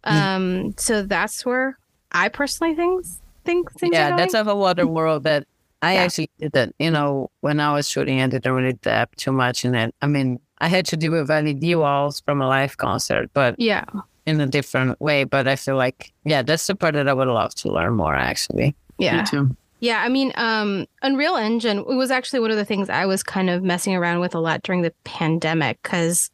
Um, 0.04 0.74
so 0.76 1.02
that's 1.02 1.44
where 1.44 1.78
I 2.12 2.28
personally 2.28 2.74
think 2.74 3.04
think 3.44 3.72
things 3.72 3.94
yeah, 3.94 4.16
that's 4.16 4.34
a 4.34 4.44
whole 4.44 4.64
other 4.64 4.86
world 4.86 5.24
that 5.24 5.46
I 5.86 5.94
Yeah. 5.94 6.02
actually 6.04 6.30
did 6.38 6.52
that. 6.52 6.72
You 6.78 6.90
know, 6.90 7.30
when 7.40 7.60
I 7.60 7.72
was 7.72 7.88
shooting, 7.88 8.20
I 8.20 8.26
didn't 8.26 8.52
really 8.52 8.74
dab 8.74 9.14
too 9.16 9.32
much 9.32 9.64
in 9.64 9.74
it. 9.74 9.94
I 10.02 10.06
mean, 10.06 10.40
I 10.58 10.68
had 10.68 10.86
to 10.86 10.96
deal 10.96 11.12
with 11.12 11.30
LED 11.30 11.74
walls 11.76 12.20
from 12.20 12.40
a 12.42 12.48
live 12.48 12.76
concert, 12.76 13.30
but 13.34 13.54
yeah. 13.58 13.84
in 14.26 14.40
a 14.40 14.46
different 14.46 15.00
way. 15.00 15.24
But 15.24 15.46
I 15.46 15.56
feel 15.56 15.76
like, 15.76 16.12
yeah, 16.24 16.42
that's 16.42 16.66
the 16.66 16.74
part 16.74 16.94
that 16.94 17.08
I 17.08 17.12
would 17.12 17.28
love 17.28 17.54
to 17.56 17.70
learn 17.70 17.94
more, 17.94 18.14
actually. 18.14 18.74
Yeah. 18.98 19.24
too. 19.24 19.56
Yeah, 19.80 20.00
I 20.02 20.08
mean, 20.08 20.32
um, 20.36 20.86
Unreal 21.02 21.36
Engine 21.36 21.84
was 21.84 22.10
actually 22.10 22.40
one 22.40 22.50
of 22.50 22.56
the 22.56 22.64
things 22.64 22.88
I 22.88 23.04
was 23.04 23.22
kind 23.22 23.50
of 23.50 23.62
messing 23.62 23.94
around 23.94 24.20
with 24.20 24.34
a 24.34 24.38
lot 24.40 24.62
during 24.62 24.80
the 24.80 24.92
pandemic 25.04 25.78
because 25.82 26.30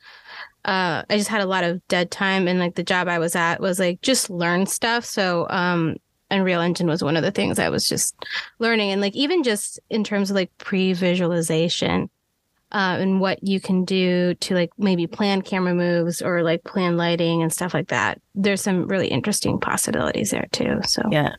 uh, 0.64 1.02
I 1.10 1.16
just 1.16 1.28
had 1.28 1.40
a 1.40 1.46
lot 1.46 1.64
of 1.64 1.86
dead 1.88 2.12
time, 2.12 2.46
and 2.46 2.60
like 2.60 2.76
the 2.76 2.84
job 2.84 3.08
I 3.08 3.18
was 3.18 3.34
at 3.34 3.60
was 3.60 3.80
like 3.80 4.00
just 4.00 4.30
learn 4.30 4.66
stuff. 4.66 5.04
So 5.04 5.48
um, 5.50 5.96
Unreal 6.32 6.60
Engine 6.60 6.88
was 6.88 7.04
one 7.04 7.16
of 7.16 7.22
the 7.22 7.30
things 7.30 7.58
I 7.58 7.68
was 7.68 7.88
just 7.88 8.14
learning, 8.58 8.90
and 8.90 9.00
like 9.00 9.14
even 9.14 9.42
just 9.42 9.78
in 9.90 10.02
terms 10.02 10.30
of 10.30 10.36
like 10.36 10.50
pre-visualization. 10.58 12.10
Uh, 12.72 12.96
and 12.98 13.20
what 13.20 13.46
you 13.46 13.60
can 13.60 13.84
do 13.84 14.32
to 14.36 14.54
like 14.54 14.70
maybe 14.78 15.06
plan 15.06 15.42
camera 15.42 15.74
moves 15.74 16.22
or 16.22 16.42
like 16.42 16.64
plan 16.64 16.96
lighting 16.96 17.42
and 17.42 17.52
stuff 17.52 17.74
like 17.74 17.88
that. 17.88 18.18
There's 18.34 18.62
some 18.62 18.88
really 18.88 19.08
interesting 19.08 19.60
possibilities 19.60 20.30
there 20.30 20.48
too. 20.52 20.80
So 20.86 21.02
Yeah. 21.10 21.34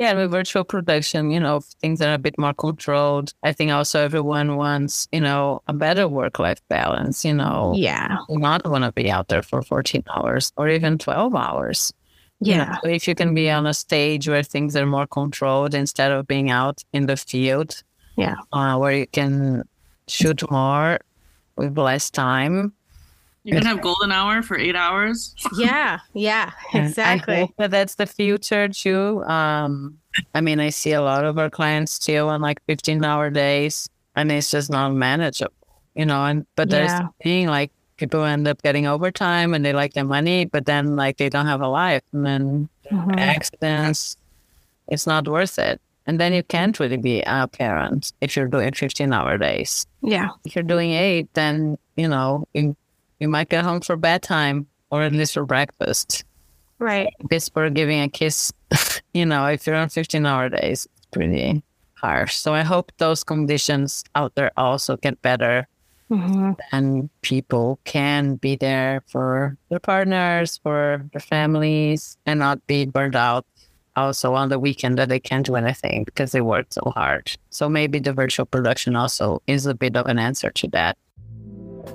Yeah, 0.00 0.14
with 0.14 0.32
virtual 0.32 0.64
production, 0.64 1.30
you 1.30 1.38
know, 1.38 1.60
things 1.80 2.00
that 2.00 2.08
are 2.08 2.14
a 2.14 2.18
bit 2.18 2.36
more 2.36 2.52
controlled. 2.52 3.32
I 3.44 3.52
think 3.52 3.70
also 3.70 4.02
everyone 4.02 4.56
wants, 4.56 5.06
you 5.12 5.20
know, 5.20 5.62
a 5.68 5.72
better 5.72 6.08
work 6.08 6.40
life 6.40 6.60
balance, 6.68 7.24
you 7.24 7.34
know. 7.34 7.74
yeah, 7.76 8.18
You 8.28 8.38
not 8.38 8.66
want 8.68 8.82
to 8.82 8.90
be 8.90 9.08
out 9.08 9.28
there 9.28 9.42
for 9.42 9.62
14 9.62 10.02
hours 10.16 10.52
or 10.56 10.68
even 10.68 10.98
12 10.98 11.36
hours. 11.36 11.92
You 12.40 12.56
know, 12.56 12.64
yeah, 12.64 12.76
so 12.82 12.88
if 12.88 13.08
you 13.08 13.14
can 13.14 13.34
be 13.34 13.50
on 13.50 13.66
a 13.66 13.74
stage 13.74 14.28
where 14.28 14.42
things 14.42 14.76
are 14.76 14.86
more 14.86 15.06
controlled 15.06 15.74
instead 15.74 16.12
of 16.12 16.26
being 16.26 16.50
out 16.50 16.82
in 16.92 17.06
the 17.06 17.16
field, 17.16 17.82
Yeah. 18.16 18.36
uh, 18.52 18.76
where 18.76 18.92
you 18.92 19.06
can 19.06 19.62
shoot 20.08 20.48
more 20.50 20.98
with 21.56 21.78
less 21.78 22.10
time. 22.10 22.72
You 23.44 23.52
can 23.54 23.66
have 23.66 23.82
golden 23.82 24.10
hour 24.10 24.42
for 24.42 24.56
eight 24.58 24.74
hours. 24.76 25.34
yeah, 25.58 25.98
yeah, 26.14 26.50
And 26.72 26.84
I 26.84 26.86
exactly. 26.88 27.36
hope 27.40 27.50
that 27.58 27.70
that's 27.70 27.94
the 27.96 28.06
future 28.06 28.68
too. 28.68 29.22
Um, 29.24 29.98
I 30.34 30.40
mean, 30.40 30.60
I 30.60 30.70
see 30.70 30.92
a 30.92 31.02
lot 31.02 31.24
of 31.24 31.38
our 31.38 31.50
clients 31.50 31.92
still 31.92 32.30
on 32.30 32.40
like 32.40 32.58
15 32.66 33.04
hour 33.04 33.30
days, 33.30 33.88
and 34.16 34.32
it's 34.32 34.50
just 34.50 34.70
not 34.70 34.92
manageable, 34.94 35.52
you 35.94 36.06
know. 36.06 36.24
And 36.24 36.46
but 36.56 36.70
there's 36.70 36.90
Yeah. 36.90 37.02
the 37.02 37.10
thing 37.24 37.46
like 37.48 37.70
people 37.96 38.24
end 38.24 38.46
up 38.48 38.62
getting 38.62 38.86
overtime 38.86 39.54
and 39.54 39.64
they 39.64 39.72
like 39.72 39.92
their 39.94 40.04
money, 40.04 40.44
but 40.46 40.66
then 40.66 40.96
like 40.96 41.16
they 41.18 41.28
don't 41.28 41.46
have 41.46 41.60
a 41.60 41.68
life, 41.68 42.02
and 42.12 42.26
then 42.26 42.68
Mhm. 42.90 43.18
accidents, 43.18 44.16
it's 44.88 45.06
not 45.06 45.26
worth 45.28 45.58
it. 45.58 45.80
And 46.06 46.20
then 46.20 46.32
you 46.34 46.42
can't 46.42 46.78
really 46.78 46.98
be 46.98 47.22
a 47.26 47.48
parent 47.48 48.12
if 48.20 48.36
you're 48.36 48.48
doing 48.48 48.72
15 48.72 49.12
hour 49.12 49.38
days. 49.38 49.86
Yeah, 50.02 50.28
If 50.44 50.54
you're 50.54 50.62
doing 50.62 50.90
eight, 50.90 51.28
then, 51.34 51.78
you 51.96 52.08
know, 52.08 52.44
you, 52.52 52.76
you 53.20 53.28
might 53.28 53.48
get 53.48 53.64
home 53.64 53.80
for 53.80 53.96
bedtime 53.96 54.66
or 54.90 55.02
at 55.02 55.12
least 55.12 55.32
for 55.34 55.46
breakfast. 55.46 56.24
right. 56.78 57.08
Kiss 57.30 57.48
for 57.48 57.70
giving 57.70 58.00
a 58.02 58.08
kiss, 58.08 58.52
you 59.14 59.24
know, 59.24 59.46
if 59.46 59.66
you're 59.66 59.76
on 59.76 59.88
15 59.88 60.26
hour 60.26 60.50
days, 60.50 60.86
it's 60.96 61.06
pretty 61.10 61.62
harsh. 61.94 62.34
So 62.36 62.52
I 62.52 62.60
hope 62.62 62.92
those 62.98 63.24
conditions 63.24 64.04
out 64.14 64.34
there 64.34 64.50
also 64.58 64.98
get 64.98 65.22
better 65.22 65.66
hmm 66.16 66.52
and 66.72 67.10
people 67.22 67.78
can 67.84 68.36
be 68.36 68.56
there 68.56 69.02
for 69.08 69.56
their 69.70 69.80
partners, 69.80 70.60
for 70.62 71.04
their 71.12 71.20
families, 71.20 72.16
and 72.26 72.38
not 72.38 72.64
be 72.66 72.86
burned 72.86 73.16
out 73.16 73.44
also 73.96 74.34
on 74.34 74.48
the 74.48 74.58
weekend 74.58 74.98
that 74.98 75.08
they 75.08 75.20
can't 75.20 75.46
do 75.46 75.56
anything 75.56 76.04
because 76.04 76.32
they 76.32 76.40
work 76.40 76.66
so 76.70 76.92
hard. 76.94 77.30
So 77.50 77.68
maybe 77.68 77.98
the 77.98 78.12
virtual 78.12 78.46
production 78.46 78.96
also 78.96 79.42
is 79.46 79.66
a 79.66 79.74
bit 79.74 79.96
of 79.96 80.06
an 80.06 80.18
answer 80.18 80.50
to 80.50 80.68
that. 80.68 80.96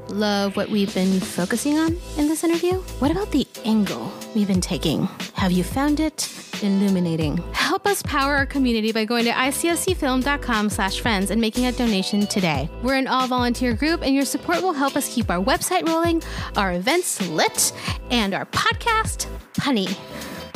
Love 0.09 0.55
what 0.55 0.69
we've 0.69 0.93
been 0.93 1.19
focusing 1.19 1.77
on 1.77 1.97
in 2.17 2.27
this 2.27 2.43
interview? 2.43 2.75
What 2.99 3.11
about 3.11 3.31
the 3.31 3.45
angle 3.65 4.11
we've 4.35 4.47
been 4.47 4.61
taking? 4.61 5.03
Have 5.35 5.51
you 5.51 5.63
found 5.63 5.99
it 5.99 6.29
illuminating? 6.61 7.37
Help 7.53 7.85
us 7.85 8.01
power 8.03 8.35
our 8.35 8.45
community 8.45 8.91
by 8.91 9.05
going 9.05 9.25
to 9.25 9.31
icfcfilm.com 9.31 10.69
slash 10.69 10.99
friends 10.99 11.31
and 11.31 11.39
making 11.39 11.67
a 11.67 11.71
donation 11.71 12.25
today. 12.27 12.69
We're 12.81 12.95
an 12.95 13.07
all-volunteer 13.07 13.73
group, 13.73 14.01
and 14.01 14.13
your 14.13 14.25
support 14.25 14.61
will 14.61 14.73
help 14.73 14.95
us 14.95 15.13
keep 15.13 15.29
our 15.29 15.41
website 15.41 15.87
rolling, 15.87 16.23
our 16.55 16.73
events 16.73 17.27
lit, 17.29 17.71
and 18.09 18.33
our 18.33 18.45
podcast 18.47 19.27
honey. 19.57 19.87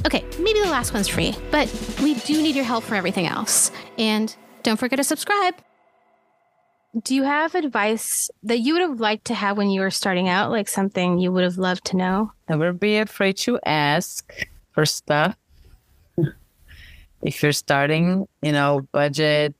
Okay, 0.06 0.26
maybe 0.40 0.60
the 0.60 0.70
last 0.70 0.94
one's 0.94 1.08
free, 1.08 1.36
but 1.52 1.72
we 2.02 2.16
do 2.16 2.42
need 2.42 2.56
your 2.56 2.66
help 2.66 2.84
for 2.84 2.96
everything 2.96 3.28
else. 3.28 3.72
And 3.98 4.36
don't 4.64 4.78
forget 4.78 4.98
to 4.98 5.04
subscribe. 5.04 5.56
Do 7.02 7.16
you 7.16 7.24
have 7.24 7.56
advice 7.56 8.30
that 8.44 8.60
you 8.60 8.74
would 8.74 8.84
have 8.84 9.00
liked 9.00 9.26
to 9.26 9.34
have 9.34 9.58
when 9.58 9.72
you 9.72 9.82
were 9.82 9.89
starting 9.89 10.30
out, 10.30 10.52
like 10.52 10.68
something 10.68 11.18
you 11.18 11.32
would 11.32 11.44
have 11.44 11.58
loved 11.58 11.86
to 11.86 11.98
know? 11.98 12.32
Never 12.48 12.72
be 12.72 12.98
afraid 12.98 13.38
to 13.38 13.60
ask 13.66 14.32
for 14.74 14.86
stuff. 14.86 15.36
if 17.24 17.41
you're 17.41 17.52
starting, 17.52 18.28
you 18.44 18.52
know, 18.52 18.88
budget, 18.91 19.56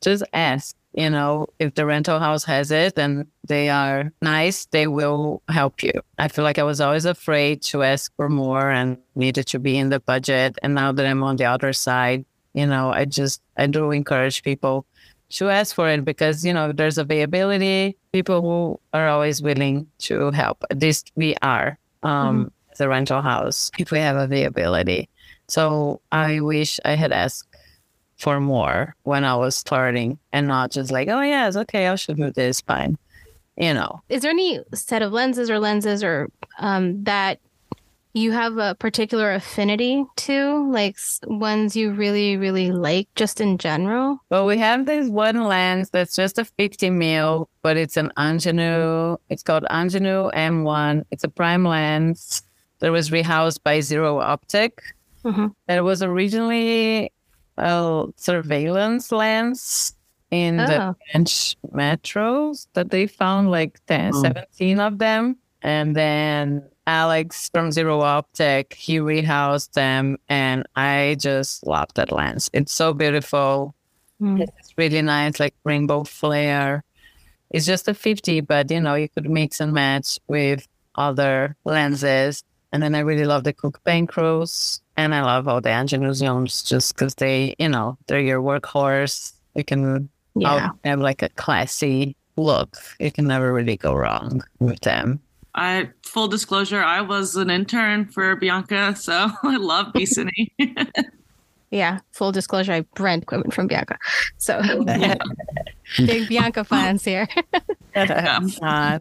just 0.00 0.22
ask. 0.32 0.76
You 0.92 1.08
know, 1.08 1.46
if 1.58 1.74
the 1.74 1.86
rental 1.86 2.18
house 2.18 2.44
has 2.44 2.70
it 2.72 2.98
and 2.98 3.26
they 3.46 3.68
are 3.68 4.12
nice, 4.22 4.66
they 4.66 4.86
will 4.86 5.40
help 5.48 5.82
you. 5.82 5.92
I 6.18 6.28
feel 6.28 6.44
like 6.44 6.58
I 6.58 6.64
was 6.64 6.80
always 6.80 7.04
afraid 7.04 7.62
to 7.62 7.84
ask 7.84 8.12
for 8.16 8.28
more 8.28 8.70
and 8.70 8.98
needed 9.14 9.46
to 9.48 9.58
be 9.60 9.76
in 9.78 9.90
the 9.90 10.00
budget. 10.00 10.58
And 10.62 10.74
now 10.74 10.90
that 10.90 11.06
I'm 11.06 11.22
on 11.22 11.36
the 11.36 11.44
other 11.44 11.72
side, 11.72 12.24
you 12.54 12.66
know, 12.66 12.90
I 12.90 13.04
just, 13.04 13.40
I 13.56 13.68
do 13.68 13.92
encourage 13.92 14.42
people 14.42 14.84
to 15.30 15.48
ask 15.48 15.74
for 15.74 15.88
it 15.88 16.04
because, 16.04 16.44
you 16.44 16.52
know, 16.52 16.72
there's 16.72 16.98
availability, 16.98 17.96
people 18.12 18.42
who 18.42 18.80
are 18.92 19.08
always 19.08 19.42
willing 19.42 19.86
to 19.98 20.30
help. 20.32 20.64
At 20.70 20.80
least 20.80 21.12
we 21.14 21.34
are 21.42 21.78
um, 22.02 22.52
as 22.72 22.80
a 22.80 22.88
rental 22.88 23.22
house 23.22 23.70
if 23.78 23.90
we 23.90 23.98
have 23.98 24.16
availability. 24.16 25.08
So 25.48 26.00
I 26.12 26.40
wish 26.40 26.78
I 26.84 26.94
had 26.94 27.12
asked 27.12 27.48
for 28.16 28.40
more 28.40 28.94
when 29.04 29.24
I 29.24 29.34
was 29.36 29.56
starting 29.56 30.18
and 30.32 30.46
not 30.46 30.70
just 30.70 30.90
like, 30.90 31.08
oh, 31.08 31.22
yes, 31.22 31.56
okay, 31.56 31.86
I'll 31.86 31.96
shoot 31.96 32.18
with 32.18 32.34
this, 32.34 32.60
fine. 32.60 32.98
you 33.56 33.74
know. 33.74 34.02
Is 34.08 34.22
there 34.22 34.30
any 34.30 34.60
set 34.74 35.02
of 35.02 35.12
lenses 35.12 35.50
or 35.50 35.58
lenses 35.58 36.02
or 36.02 36.28
um, 36.58 37.04
that 37.04 37.40
you 38.12 38.32
have 38.32 38.58
a 38.58 38.74
particular 38.74 39.32
affinity 39.32 40.04
to, 40.16 40.68
like 40.70 40.96
ones 41.26 41.76
you 41.76 41.92
really, 41.92 42.36
really 42.36 42.72
like 42.72 43.08
just 43.14 43.40
in 43.40 43.56
general? 43.58 44.18
Well, 44.30 44.46
we 44.46 44.58
have 44.58 44.86
this 44.86 45.08
one 45.08 45.44
lens 45.44 45.90
that's 45.90 46.16
just 46.16 46.38
a 46.38 46.44
50 46.44 46.90
mil, 46.90 47.48
but 47.62 47.76
it's 47.76 47.96
an 47.96 48.12
Angénieux. 48.16 49.18
It's 49.28 49.42
called 49.42 49.64
Angénieux 49.70 50.32
M1. 50.34 51.04
It's 51.10 51.24
a 51.24 51.28
prime 51.28 51.64
lens 51.64 52.42
that 52.80 52.90
was 52.90 53.10
rehoused 53.10 53.62
by 53.62 53.80
Zero 53.80 54.18
Optik. 54.20 54.72
Mhm. 55.24 55.54
It 55.68 55.84
was 55.84 56.02
originally 56.02 57.12
a 57.58 58.06
surveillance 58.16 59.12
lens 59.12 59.94
in 60.30 60.56
the 60.56 60.82
Oh. 60.88 60.96
French 61.12 61.56
metros 61.72 62.66
that 62.74 62.90
they 62.90 63.06
found 63.06 63.50
like 63.50 63.78
10, 63.86 64.12
Oh. 64.14 64.22
17 64.22 64.80
of 64.80 64.98
them. 64.98 65.36
And 65.62 65.94
then 65.94 66.62
Alex 66.90 67.48
from 67.54 67.70
Zero 67.70 68.00
Optik, 68.00 68.72
he 68.72 68.98
rehoused 68.98 69.72
them. 69.74 70.18
And 70.28 70.66
I 70.74 71.16
just 71.20 71.64
love 71.64 71.88
that 71.94 72.10
lens. 72.10 72.50
It's 72.52 72.72
so 72.72 72.92
beautiful. 72.92 73.74
Mm. 74.20 74.40
It's 74.58 74.74
really 74.76 75.00
nice, 75.00 75.38
like 75.38 75.54
rainbow 75.62 76.02
flare. 76.02 76.82
It's 77.50 77.64
just 77.64 77.86
a 77.86 77.94
50, 77.94 78.40
but 78.40 78.70
you 78.72 78.80
know, 78.80 78.96
you 78.96 79.08
could 79.08 79.30
mix 79.30 79.60
and 79.60 79.72
match 79.72 80.18
with 80.26 80.66
other 80.96 81.54
lenses. 81.64 82.42
And 82.72 82.82
then 82.82 82.94
I 82.96 83.00
really 83.00 83.24
love 83.24 83.44
the 83.44 83.52
Cooke 83.52 83.80
Panchros. 83.86 84.80
And 84.96 85.14
I 85.14 85.22
love 85.22 85.46
all 85.46 85.60
the 85.60 85.70
Angénieux 85.70 86.10
Zooms 86.20 86.66
just 86.66 86.94
because 86.94 87.14
they, 87.14 87.54
you 87.58 87.68
know, 87.68 87.98
they're 88.08 88.20
your 88.20 88.42
workhorse. 88.42 89.32
You 89.54 89.62
can 89.64 90.08
Yeah. 90.34 90.70
have 90.84 90.98
like 91.00 91.22
a 91.22 91.28
classy 91.30 92.16
look. 92.36 92.76
You 92.98 93.12
can 93.12 93.26
never 93.26 93.52
really 93.52 93.76
go 93.76 93.94
wrong 93.94 94.42
with 94.58 94.80
them. 94.80 95.20
I 95.60 95.90
full 96.02 96.26
disclosure, 96.26 96.82
I 96.82 97.02
was 97.02 97.36
an 97.36 97.50
intern 97.50 98.06
for 98.06 98.34
Bianca, 98.34 98.96
so 98.96 99.28
I 99.42 99.56
love 99.58 99.86
BECiNE. 99.94 100.50
Yeah. 101.70 102.00
Full 102.12 102.32
disclosure, 102.32 102.72
I 102.72 102.84
rent 102.98 103.24
equipment 103.24 103.54
from 103.54 103.66
Bianca. 103.66 103.98
So 104.38 104.60
big 105.98 106.28
Bianca 106.28 106.64
fans 106.64 107.04
here. 107.04 107.28
Uh, 107.94 108.98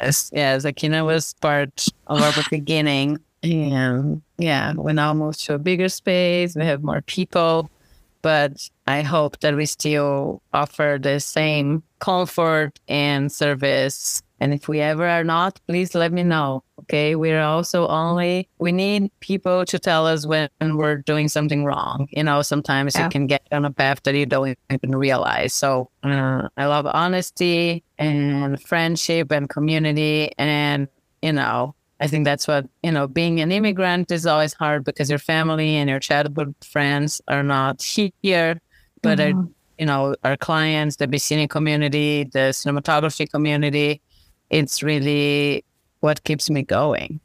yes, 0.00 0.30
yes. 0.32 0.64
Akina 0.64 1.04
was 1.04 1.34
part 1.34 1.86
of 2.06 2.20
our 2.20 2.32
beginning. 2.50 3.18
And 3.42 4.22
yeah, 4.38 4.72
we 4.72 4.94
now 4.94 5.12
moved 5.14 5.44
to 5.44 5.54
a 5.54 5.58
bigger 5.58 5.90
space. 5.90 6.56
We 6.56 6.64
have 6.64 6.82
more 6.82 7.02
people, 7.02 7.70
but 8.22 8.68
I 8.86 9.02
hope 9.02 9.40
that 9.40 9.54
we 9.54 9.66
still 9.66 10.42
offer 10.52 10.98
the 11.00 11.20
same 11.20 11.82
comfort 12.00 12.80
and 12.88 13.30
service. 13.30 14.22
And 14.40 14.54
if 14.54 14.68
we 14.68 14.80
ever 14.80 15.06
are 15.06 15.24
not, 15.24 15.60
please 15.66 15.94
let 15.94 16.12
me 16.12 16.22
know. 16.22 16.62
Okay. 16.82 17.16
We're 17.16 17.42
also 17.42 17.88
only, 17.88 18.48
we 18.58 18.70
need 18.72 19.10
people 19.20 19.64
to 19.66 19.78
tell 19.78 20.06
us 20.06 20.26
when 20.26 20.48
we're 20.60 20.98
doing 20.98 21.28
something 21.28 21.64
wrong. 21.64 22.06
You 22.10 22.22
know, 22.22 22.42
sometimes 22.42 22.94
Yeah. 22.94 23.04
you 23.04 23.10
can 23.10 23.26
get 23.26 23.42
on 23.50 23.64
a 23.64 23.72
path 23.72 24.02
that 24.04 24.14
you 24.14 24.26
don't 24.26 24.56
even 24.70 24.96
realize. 24.96 25.52
So 25.54 25.90
uh, 26.04 26.48
I 26.56 26.66
love 26.66 26.86
honesty 26.86 27.82
and 27.98 28.62
friendship 28.62 29.32
and 29.32 29.48
community. 29.48 30.32
And, 30.38 30.88
you 31.20 31.32
know, 31.32 31.74
I 32.00 32.06
think 32.06 32.24
that's 32.24 32.46
what, 32.46 32.66
you 32.84 32.92
know, 32.92 33.08
being 33.08 33.40
an 33.40 33.50
immigrant 33.50 34.12
is 34.12 34.24
always 34.24 34.54
hard 34.54 34.84
because 34.84 35.10
your 35.10 35.18
family 35.18 35.74
and 35.74 35.90
your 35.90 35.98
childhood 35.98 36.54
friends 36.62 37.20
are 37.26 37.42
not 37.42 37.82
here, 37.82 38.60
but, 39.02 39.18
are, 39.18 39.32
you 39.78 39.86
know, 39.86 40.14
our 40.22 40.36
clients, 40.36 40.96
the 40.96 41.08
BECiNE 41.08 41.50
community, 41.50 42.24
the 42.32 42.50
cinematography 42.52 43.28
community, 43.28 44.00
it's 44.50 44.82
really 44.82 45.64
what 46.00 46.24
keeps 46.24 46.50
me 46.50 46.62
going 46.62 47.20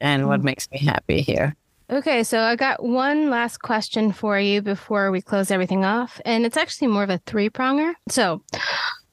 and 0.00 0.28
what 0.28 0.40
mm. 0.40 0.44
makes 0.44 0.70
me 0.70 0.78
happy 0.78 1.20
here. 1.20 1.54
Okay, 1.90 2.22
so 2.22 2.40
I 2.40 2.54
got 2.54 2.82
one 2.82 3.30
last 3.30 3.62
question 3.62 4.12
for 4.12 4.38
you 4.38 4.60
before 4.60 5.10
we 5.10 5.22
close 5.22 5.50
everything 5.50 5.84
off. 5.84 6.20
And 6.26 6.44
it's 6.44 6.56
actually 6.56 6.88
more 6.88 7.02
of 7.02 7.10
a 7.10 7.18
three 7.24 7.48
pronger. 7.48 7.94
So, 8.10 8.42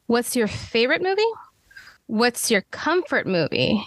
what's 0.07 0.35
your 0.35 0.47
favorite 0.47 1.01
movie? 1.01 1.21
What's 2.07 2.51
your 2.51 2.61
comfort 2.71 3.27
movie? 3.27 3.81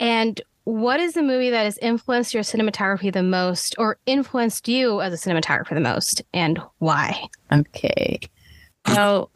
And 0.00 0.40
what 0.64 0.98
is 0.98 1.14
the 1.14 1.22
movie 1.22 1.50
that 1.50 1.62
has 1.62 1.78
influenced 1.78 2.34
your 2.34 2.42
cinematography 2.42 3.12
the 3.12 3.22
most 3.22 3.76
or 3.78 3.98
influenced 4.06 4.66
you 4.66 5.00
as 5.00 5.12
a 5.12 5.16
cinematographer 5.16 5.74
the 5.74 5.80
most 5.80 6.22
and 6.34 6.60
why? 6.78 7.28
Okay. 7.52 8.18
Well, 8.88 9.30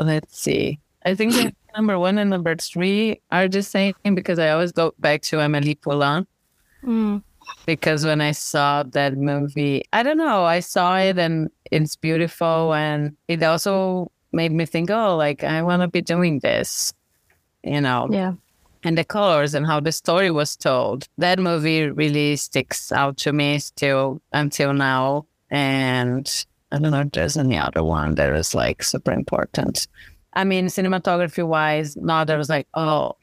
let's 0.00 0.40
see. 0.40 0.80
I 1.04 1.14
think 1.14 1.34
that 1.34 1.54
number 1.76 1.98
one 1.98 2.18
and 2.18 2.30
number 2.30 2.56
three 2.56 3.20
are 3.30 3.48
the 3.48 3.62
same 3.62 3.94
because 4.14 4.38
I 4.38 4.50
always 4.50 4.72
go 4.72 4.94
back 4.98 5.22
to 5.22 5.40
Amelie 5.40 5.74
Poulain 5.74 6.26
Mm, 6.84 7.22
because 7.66 8.04
when 8.04 8.20
I 8.20 8.32
saw 8.32 8.82
that 8.84 9.16
movie, 9.16 9.82
I 9.92 10.02
don't 10.02 10.18
know, 10.18 10.44
I 10.44 10.60
saw 10.60 10.98
it 10.98 11.18
and 11.18 11.50
it's 11.70 11.96
beautiful 11.96 12.74
and 12.74 13.16
it 13.28 13.42
also 13.42 14.10
made 14.32 14.52
me 14.52 14.66
think, 14.66 14.90
oh, 14.90 15.16
like 15.16 15.44
I 15.44 15.62
want 15.62 15.82
to 15.82 15.88
be 15.88 16.00
doing 16.00 16.38
this, 16.40 16.92
you 17.62 17.80
know, 17.80 18.08
yeah. 18.10 18.32
and 18.84 18.96
the 18.96 19.04
colors 19.04 19.54
and 19.54 19.66
how 19.66 19.80
the 19.80 19.92
story 19.92 20.30
was 20.30 20.56
told. 20.56 21.06
That 21.18 21.38
movie 21.38 21.90
really 21.90 22.36
sticks 22.36 22.92
out 22.92 23.16
to 23.18 23.32
me 23.32 23.58
still 23.58 24.22
until 24.32 24.72
now. 24.72 25.26
And 25.50 26.46
I 26.72 26.78
don't 26.78 26.92
know 26.92 27.00
if 27.00 27.12
there's 27.12 27.36
any 27.36 27.58
other 27.58 27.82
one 27.82 28.14
that 28.14 28.32
is 28.34 28.54
like 28.54 28.82
super 28.82 29.12
important. 29.12 29.88
I 30.34 30.44
mean, 30.44 30.66
cinematography 30.66 31.46
wise, 31.46 31.96
now 31.96 32.24
there 32.24 32.38
was 32.38 32.48
like, 32.48 32.66
oh, 32.74 33.16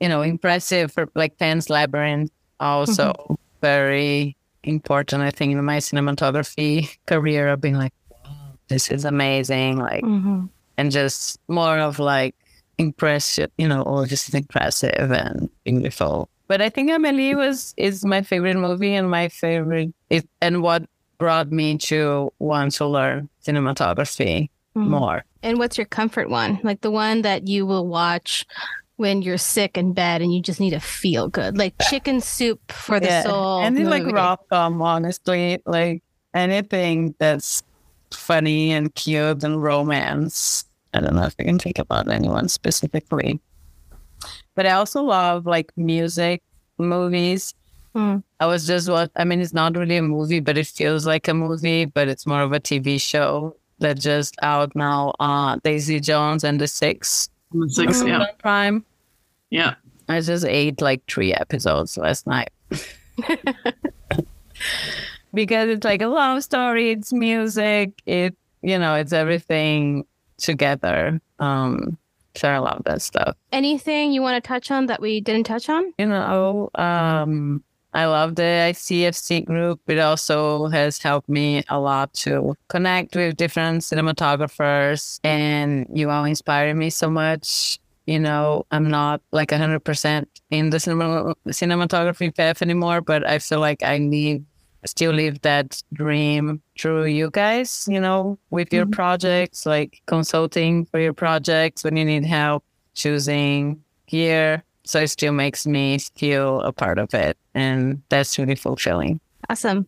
you 0.00 0.08
know, 0.08 0.22
impressive 0.22 0.92
for 0.92 1.08
like 1.14 1.38
Pan's 1.38 1.68
Labyrinth, 1.70 2.30
also 2.60 3.12
very 3.60 4.36
important, 4.64 5.22
I 5.22 5.30
think, 5.30 5.52
in 5.52 5.64
my 5.64 5.78
cinematography 5.78 6.88
career 7.06 7.48
of 7.48 7.60
being 7.60 7.76
like, 7.76 7.92
wow, 8.10 8.52
this 8.68 8.90
is 8.90 9.04
amazing. 9.04 9.78
Like, 9.78 10.04
Mhm. 10.04 10.48
and 10.78 10.90
just 10.90 11.38
more 11.48 11.78
of 11.78 11.98
like 11.98 12.34
impressive, 12.78 13.50
you 13.58 13.68
know, 13.68 13.82
or 13.82 14.06
just 14.06 14.34
impressive 14.34 15.10
and 15.10 15.48
beautiful. 15.64 16.28
But 16.48 16.60
I 16.62 16.68
think 16.68 16.90
Amelie 16.90 17.34
was 17.34 17.74
is 17.76 18.04
my 18.04 18.22
favorite 18.22 18.56
movie 18.56 18.94
and 18.94 19.10
my 19.10 19.28
favorite 19.28 19.92
it, 20.10 20.28
and 20.40 20.62
what 20.62 20.84
brought 21.18 21.50
me 21.50 21.78
to 21.78 22.30
want 22.38 22.72
to 22.72 22.86
learn 22.86 23.28
cinematography 23.44 24.48
Mhm. 24.76 24.88
more. 24.88 25.24
And 25.42 25.58
what's 25.58 25.78
your 25.78 25.86
comfort 25.86 26.28
one? 26.28 26.60
Like 26.62 26.80
the 26.82 26.90
one 26.90 27.22
that 27.22 27.48
you 27.48 27.64
will 27.66 27.86
watch 27.86 28.44
when 28.96 29.22
you're 29.22 29.38
sick 29.38 29.76
in 29.76 29.92
bed 29.92 30.22
and 30.22 30.32
you 30.34 30.40
just 30.42 30.60
need 30.60 30.70
to 30.70 30.80
feel 30.80 31.28
good, 31.28 31.56
like 31.58 31.74
chicken 31.88 32.20
soup 32.20 32.60
for 32.72 32.98
the 33.00 33.22
soul. 33.22 33.60
and 33.60 33.76
then 33.76 33.86
like 33.90 34.02
movie. 34.02 34.14
rom 34.14 34.36
com, 34.50 34.80
honestly, 34.82 35.58
like 35.66 36.02
anything 36.34 37.14
that's 37.18 37.62
funny 38.12 38.72
and 38.72 38.94
cute 38.94 39.42
and 39.44 39.62
romance. 39.62 40.64
I 40.94 41.00
don't 41.00 41.14
know 41.14 41.24
if 41.24 41.34
I 41.38 41.44
can 41.44 41.58
think 41.58 41.78
about 41.78 42.08
anyone 42.10 42.48
specifically, 42.48 43.38
but 44.54 44.66
I 44.66 44.72
also 44.72 45.02
love 45.02 45.44
like 45.46 45.72
music 45.76 46.42
movies. 46.78 47.52
Hmm. 47.94 48.18
I 48.40 48.46
was 48.46 48.66
just 48.66 48.88
what 48.88 49.10
I 49.16 49.24
mean. 49.24 49.40
It's 49.40 49.52
not 49.54 49.76
really 49.76 49.96
a 49.96 50.02
movie, 50.02 50.40
but 50.40 50.56
it 50.58 50.66
feels 50.66 51.06
like 51.06 51.28
a 51.28 51.34
movie. 51.34 51.84
But 51.86 52.08
it's 52.08 52.26
more 52.26 52.42
of 52.42 52.52
a 52.52 52.60
TV 52.60 52.98
show 53.00 53.56
that 53.78 53.98
just 53.98 54.36
out 54.42 54.74
now. 54.74 55.14
Uh, 55.20 55.56
Daisy 55.62 56.00
Jones 56.00 56.44
and 56.44 56.60
the 56.60 56.66
Six 56.66 57.30
Six, 57.68 58.02
yeah. 58.02 58.24
Prime. 58.38 58.84
Yeah. 59.50 59.74
I 60.08 60.20
just 60.20 60.44
ate 60.44 60.80
like 60.80 61.02
three 61.06 61.32
episodes 61.32 61.96
last 61.96 62.26
night. 62.26 62.50
because 65.34 65.68
it's 65.68 65.84
like 65.84 66.02
a 66.02 66.06
love 66.06 66.42
story, 66.42 66.90
it's 66.90 67.12
music, 67.12 67.92
it 68.06 68.34
you 68.62 68.78
know, 68.78 68.94
it's 68.94 69.12
everything 69.12 70.04
together. 70.38 71.20
Um 71.38 71.98
so 72.34 72.48
I 72.48 72.58
love 72.58 72.82
that 72.84 73.00
stuff. 73.02 73.36
Anything 73.52 74.12
you 74.12 74.20
want 74.22 74.42
to 74.42 74.46
touch 74.46 74.70
on 74.70 74.86
that 74.86 75.00
we 75.00 75.20
didn't 75.20 75.46
touch 75.46 75.68
on? 75.68 75.92
You 75.98 76.06
know, 76.06 76.70
um 76.74 77.62
I 77.96 78.04
love 78.04 78.34
the 78.34 78.42
ICFC 78.42 79.46
group. 79.46 79.80
It 79.86 79.98
also 79.98 80.66
has 80.66 80.98
helped 80.98 81.30
me 81.30 81.64
a 81.70 81.80
lot 81.80 82.12
to 82.24 82.54
connect 82.68 83.16
with 83.16 83.38
different 83.38 83.84
cinematographers, 83.84 85.18
and 85.24 85.86
you 85.90 86.10
all 86.10 86.26
inspire 86.26 86.74
me 86.74 86.90
so 86.90 87.08
much. 87.08 87.78
You 88.06 88.18
know, 88.20 88.66
I'm 88.70 88.90
not 88.90 89.22
like 89.32 89.48
100% 89.48 90.26
in 90.50 90.68
the 90.68 90.78
cinema, 90.78 91.34
cinematography 91.48 92.36
path 92.36 92.60
anymore, 92.60 93.00
but 93.00 93.26
I 93.26 93.38
feel 93.38 93.60
like 93.60 93.82
I 93.82 93.96
need 93.96 94.44
still 94.84 95.12
live 95.12 95.40
that 95.40 95.82
dream 95.94 96.60
through 96.78 97.06
you 97.06 97.30
guys, 97.30 97.86
you 97.88 97.98
know, 97.98 98.38
with 98.50 98.74
your 98.74 98.84
mm-hmm. 98.84 98.92
projects, 98.92 99.64
like 99.64 100.02
consulting 100.04 100.84
for 100.84 101.00
your 101.00 101.14
projects 101.14 101.82
when 101.82 101.96
you 101.96 102.04
need 102.04 102.26
help 102.26 102.62
choosing 102.92 103.82
gear. 104.06 104.62
So 104.86 105.00
it 105.00 105.08
still 105.08 105.32
makes 105.32 105.66
me 105.66 105.98
feel 105.98 106.60
a 106.60 106.72
part 106.72 106.98
of 106.98 107.12
it. 107.12 107.36
And 107.54 108.02
that's 108.08 108.38
really 108.38 108.54
fulfilling. 108.54 109.20
Awesome. 109.48 109.86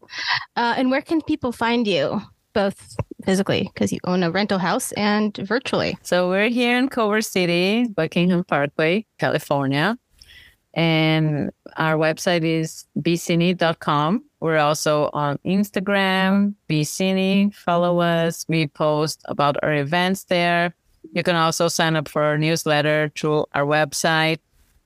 Uh, 0.57 0.74
and 0.76 0.90
where 0.90 1.03
can 1.03 1.22
people 1.22 1.53
find 1.53 1.86
you, 1.86 2.20
both 2.53 2.96
physically 3.24 3.70
because 3.72 3.92
you 3.92 3.99
own 4.05 4.22
a 4.22 4.30
rental 4.30 4.59
house 4.59 4.92
and 4.92 5.36
virtually. 5.38 5.99
So 6.03 6.28
we're 6.28 6.49
here 6.49 6.78
in 6.78 6.88
Culver 6.88 7.20
City, 7.20 7.86
Buckingham 7.88 8.44
Parkway, 8.44 9.05
California. 9.18 9.99
And 10.74 11.51
our 11.76 11.96
website 11.96 12.44
is 12.44 12.86
becine.com. 13.01 14.24
We're 14.40 14.59
also 14.59 15.11
on 15.12 15.38
Instagram, 15.44 16.55
bcine. 16.68 17.53
Follow 17.55 18.01
us. 18.01 18.44
We 18.49 18.68
post 18.68 19.20
about 19.24 19.57
our 19.62 19.74
events 19.74 20.24
there. 20.24 20.74
You 21.12 21.22
can 21.22 21.36
also 21.36 21.68
sign 21.68 21.96
up 21.96 22.09
for 22.09 22.22
our 22.22 22.38
newsletter 22.38 23.11
through 23.16 23.46
our 23.55 23.64
website, 23.64 24.38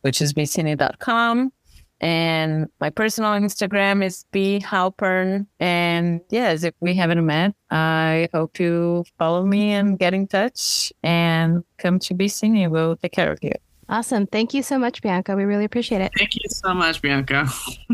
which 0.03 0.21
is 0.21 0.33
becine.com. 0.33 1.53
And 2.01 2.67
my 2.81 2.91
personal 2.91 3.31
Instagram 3.31 4.05
is 4.05 4.25
B 4.33 4.61
Halpern. 4.61 5.47
And 5.61 6.21
yes, 6.31 6.65
if 6.65 6.75
we 6.81 6.95
haven't 6.95 7.25
met, 7.25 7.55
I 7.71 8.29
hope 8.35 8.59
you 8.59 9.05
follow 9.19 9.47
me 9.47 9.71
and 9.73 9.99
get 9.99 10.13
in 10.13 10.27
touch 10.27 10.93
and 11.05 11.63
come 11.79 12.01
to 12.01 12.15
BECiNE. 12.15 12.71
We'll 12.71 12.97
take 12.97 13.13
care 13.13 13.31
of 13.31 13.39
you. 13.41 13.53
Awesome. 13.89 14.27
Thank 14.27 14.53
you 14.53 14.63
so 14.63 14.79
much, 14.79 15.01
Bianca. 15.01 15.37
We 15.37 15.45
really 15.45 15.65
appreciate 15.65 16.01
it. 16.01 16.11
Thank 16.19 16.35
you 16.35 16.49
so 16.49 16.75
much, 16.75 17.03
Bianca. 17.03 17.47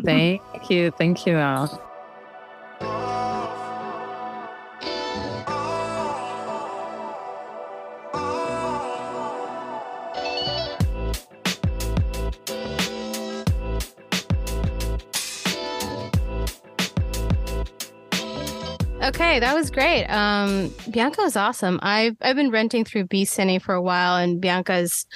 Thank 0.04 0.70
you. 0.70 0.90
Thank 0.92 1.26
you 1.26 1.36
all. 1.36 1.82
Okay, 19.08 19.40
that 19.40 19.54
was 19.54 19.70
great. 19.70 20.04
Um, 20.04 20.70
Bianca 20.90 21.22
is 21.22 21.34
awesome. 21.34 21.80
I've 21.82 22.14
I've 22.20 22.36
been 22.36 22.50
renting 22.50 22.84
through 22.84 23.06
BECiNE 23.06 23.62
for 23.62 23.74
a 23.74 23.80
while, 23.80 24.16
and 24.16 24.38
Bianca's, 24.38 25.06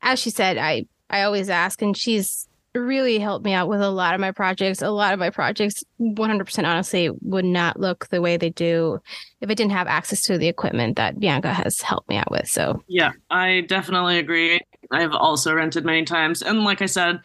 as 0.00 0.18
she 0.18 0.30
said, 0.30 0.56
I 0.56 0.86
I 1.10 1.22
always 1.22 1.50
ask, 1.50 1.82
and 1.82 1.94
she's 1.94 2.48
really 2.74 3.18
helped 3.18 3.44
me 3.44 3.52
out 3.52 3.68
with 3.68 3.82
a 3.82 3.90
lot 3.90 4.14
of 4.14 4.20
my 4.20 4.32
projects. 4.32 4.80
A 4.80 4.90
lot 4.90 5.12
of 5.12 5.18
my 5.18 5.28
projects, 5.28 5.84
100% 6.00 6.64
honestly, 6.66 7.10
would 7.22 7.44
not 7.44 7.78
look 7.78 8.08
the 8.08 8.22
way 8.22 8.38
they 8.38 8.50
do 8.50 9.00
if 9.42 9.50
I 9.50 9.54
didn't 9.54 9.72
have 9.72 9.86
access 9.86 10.22
to 10.22 10.38
the 10.38 10.48
equipment 10.48 10.96
that 10.96 11.18
Bianca 11.18 11.52
has 11.52 11.80
helped 11.80 12.08
me 12.08 12.16
out 12.16 12.30
with. 12.30 12.48
So, 12.48 12.82
yeah, 12.86 13.12
I 13.30 13.64
definitely 13.66 14.18
agree. 14.18 14.60
I've 14.90 15.12
also 15.12 15.54
rented 15.54 15.84
many 15.84 16.04
times. 16.04 16.42
And 16.42 16.64
like 16.64 16.82
I 16.82 16.86
said, 16.86 17.20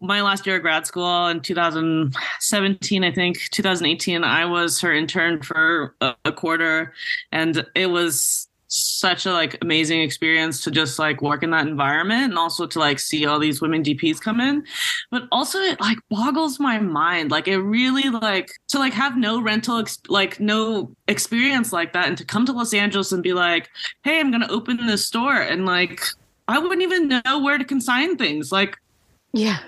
my 0.00 0.22
last 0.22 0.46
year 0.46 0.56
of 0.56 0.62
grad 0.62 0.86
school 0.86 1.26
in 1.28 1.40
2017, 1.40 3.04
I 3.04 3.12
think, 3.12 3.38
2018, 3.50 4.24
I 4.24 4.44
was 4.44 4.80
her 4.80 4.92
intern 4.92 5.42
for 5.42 5.94
a, 6.00 6.14
a 6.24 6.32
quarter. 6.32 6.92
And 7.32 7.66
it 7.74 7.86
was 7.86 8.48
such 8.74 9.24
a 9.24 9.32
like 9.32 9.56
amazing 9.62 10.00
experience 10.00 10.60
to 10.64 10.70
just 10.70 10.98
like 10.98 11.22
work 11.22 11.44
in 11.44 11.50
that 11.50 11.66
environment 11.66 12.24
and 12.24 12.38
also 12.38 12.66
to 12.66 12.80
like 12.80 12.98
see 12.98 13.24
all 13.24 13.38
these 13.38 13.60
women 13.60 13.84
DPs 13.84 14.20
come 14.20 14.40
in. 14.40 14.64
But 15.10 15.24
also 15.30 15.58
it 15.58 15.80
like 15.80 15.98
boggles 16.10 16.58
my 16.58 16.80
mind. 16.80 17.30
Like 17.30 17.46
it 17.46 17.58
really 17.58 18.10
like 18.10 18.50
to 18.68 18.78
like 18.78 18.92
have 18.92 19.16
no 19.16 19.40
rental 19.40 19.78
ex- 19.78 20.00
like 20.08 20.40
no 20.40 20.94
experience 21.06 21.72
like 21.72 21.92
that 21.92 22.08
and 22.08 22.18
to 22.18 22.24
come 22.24 22.46
to 22.46 22.52
Los 22.52 22.74
Angeles 22.74 23.12
and 23.12 23.22
be 23.22 23.32
like, 23.32 23.68
"Hey, 24.02 24.18
I'm 24.18 24.30
going 24.30 24.42
to 24.42 24.50
open 24.50 24.84
this 24.86 25.06
store." 25.06 25.36
And 25.36 25.66
like 25.66 26.02
I 26.48 26.58
wouldn't 26.58 26.82
even 26.82 27.08
know 27.08 27.40
where 27.42 27.58
to 27.58 27.64
consign 27.64 28.16
things. 28.16 28.52
Like 28.52 28.76
yeah. 29.32 29.58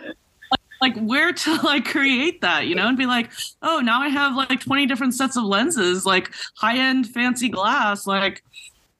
like 0.80 0.96
where 0.98 1.32
to 1.32 1.54
like 1.62 1.84
create 1.84 2.40
that 2.40 2.66
you 2.66 2.74
know 2.74 2.86
and 2.86 2.96
be 2.96 3.06
like 3.06 3.30
oh 3.62 3.80
now 3.80 4.00
i 4.00 4.08
have 4.08 4.36
like 4.36 4.60
20 4.60 4.86
different 4.86 5.14
sets 5.14 5.36
of 5.36 5.42
lenses 5.42 6.06
like 6.06 6.32
high 6.56 6.78
end 6.78 7.08
fancy 7.08 7.48
glass. 7.48 8.06
Like 8.06 8.42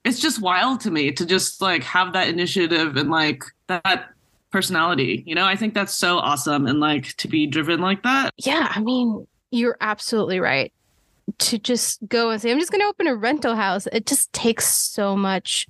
it's 0.04 0.20
just 0.20 0.40
wild 0.40 0.80
to 0.80 0.90
me 0.90 1.12
to 1.12 1.26
just 1.26 1.60
like 1.60 1.82
have 1.82 2.12
that 2.12 2.28
initiative 2.28 2.96
and 2.96 3.10
like 3.10 3.42
that 3.66 4.10
personality 4.50 5.22
you 5.26 5.34
know? 5.34 5.44
I 5.44 5.56
think 5.56 5.74
that's 5.74 5.92
so 5.92 6.18
awesome 6.18 6.66
and 6.66 6.80
like 6.80 7.14
to 7.16 7.28
be 7.28 7.46
driven 7.46 7.80
like 7.80 8.02
that. 8.02 8.32
Yeah 8.38 8.72
i 8.74 8.80
mean 8.80 9.26
you're 9.50 9.76
absolutely 9.80 10.40
right. 10.40 10.72
To 11.38 11.58
just 11.58 11.98
go 12.08 12.30
and 12.30 12.40
say 12.40 12.50
i'm 12.50 12.58
just 12.58 12.70
going 12.70 12.80
to 12.80 12.86
open 12.86 13.06
a 13.06 13.14
rental 13.16 13.56
house 13.56 13.86
it 13.92 14.06
just 14.06 14.32
takes 14.32 14.66
so 14.72 15.16
much 15.16 15.66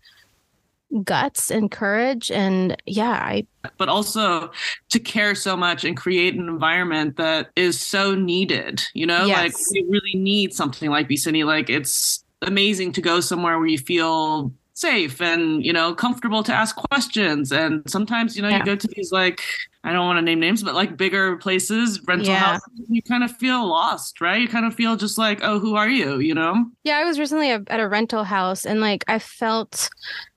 guts 1.04 1.50
and 1.50 1.70
courage 1.70 2.30
and 2.30 2.76
yeah 2.86 3.10
i 3.22 3.44
but 3.76 3.88
also 3.88 4.50
to 4.88 4.98
care 5.00 5.34
so 5.34 5.56
much 5.56 5.84
and 5.84 5.96
create 5.96 6.34
an 6.34 6.48
environment 6.48 7.16
that 7.16 7.50
is 7.56 7.78
so 7.80 8.14
needed 8.14 8.80
you 8.94 9.04
know 9.04 9.26
Yes. 9.26 9.36
like 9.36 9.54
we 9.72 9.84
really 9.90 10.14
need 10.14 10.54
something 10.54 10.88
like 10.90 11.08
BECiNE 11.08 11.44
like 11.44 11.68
it's 11.68 12.24
amazing 12.42 12.92
to 12.92 13.00
go 13.02 13.18
somewhere 13.20 13.58
where 13.58 13.66
you 13.66 13.78
feel 13.78 14.52
safe 14.74 15.20
and 15.20 15.64
you 15.64 15.72
know 15.72 15.94
comfortable 15.94 16.42
to 16.44 16.52
ask 16.54 16.76
questions 16.76 17.50
and 17.50 17.82
sometimes 17.90 18.36
you 18.36 18.42
know 18.42 18.48
Yeah. 18.48 18.58
you 18.58 18.64
go 18.64 18.76
to 18.76 18.86
these 18.94 19.10
like 19.10 19.40
i 19.84 19.92
don't 19.92 20.04
want 20.06 20.18
to 20.18 20.22
name 20.22 20.38
names 20.38 20.62
but 20.62 20.74
like 20.74 20.96
bigger 20.98 21.36
places 21.38 22.00
rental 22.06 22.34
Yeah. 22.34 22.40
houses 22.52 22.70
you 22.88 23.02
kind 23.02 23.24
of 23.24 23.32
feel 23.38 23.66
lost 23.66 24.20
right 24.20 24.40
you 24.40 24.48
kind 24.48 24.66
of 24.66 24.74
feel 24.74 24.94
just 24.96 25.16
like 25.18 25.40
oh 25.42 25.58
who 25.58 25.74
are 25.76 25.88
you 25.88 26.20
you 26.20 26.34
know 26.34 26.66
Yeah, 26.84 26.98
I 26.98 27.04
was 27.04 27.18
recently 27.18 27.50
at 27.50 27.80
a 27.80 27.88
rental 27.88 28.22
house 28.22 28.64
and 28.66 28.80
like 28.80 29.02
I 29.08 29.18
felt 29.18 29.88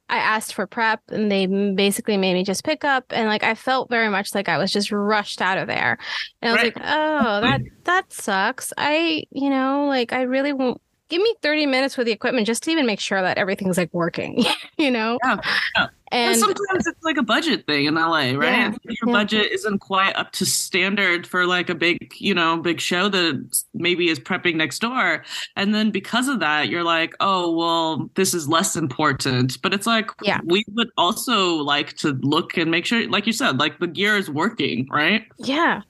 I 0.10 0.18
asked 0.18 0.54
for 0.54 0.68
prep 0.68 1.02
and 1.10 1.32
they 1.32 1.46
basically 1.46 2.18
made 2.18 2.34
me 2.34 2.44
just 2.44 2.64
pick 2.64 2.84
up 2.84 3.06
and 3.12 3.28
like 3.28 3.44
I 3.44 3.56
felt 3.56 3.90
very 3.90 4.10
much 4.10 4.34
like 4.36 4.50
I 4.50 4.58
was 4.58 4.72
just 4.72 4.92
rushed 4.92 5.42
out 5.42 5.58
of 5.58 5.68
there. 5.68 5.98
And 6.42 6.50
I 6.50 6.52
was 6.54 6.64
Right. 6.64 6.76
like, 6.76 6.78
"Oh, 6.84 7.42
that 7.42 7.62
that 7.86 8.12
sucks." 8.12 8.74
I, 8.78 9.24
you 9.32 9.50
know, 9.50 9.86
like 9.88 10.14
I 10.14 10.24
really 10.24 10.54
won't 10.54 10.82
give 11.10 11.22
me 11.22 11.36
30 11.42 11.66
minutes 11.66 11.98
with 11.98 12.06
the 12.06 12.12
equipment 12.14 12.48
just 12.48 12.64
to 12.64 12.72
even 12.72 12.86
make 12.86 13.00
sure 13.00 13.22
that 13.22 13.38
everything's 13.38 13.78
like 13.78 13.94
working, 13.94 14.44
you 14.78 14.92
know? 14.92 15.18
Yeah, 15.24 15.38
yeah. 15.76 15.88
And, 16.12 16.40
sometimes 16.40 16.88
it's 16.88 17.04
like 17.04 17.18
a 17.18 17.24
budget 17.24 17.68
thing 17.68 17.86
in 17.86 17.94
LA, 17.94 18.32
right? 18.32 18.40
Yeah, 18.40 18.74
your 18.84 18.96
yeah. 19.06 19.12
budget 19.12 19.52
isn't 19.52 19.78
quite 19.80 20.16
up 20.16 20.32
to 20.34 20.46
standard 20.46 21.28
for 21.28 21.46
like 21.46 21.70
a 21.70 21.76
big, 21.76 22.16
you 22.18 22.34
know, 22.34 22.58
big 22.58 22.80
show 22.80 23.10
that 23.10 23.64
maybe 23.76 24.10
is 24.10 24.20
prepping 24.20 24.56
next 24.56 24.80
door. 24.80 25.24
And 25.56 25.76
then 25.76 25.92
because 25.92 26.28
of 26.28 26.40
that, 26.40 26.68
you're 26.70 26.84
like, 26.84 27.14
oh, 27.20 27.56
well, 27.56 28.10
this 28.16 28.34
is 28.34 28.48
less 28.48 28.76
important. 28.76 29.62
But 29.62 29.74
it's 29.74 29.86
like, 29.86 30.10
Yeah. 30.24 30.40
we 30.46 30.64
would 30.74 30.90
also 30.98 31.56
like 31.58 31.94
to 31.98 32.14
look 32.22 32.58
and 32.58 32.72
make 32.72 32.88
sure, 32.88 33.08
like 33.08 33.28
you 33.28 33.34
said, 33.34 33.60
like 33.60 33.80
the 33.80 33.88
gear 33.88 34.18
is 34.18 34.32
working, 34.32 34.88
right? 34.90 35.26
Yeah. 35.38 35.82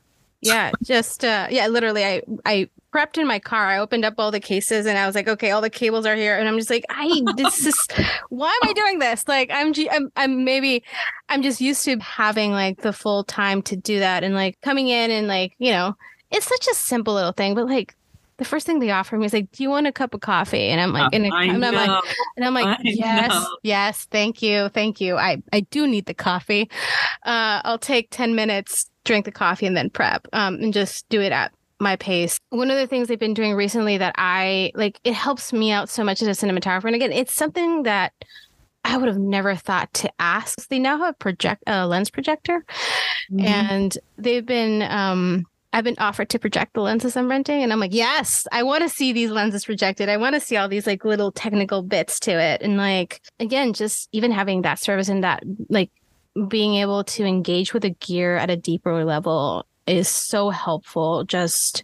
Yeah. 0.41 0.71
Just 0.83 1.25
uh 1.25 1.47
yeah, 1.49 1.67
literally 1.67 2.05
I 2.05 2.21
I 2.45 2.69
prepped 2.93 3.17
in 3.17 3.27
my 3.27 3.39
car. 3.39 3.67
I 3.67 3.77
opened 3.77 4.05
up 4.05 4.15
all 4.17 4.31
the 4.31 4.39
cases 4.39 4.85
and 4.85 4.97
I 4.97 5.05
was 5.05 5.15
like, 5.15 5.27
okay, 5.27 5.51
all 5.51 5.61
the 5.61 5.69
cables 5.69 6.05
are 6.05 6.15
here. 6.15 6.37
And 6.37 6.47
I'm 6.47 6.57
just 6.57 6.69
like, 6.69 6.85
I 6.89 7.21
this 7.35 7.65
is 7.65 7.87
why 8.29 8.57
am 8.63 8.69
I 8.69 8.73
doing 8.73 8.99
this? 8.99 9.27
Like 9.27 9.49
I'm 9.51 9.73
I'm 9.91 10.11
I'm 10.15 10.43
maybe 10.43 10.83
I'm 11.27 11.41
just 11.41 11.61
used 11.61 11.85
to 11.85 11.97
having 11.99 12.51
like 12.51 12.81
the 12.81 12.93
full 12.93 13.23
time 13.23 13.61
to 13.63 13.75
do 13.75 13.99
that 13.99 14.23
and 14.23 14.33
like 14.33 14.59
coming 14.61 14.87
in 14.87 15.11
and 15.11 15.27
like, 15.27 15.55
you 15.59 15.71
know, 15.71 15.95
it's 16.31 16.47
such 16.47 16.67
a 16.67 16.75
simple 16.75 17.13
little 17.13 17.31
thing, 17.31 17.55
but 17.55 17.65
like 17.67 17.95
the 18.39 18.45
first 18.45 18.65
thing 18.65 18.79
they 18.79 18.89
offer 18.89 19.17
me 19.17 19.25
is 19.25 19.33
like, 19.33 19.51
"Do 19.51 19.61
you 19.61 19.69
want 19.69 19.85
a 19.85 19.91
cup 19.91 20.13
of 20.15 20.21
coffee?" 20.21 20.69
And 20.69 20.81
I'm 20.81 20.91
like, 20.93 21.13
and, 21.13 21.31
I 21.31 21.43
I'm 21.43 21.59
like, 21.59 22.03
and 22.37 22.45
I'm 22.45 22.53
like, 22.55 22.65
I 22.65 22.77
yes, 22.81 23.29
know. 23.29 23.57
yes, 23.61 24.07
thank 24.09 24.41
you, 24.41 24.69
thank 24.69 24.99
you. 24.99 25.17
I 25.17 25.43
I 25.53 25.59
do 25.59 25.85
need 25.85 26.05
the 26.07 26.13
coffee. 26.15 26.69
Uh, 27.25 27.61
I'll 27.63 27.77
take 27.77 28.07
ten 28.09 28.33
minutes, 28.33 28.89
drink 29.05 29.25
the 29.25 29.31
coffee, 29.31 29.67
and 29.67 29.77
then 29.77 29.89
prep. 29.91 30.27
Um, 30.33 30.55
and 30.55 30.73
just 30.73 31.07
do 31.09 31.21
it 31.21 31.31
at 31.31 31.51
my 31.81 31.95
pace. 31.97 32.39
One 32.49 32.71
of 32.71 32.77
the 32.77 32.87
things 32.87 33.07
they've 33.07 33.19
been 33.19 33.33
doing 33.33 33.53
recently 33.55 33.97
that 33.97 34.15
I 34.17 34.71
like, 34.73 34.99
it 35.03 35.13
helps 35.13 35.53
me 35.53 35.71
out 35.71 35.89
so 35.89 36.03
much 36.03 36.21
as 36.21 36.27
a 36.27 36.45
cinematographer. 36.45 36.85
And 36.85 36.95
again, 36.95 37.11
it's 37.11 37.33
something 37.33 37.83
that 37.83 38.13
I 38.85 38.97
would 38.97 39.07
have 39.09 39.17
never 39.17 39.55
thought 39.55 39.93
to 39.95 40.11
ask. 40.19 40.67
They 40.69 40.79
now 40.79 40.97
have 40.99 41.19
project 41.19 41.63
a 41.67 41.85
lens 41.85 42.09
projector, 42.09 42.65
Mhm. 43.31 43.45
and 43.45 43.97
they've 44.17 44.45
been 44.45 44.81
um 44.83 45.45
I've 45.71 45.83
been 45.83 45.95
offered 45.99 46.29
to 46.29 46.39
project 46.39 46.73
the 46.73 46.81
lenses 46.81 47.15
I'm 47.15 47.29
renting, 47.29 47.61
and 47.61 47.71
I'm 47.71 47.79
like, 47.79 47.93
yes, 47.93 48.47
I 48.51 48.63
want 48.63 48.83
to 48.83 48.89
see 48.89 49.13
these 49.13 49.29
lenses 49.29 49.65
projected. 49.65 50.09
I 50.09 50.17
want 50.17 50.33
to 50.33 50.39
see 50.39 50.57
all 50.57 50.67
these 50.67 50.87
like 50.87 51.05
little 51.05 51.31
technical 51.31 51.83
bits 51.83 52.19
to 52.21 52.31
it, 52.31 52.61
and 52.61 52.77
like 52.77 53.21
again, 53.39 53.73
just 53.73 54.09
even 54.11 54.31
having 54.31 54.63
that 54.63 54.79
service 54.79 55.09
and 55.09 55.23
that 55.23 55.43
like 55.69 55.91
being 56.47 56.75
able 56.75 57.03
to 57.03 57.23
engage 57.23 57.73
with 57.73 57.83
the 57.83 57.91
gear 57.91 58.37
at 58.37 58.49
a 58.49 58.57
deeper 58.57 59.03
level 59.05 59.65
is 59.85 60.07
so 60.07 60.49
helpful. 60.49 61.23
Just 61.23 61.83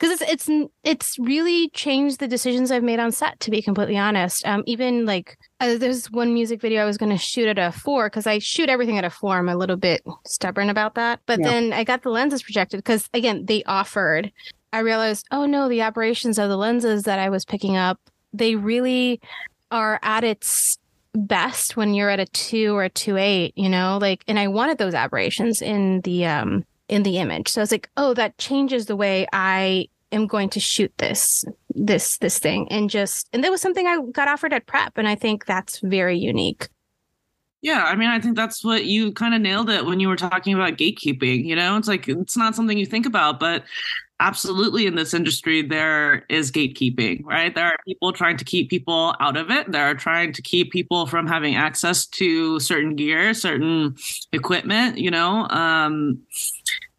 because 0.00 0.20
it's 0.20 0.48
it's 0.48 0.70
it's 0.82 1.18
really 1.18 1.68
changed 1.70 2.20
the 2.20 2.28
decisions 2.28 2.70
I've 2.70 2.82
made 2.82 2.98
on 2.98 3.12
set. 3.12 3.38
To 3.40 3.50
be 3.50 3.60
completely 3.60 3.98
honest, 3.98 4.46
um, 4.46 4.62
even 4.66 5.04
like 5.04 5.36
uh, 5.60 5.76
there's 5.76 6.10
one 6.10 6.32
music 6.32 6.60
video 6.60 6.82
I 6.82 6.86
was 6.86 6.96
going 6.96 7.12
to 7.12 7.18
shoot 7.18 7.46
at 7.48 7.58
a 7.58 7.70
four 7.70 8.08
because 8.08 8.26
I 8.26 8.38
shoot 8.38 8.70
everything 8.70 8.96
at 8.96 9.04
a 9.04 9.10
four. 9.10 9.36
I'm 9.36 9.48
a 9.48 9.56
little 9.56 9.76
bit 9.76 10.02
stubborn 10.26 10.70
about 10.70 10.94
that, 10.94 11.20
but 11.26 11.38
Yeah. 11.38 11.50
then 11.50 11.72
I 11.72 11.84
got 11.84 12.02
the 12.02 12.10
lenses 12.10 12.42
projected 12.42 12.78
because 12.78 13.08
again 13.12 13.44
they 13.44 13.62
offered. 13.64 14.32
I 14.72 14.78
realized, 14.78 15.26
oh 15.32 15.46
no, 15.46 15.68
the 15.68 15.80
aberrations 15.80 16.38
of 16.38 16.48
the 16.48 16.56
lenses 16.56 17.02
that 17.02 17.18
I 17.18 17.28
was 17.28 17.44
picking 17.44 17.76
up, 17.76 17.98
they 18.32 18.54
really 18.54 19.20
are 19.72 19.98
at 20.02 20.24
its 20.24 20.78
best 21.12 21.76
when 21.76 21.92
you're 21.92 22.08
at 22.08 22.20
a 22.20 22.26
two 22.26 22.74
or 22.76 22.84
a 22.84 22.88
two 22.88 23.16
eight, 23.16 23.52
you 23.56 23.68
know, 23.68 23.98
like, 24.00 24.22
and 24.28 24.38
I 24.38 24.48
wanted 24.48 24.78
those 24.78 24.94
aberrations 24.94 25.60
in 25.60 26.00
the 26.02 26.24
um 26.26 26.64
in 26.90 27.04
the 27.04 27.18
image. 27.18 27.48
So 27.48 27.60
I 27.60 27.62
was 27.62 27.72
like, 27.72 27.88
oh, 27.96 28.12
that 28.14 28.36
changes 28.36 28.86
the 28.86 28.96
way 28.96 29.26
I 29.32 29.88
am 30.12 30.26
going 30.26 30.50
to 30.50 30.60
shoot 30.60 30.92
this 30.98 31.44
this 31.76 32.18
this 32.18 32.40
thing 32.40 32.66
and 32.68 32.90
just 32.90 33.28
and 33.32 33.44
that 33.44 33.50
was 33.50 33.62
something 33.62 33.86
I 33.86 34.02
got 34.10 34.26
offered 34.26 34.52
at 34.52 34.66
prep 34.66 34.98
and 34.98 35.06
I 35.06 35.14
think 35.14 35.46
that's 35.46 35.78
very 35.78 36.18
unique. 36.18 36.68
Yeah, 37.62 37.84
I 37.84 37.94
mean, 37.94 38.08
I 38.08 38.18
think 38.18 38.36
that's 38.36 38.64
what 38.64 38.86
you 38.86 39.12
kind 39.12 39.34
of 39.34 39.40
nailed 39.40 39.70
it 39.70 39.84
when 39.84 40.00
you 40.00 40.08
were 40.08 40.16
talking 40.16 40.54
about 40.54 40.78
gatekeeping. 40.78 41.44
You 41.44 41.54
know, 41.54 41.76
it's 41.76 41.88
like 41.88 42.08
it's 42.08 42.36
not 42.36 42.56
something 42.56 42.76
you 42.76 42.86
think 42.86 43.06
about, 43.06 43.38
but 43.38 43.64
absolutely 44.20 44.86
in 44.86 44.94
this 44.94 45.14
industry 45.14 45.62
there 45.62 46.24
is 46.28 46.52
gatekeeping 46.52 47.24
right? 47.24 47.54
There 47.54 47.66
are 47.66 47.76
people 47.86 48.12
trying 48.12 48.36
to 48.36 48.44
keep 48.44 48.70
people 48.70 49.14
out 49.18 49.36
of 49.36 49.50
it. 49.50 49.72
There 49.72 49.84
are 49.84 49.94
trying 49.94 50.32
to 50.34 50.42
keep 50.42 50.70
people 50.70 51.06
from 51.06 51.26
having 51.26 51.56
access 51.56 52.06
to 52.06 52.60
certain 52.60 52.94
gear 52.94 53.34
certain 53.34 53.96
equipment 54.32 54.98
you 54.98 55.10
know 55.10 55.48
um 55.48 56.20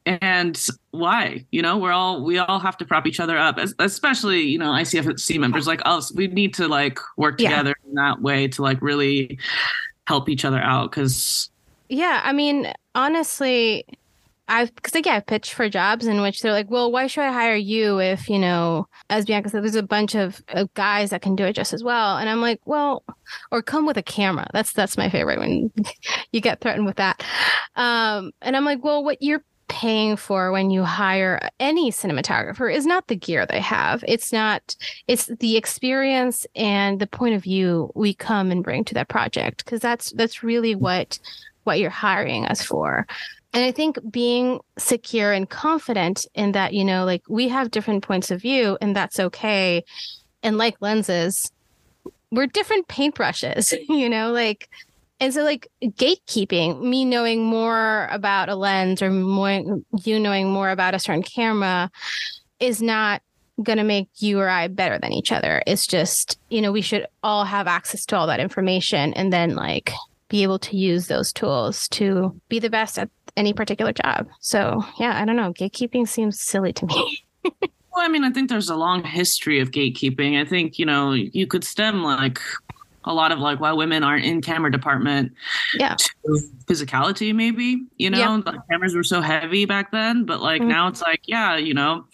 and 0.07 0.59
why? 0.89 1.45
You 1.51 1.61
know 1.61 1.77
we're 1.77 1.91
all 1.91 2.23
we 2.23 2.39
all 2.39 2.59
have 2.59 2.75
to 2.77 2.85
prop 2.85 3.05
each 3.05 3.19
other 3.19 3.37
up 3.37 3.57
especially 3.79 4.41
you 4.41 4.57
know 4.57 4.71
icfc 4.71 5.39
members 5.39 5.67
like 5.67 5.81
us. 5.85 6.11
We 6.13 6.27
need 6.27 6.53
to 6.55 6.67
like 6.67 6.99
work 7.17 7.37
together 7.37 7.75
yeah. 7.83 7.89
in 7.89 7.95
that 7.95 8.21
way 8.21 8.47
to 8.49 8.61
like 8.61 8.81
really 8.81 9.37
help 10.07 10.27
each 10.27 10.43
other 10.43 10.59
out 10.59 10.89
because 10.89 11.49
yeah 11.87 12.21
i 12.23 12.33
mean 12.33 12.71
honestly 12.95 13.85
I've 14.51 14.75
because 14.75 14.93
like 14.93 15.05
yeah, 15.05 15.15
I've 15.15 15.25
pitched 15.25 15.53
for 15.53 15.69
jobs 15.69 16.05
in 16.05 16.21
which 16.21 16.41
they're 16.41 16.51
like, 16.51 16.69
well, 16.69 16.91
why 16.91 17.07
should 17.07 17.23
I 17.23 17.31
hire 17.31 17.55
you 17.55 17.99
if 17.99 18.29
you 18.29 18.37
know, 18.37 18.85
as 19.09 19.25
Bianca 19.25 19.49
said, 19.49 19.63
there's 19.63 19.75
a 19.75 19.81
bunch 19.81 20.13
of, 20.13 20.43
of 20.49 20.73
guys 20.73 21.11
that 21.11 21.21
can 21.21 21.37
do 21.37 21.45
it 21.45 21.55
just 21.55 21.71
as 21.71 21.83
well. 21.83 22.17
And 22.17 22.29
I'm 22.29 22.41
like, 22.41 22.59
well, 22.65 23.05
or 23.49 23.61
come 23.61 23.85
with 23.85 23.95
a 23.95 24.03
camera. 24.03 24.47
That's 24.51 24.73
that's 24.73 24.97
my 24.97 25.09
favorite 25.09 25.39
when 25.39 25.71
you 26.33 26.41
get 26.41 26.59
threatened 26.59 26.85
with 26.85 26.97
that. 26.97 27.23
Um, 27.77 28.31
and 28.41 28.57
I'm 28.57 28.65
like, 28.65 28.83
well, 28.83 29.05
what 29.05 29.21
you're 29.21 29.43
paying 29.69 30.17
for 30.17 30.51
when 30.51 30.69
you 30.69 30.83
hire 30.83 31.39
any 31.61 31.89
cinematographer 31.89 32.73
is 32.73 32.85
not 32.85 33.07
the 33.07 33.15
gear 33.15 33.45
they 33.45 33.61
have. 33.61 34.03
It's 34.05 34.33
not. 34.33 34.75
It's 35.07 35.27
the 35.39 35.55
experience 35.55 36.45
and 36.57 36.99
the 36.99 37.07
point 37.07 37.35
of 37.35 37.43
view 37.43 37.89
we 37.95 38.13
come 38.13 38.51
and 38.51 38.65
bring 38.65 38.83
to 38.83 38.93
that 38.95 39.07
project 39.07 39.63
because 39.63 39.79
that's 39.79 40.11
that's 40.11 40.43
really 40.43 40.75
what 40.75 41.19
what 41.63 41.79
you're 41.79 41.89
hiring 41.89 42.45
us 42.45 42.61
for. 42.61 43.07
And 43.53 43.65
I 43.65 43.71
think 43.71 43.97
being 44.09 44.61
secure 44.77 45.33
and 45.33 45.49
confident 45.49 46.25
in 46.33 46.53
that, 46.53 46.73
you 46.73 46.85
know, 46.85 47.03
like 47.03 47.23
we 47.27 47.49
have 47.49 47.71
different 47.71 48.03
points 48.03 48.31
of 48.31 48.41
view 48.41 48.77
and 48.81 48.95
that's 48.95 49.19
okay. 49.19 49.83
And 50.41 50.57
like 50.57 50.77
lenses, 50.79 51.51
we're 52.31 52.47
different 52.47 52.87
paintbrushes, 52.87 53.73
you 53.89 54.09
know, 54.09 54.31
like, 54.31 54.69
and 55.19 55.33
so 55.33 55.43
like 55.43 55.67
gatekeeping, 55.83 56.81
me 56.81 57.05
knowing 57.05 57.43
more 57.43 58.07
about 58.09 58.49
a 58.49 58.55
lens 58.55 59.01
or 59.01 59.11
more, 59.11 59.81
you 60.03 60.19
knowing 60.19 60.49
more 60.49 60.69
about 60.69 60.95
a 60.95 60.99
certain 60.99 61.21
camera 61.21 61.91
is 62.59 62.81
not 62.81 63.21
going 63.61 63.77
to 63.77 63.83
make 63.83 64.07
you 64.17 64.39
or 64.39 64.49
I 64.49 64.67
better 64.67 64.97
than 64.97 65.11
each 65.11 65.31
other. 65.31 65.61
It's 65.67 65.85
just, 65.85 66.39
you 66.49 66.61
know, 66.61 66.71
we 66.71 66.81
should 66.81 67.05
all 67.21 67.43
have 67.43 67.67
access 67.67 68.05
to 68.07 68.15
all 68.15 68.27
that 68.27 68.39
information 68.39 69.13
and 69.13 69.31
then 69.31 69.55
like 69.55 69.91
be 70.31 70.43
able 70.43 70.57
to 70.57 70.77
use 70.77 71.07
those 71.07 71.33
tools 71.33 71.89
to 71.89 72.33
be 72.47 72.57
the 72.57 72.69
best 72.69 72.97
at 72.97 73.09
any 73.35 73.51
particular 73.53 73.91
job. 73.91 74.29
So, 74.39 74.83
yeah, 74.97 75.21
I 75.21 75.25
don't 75.25 75.35
know. 75.35 75.51
Gatekeeping 75.51 76.07
seems 76.07 76.39
silly 76.39 76.71
to 76.71 76.85
me. 76.85 77.25
well, 77.43 77.51
I 77.97 78.07
mean, 78.07 78.23
I 78.23 78.31
think 78.31 78.49
there's 78.49 78.69
a 78.69 78.75
long 78.75 79.03
history 79.03 79.59
of 79.59 79.71
gatekeeping. 79.71 80.39
I 80.39 80.45
think, 80.45 80.79
you 80.79 80.85
know, 80.85 81.11
you 81.11 81.45
could 81.47 81.65
stem 81.65 82.01
like 82.01 82.39
a 83.03 83.13
lot 83.13 83.33
of 83.33 83.39
like 83.39 83.59
why 83.59 83.73
women 83.73 84.03
aren't 84.03 84.23
in 84.23 84.43
camera 84.43 84.71
department 84.71 85.33
yeah 85.73 85.95
physicality 86.67 87.33
maybe 87.33 87.83
you 87.97 88.11
know 88.11 88.43
yeah. 88.45 88.53
cameras 88.69 88.93
were 88.93 89.03
so 89.03 89.21
heavy 89.21 89.65
back 89.65 89.91
then 89.91 90.23
but 90.23 90.39
like 90.39 90.61
mm-hmm. 90.61 90.69
now 90.69 90.87
it's 90.87 91.01
like 91.01 91.19
yeah 91.25 91.57
you 91.57 91.73
know 91.73 92.05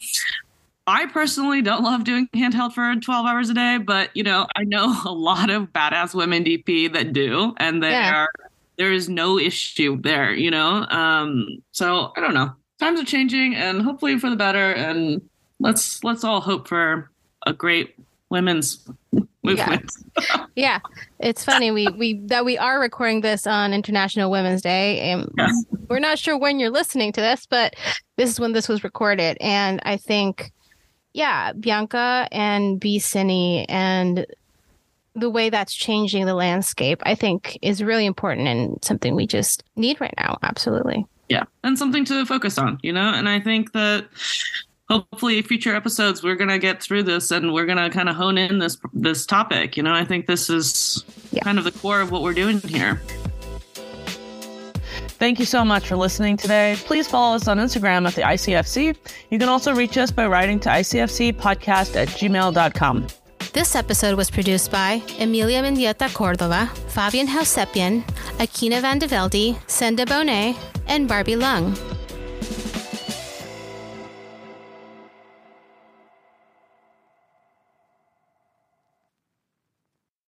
I 0.88 1.06
personally 1.08 1.62
don't 1.62 1.84
love 1.84 2.06
doing 2.06 2.30
handheld 2.34 2.72
for 2.74 2.96
12 2.96 3.26
hours 3.26 3.50
a 3.50 3.54
day, 3.54 3.78
but 3.78 4.10
you 4.16 4.24
know, 4.24 4.48
I 4.56 4.64
know 4.64 4.96
a 5.06 5.12
lot 5.12 5.50
of 5.50 5.74
badass 5.74 6.16
women 6.16 6.46
DP 6.46 6.92
that 6.94 7.14
do, 7.14 7.54
and 7.58 7.84
there 7.84 7.92
yeah. 7.92 8.16
are 8.16 8.30
there 8.78 8.94
is 8.94 9.10
no 9.10 9.38
issue 9.38 10.00
there, 10.02 10.34
you 10.34 10.50
know. 10.50 10.86
Um, 10.90 11.62
so 11.72 12.14
I 12.16 12.22
don't 12.22 12.34
know. 12.34 12.54
Times 12.80 13.00
are 13.02 13.06
changing, 13.06 13.56
and 13.56 13.82
hopefully 13.82 14.18
for 14.18 14.30
the 14.30 14.36
better. 14.36 14.72
And 14.72 15.22
let's 15.60 16.04
let's 16.04 16.24
all 16.24 16.40
hope 16.40 16.68
for 16.68 17.10
a 17.46 17.54
great 17.54 17.96
women's 18.30 18.88
movement. 19.44 19.92
Yeah, 20.18 20.46
yeah. 20.56 20.80
it's 21.20 21.44
funny 21.44 21.72
we 21.72 21.88
we 21.88 22.20
that 22.28 22.46
we 22.46 22.58
are 22.58 22.80
recording 22.80 23.22
this 23.22 23.48
on 23.48 23.74
International 23.74 24.32
Women's 24.32 24.62
Day, 24.62 25.00
and 25.00 25.30
yes. 25.38 25.66
we're 25.90 26.00
not 26.00 26.20
sure 26.20 26.38
when 26.38 26.60
you're 26.60 26.70
listening 26.70 27.12
to 27.14 27.22
this, 27.22 27.46
but 27.46 27.76
this 28.16 28.30
is 28.30 28.40
when 28.40 28.54
this 28.54 28.70
was 28.70 28.84
recorded, 28.84 29.38
and 29.42 29.82
I 29.84 29.98
think 29.98 30.54
yeah, 31.18 31.52
Bianca 31.54 32.28
and 32.32 32.80
BECiNE 32.80 33.66
and 33.70 34.28
the 35.16 35.32
way 35.32 35.50
that's 35.50 35.74
changing 35.74 36.28
the 36.28 36.36
landscape, 36.36 37.02
I 37.08 37.16
think 37.16 37.58
is 37.64 37.82
really 37.82 38.06
important 38.06 38.48
and 38.48 38.78
something 38.86 39.16
we 39.16 39.26
just 39.26 39.64
need 39.76 40.00
right 40.00 40.14
now. 40.16 40.38
Absolutely. 40.44 41.08
Yeah. 41.28 41.46
And 41.64 41.76
something 41.76 42.06
to 42.06 42.24
focus 42.28 42.60
on, 42.60 42.78
you 42.84 42.94
know? 42.94 43.12
And 43.16 43.28
I 43.28 43.40
think 43.40 43.74
that 43.74 44.06
hopefully 44.90 45.42
future 45.42 45.76
episodes 45.76 46.22
we're 46.22 46.36
going 46.36 46.52
to 46.52 46.60
get 46.60 46.84
through 46.84 47.02
this 47.02 47.32
and 47.32 47.52
we're 47.52 47.66
going 47.66 47.80
to 47.80 47.90
kind 47.90 48.10
of 48.10 48.16
hone 48.16 48.38
in 48.38 48.60
this 48.60 48.78
this 48.94 49.26
topic, 49.26 49.76
you 49.76 49.82
know? 49.82 49.96
I 49.96 50.06
think 50.06 50.28
this 50.28 50.52
is 50.52 51.04
yeah. 51.32 51.42
kind 51.42 51.58
of 51.58 51.64
the 51.64 51.72
core 51.72 52.00
of 52.00 52.12
what 52.12 52.22
we're 52.22 52.36
doing 52.36 52.60
here. 52.60 53.02
Thank 55.18 55.40
you 55.40 55.46
so 55.46 55.66
much 55.66 55.88
for 55.88 55.96
listening 55.96 56.38
today. 56.38 56.76
Please 56.86 57.08
follow 57.08 57.36
us 57.36 57.48
on 57.48 57.58
Instagram 57.58 58.08
at 58.08 58.14
the 58.14 58.22
ICFC. 58.22 58.96
You 59.32 59.40
can 59.40 59.50
also 59.50 59.74
reach 59.74 59.98
us 59.98 60.12
by 60.12 60.28
writing 60.28 60.60
to 60.62 60.70
ICFCpodcast 60.70 61.96
at 61.96 62.08
gmail.com. 62.10 63.08
This 63.54 63.76
episode 63.76 64.16
was 64.16 64.30
produced 64.30 64.70
by 64.72 65.02
Emilia 65.20 65.64
Mendieta 65.64 66.14
Cordova, 66.14 66.68
Fabian 66.90 67.28
Hausepian, 67.28 68.04
Akina 68.38 68.80
Van 68.82 69.00
de 69.00 69.08
Velde, 69.08 69.56
Senda 69.66 70.06
Bonet, 70.06 70.56
and 70.88 71.08
Barbie 71.08 71.36
Lung. 71.36 71.76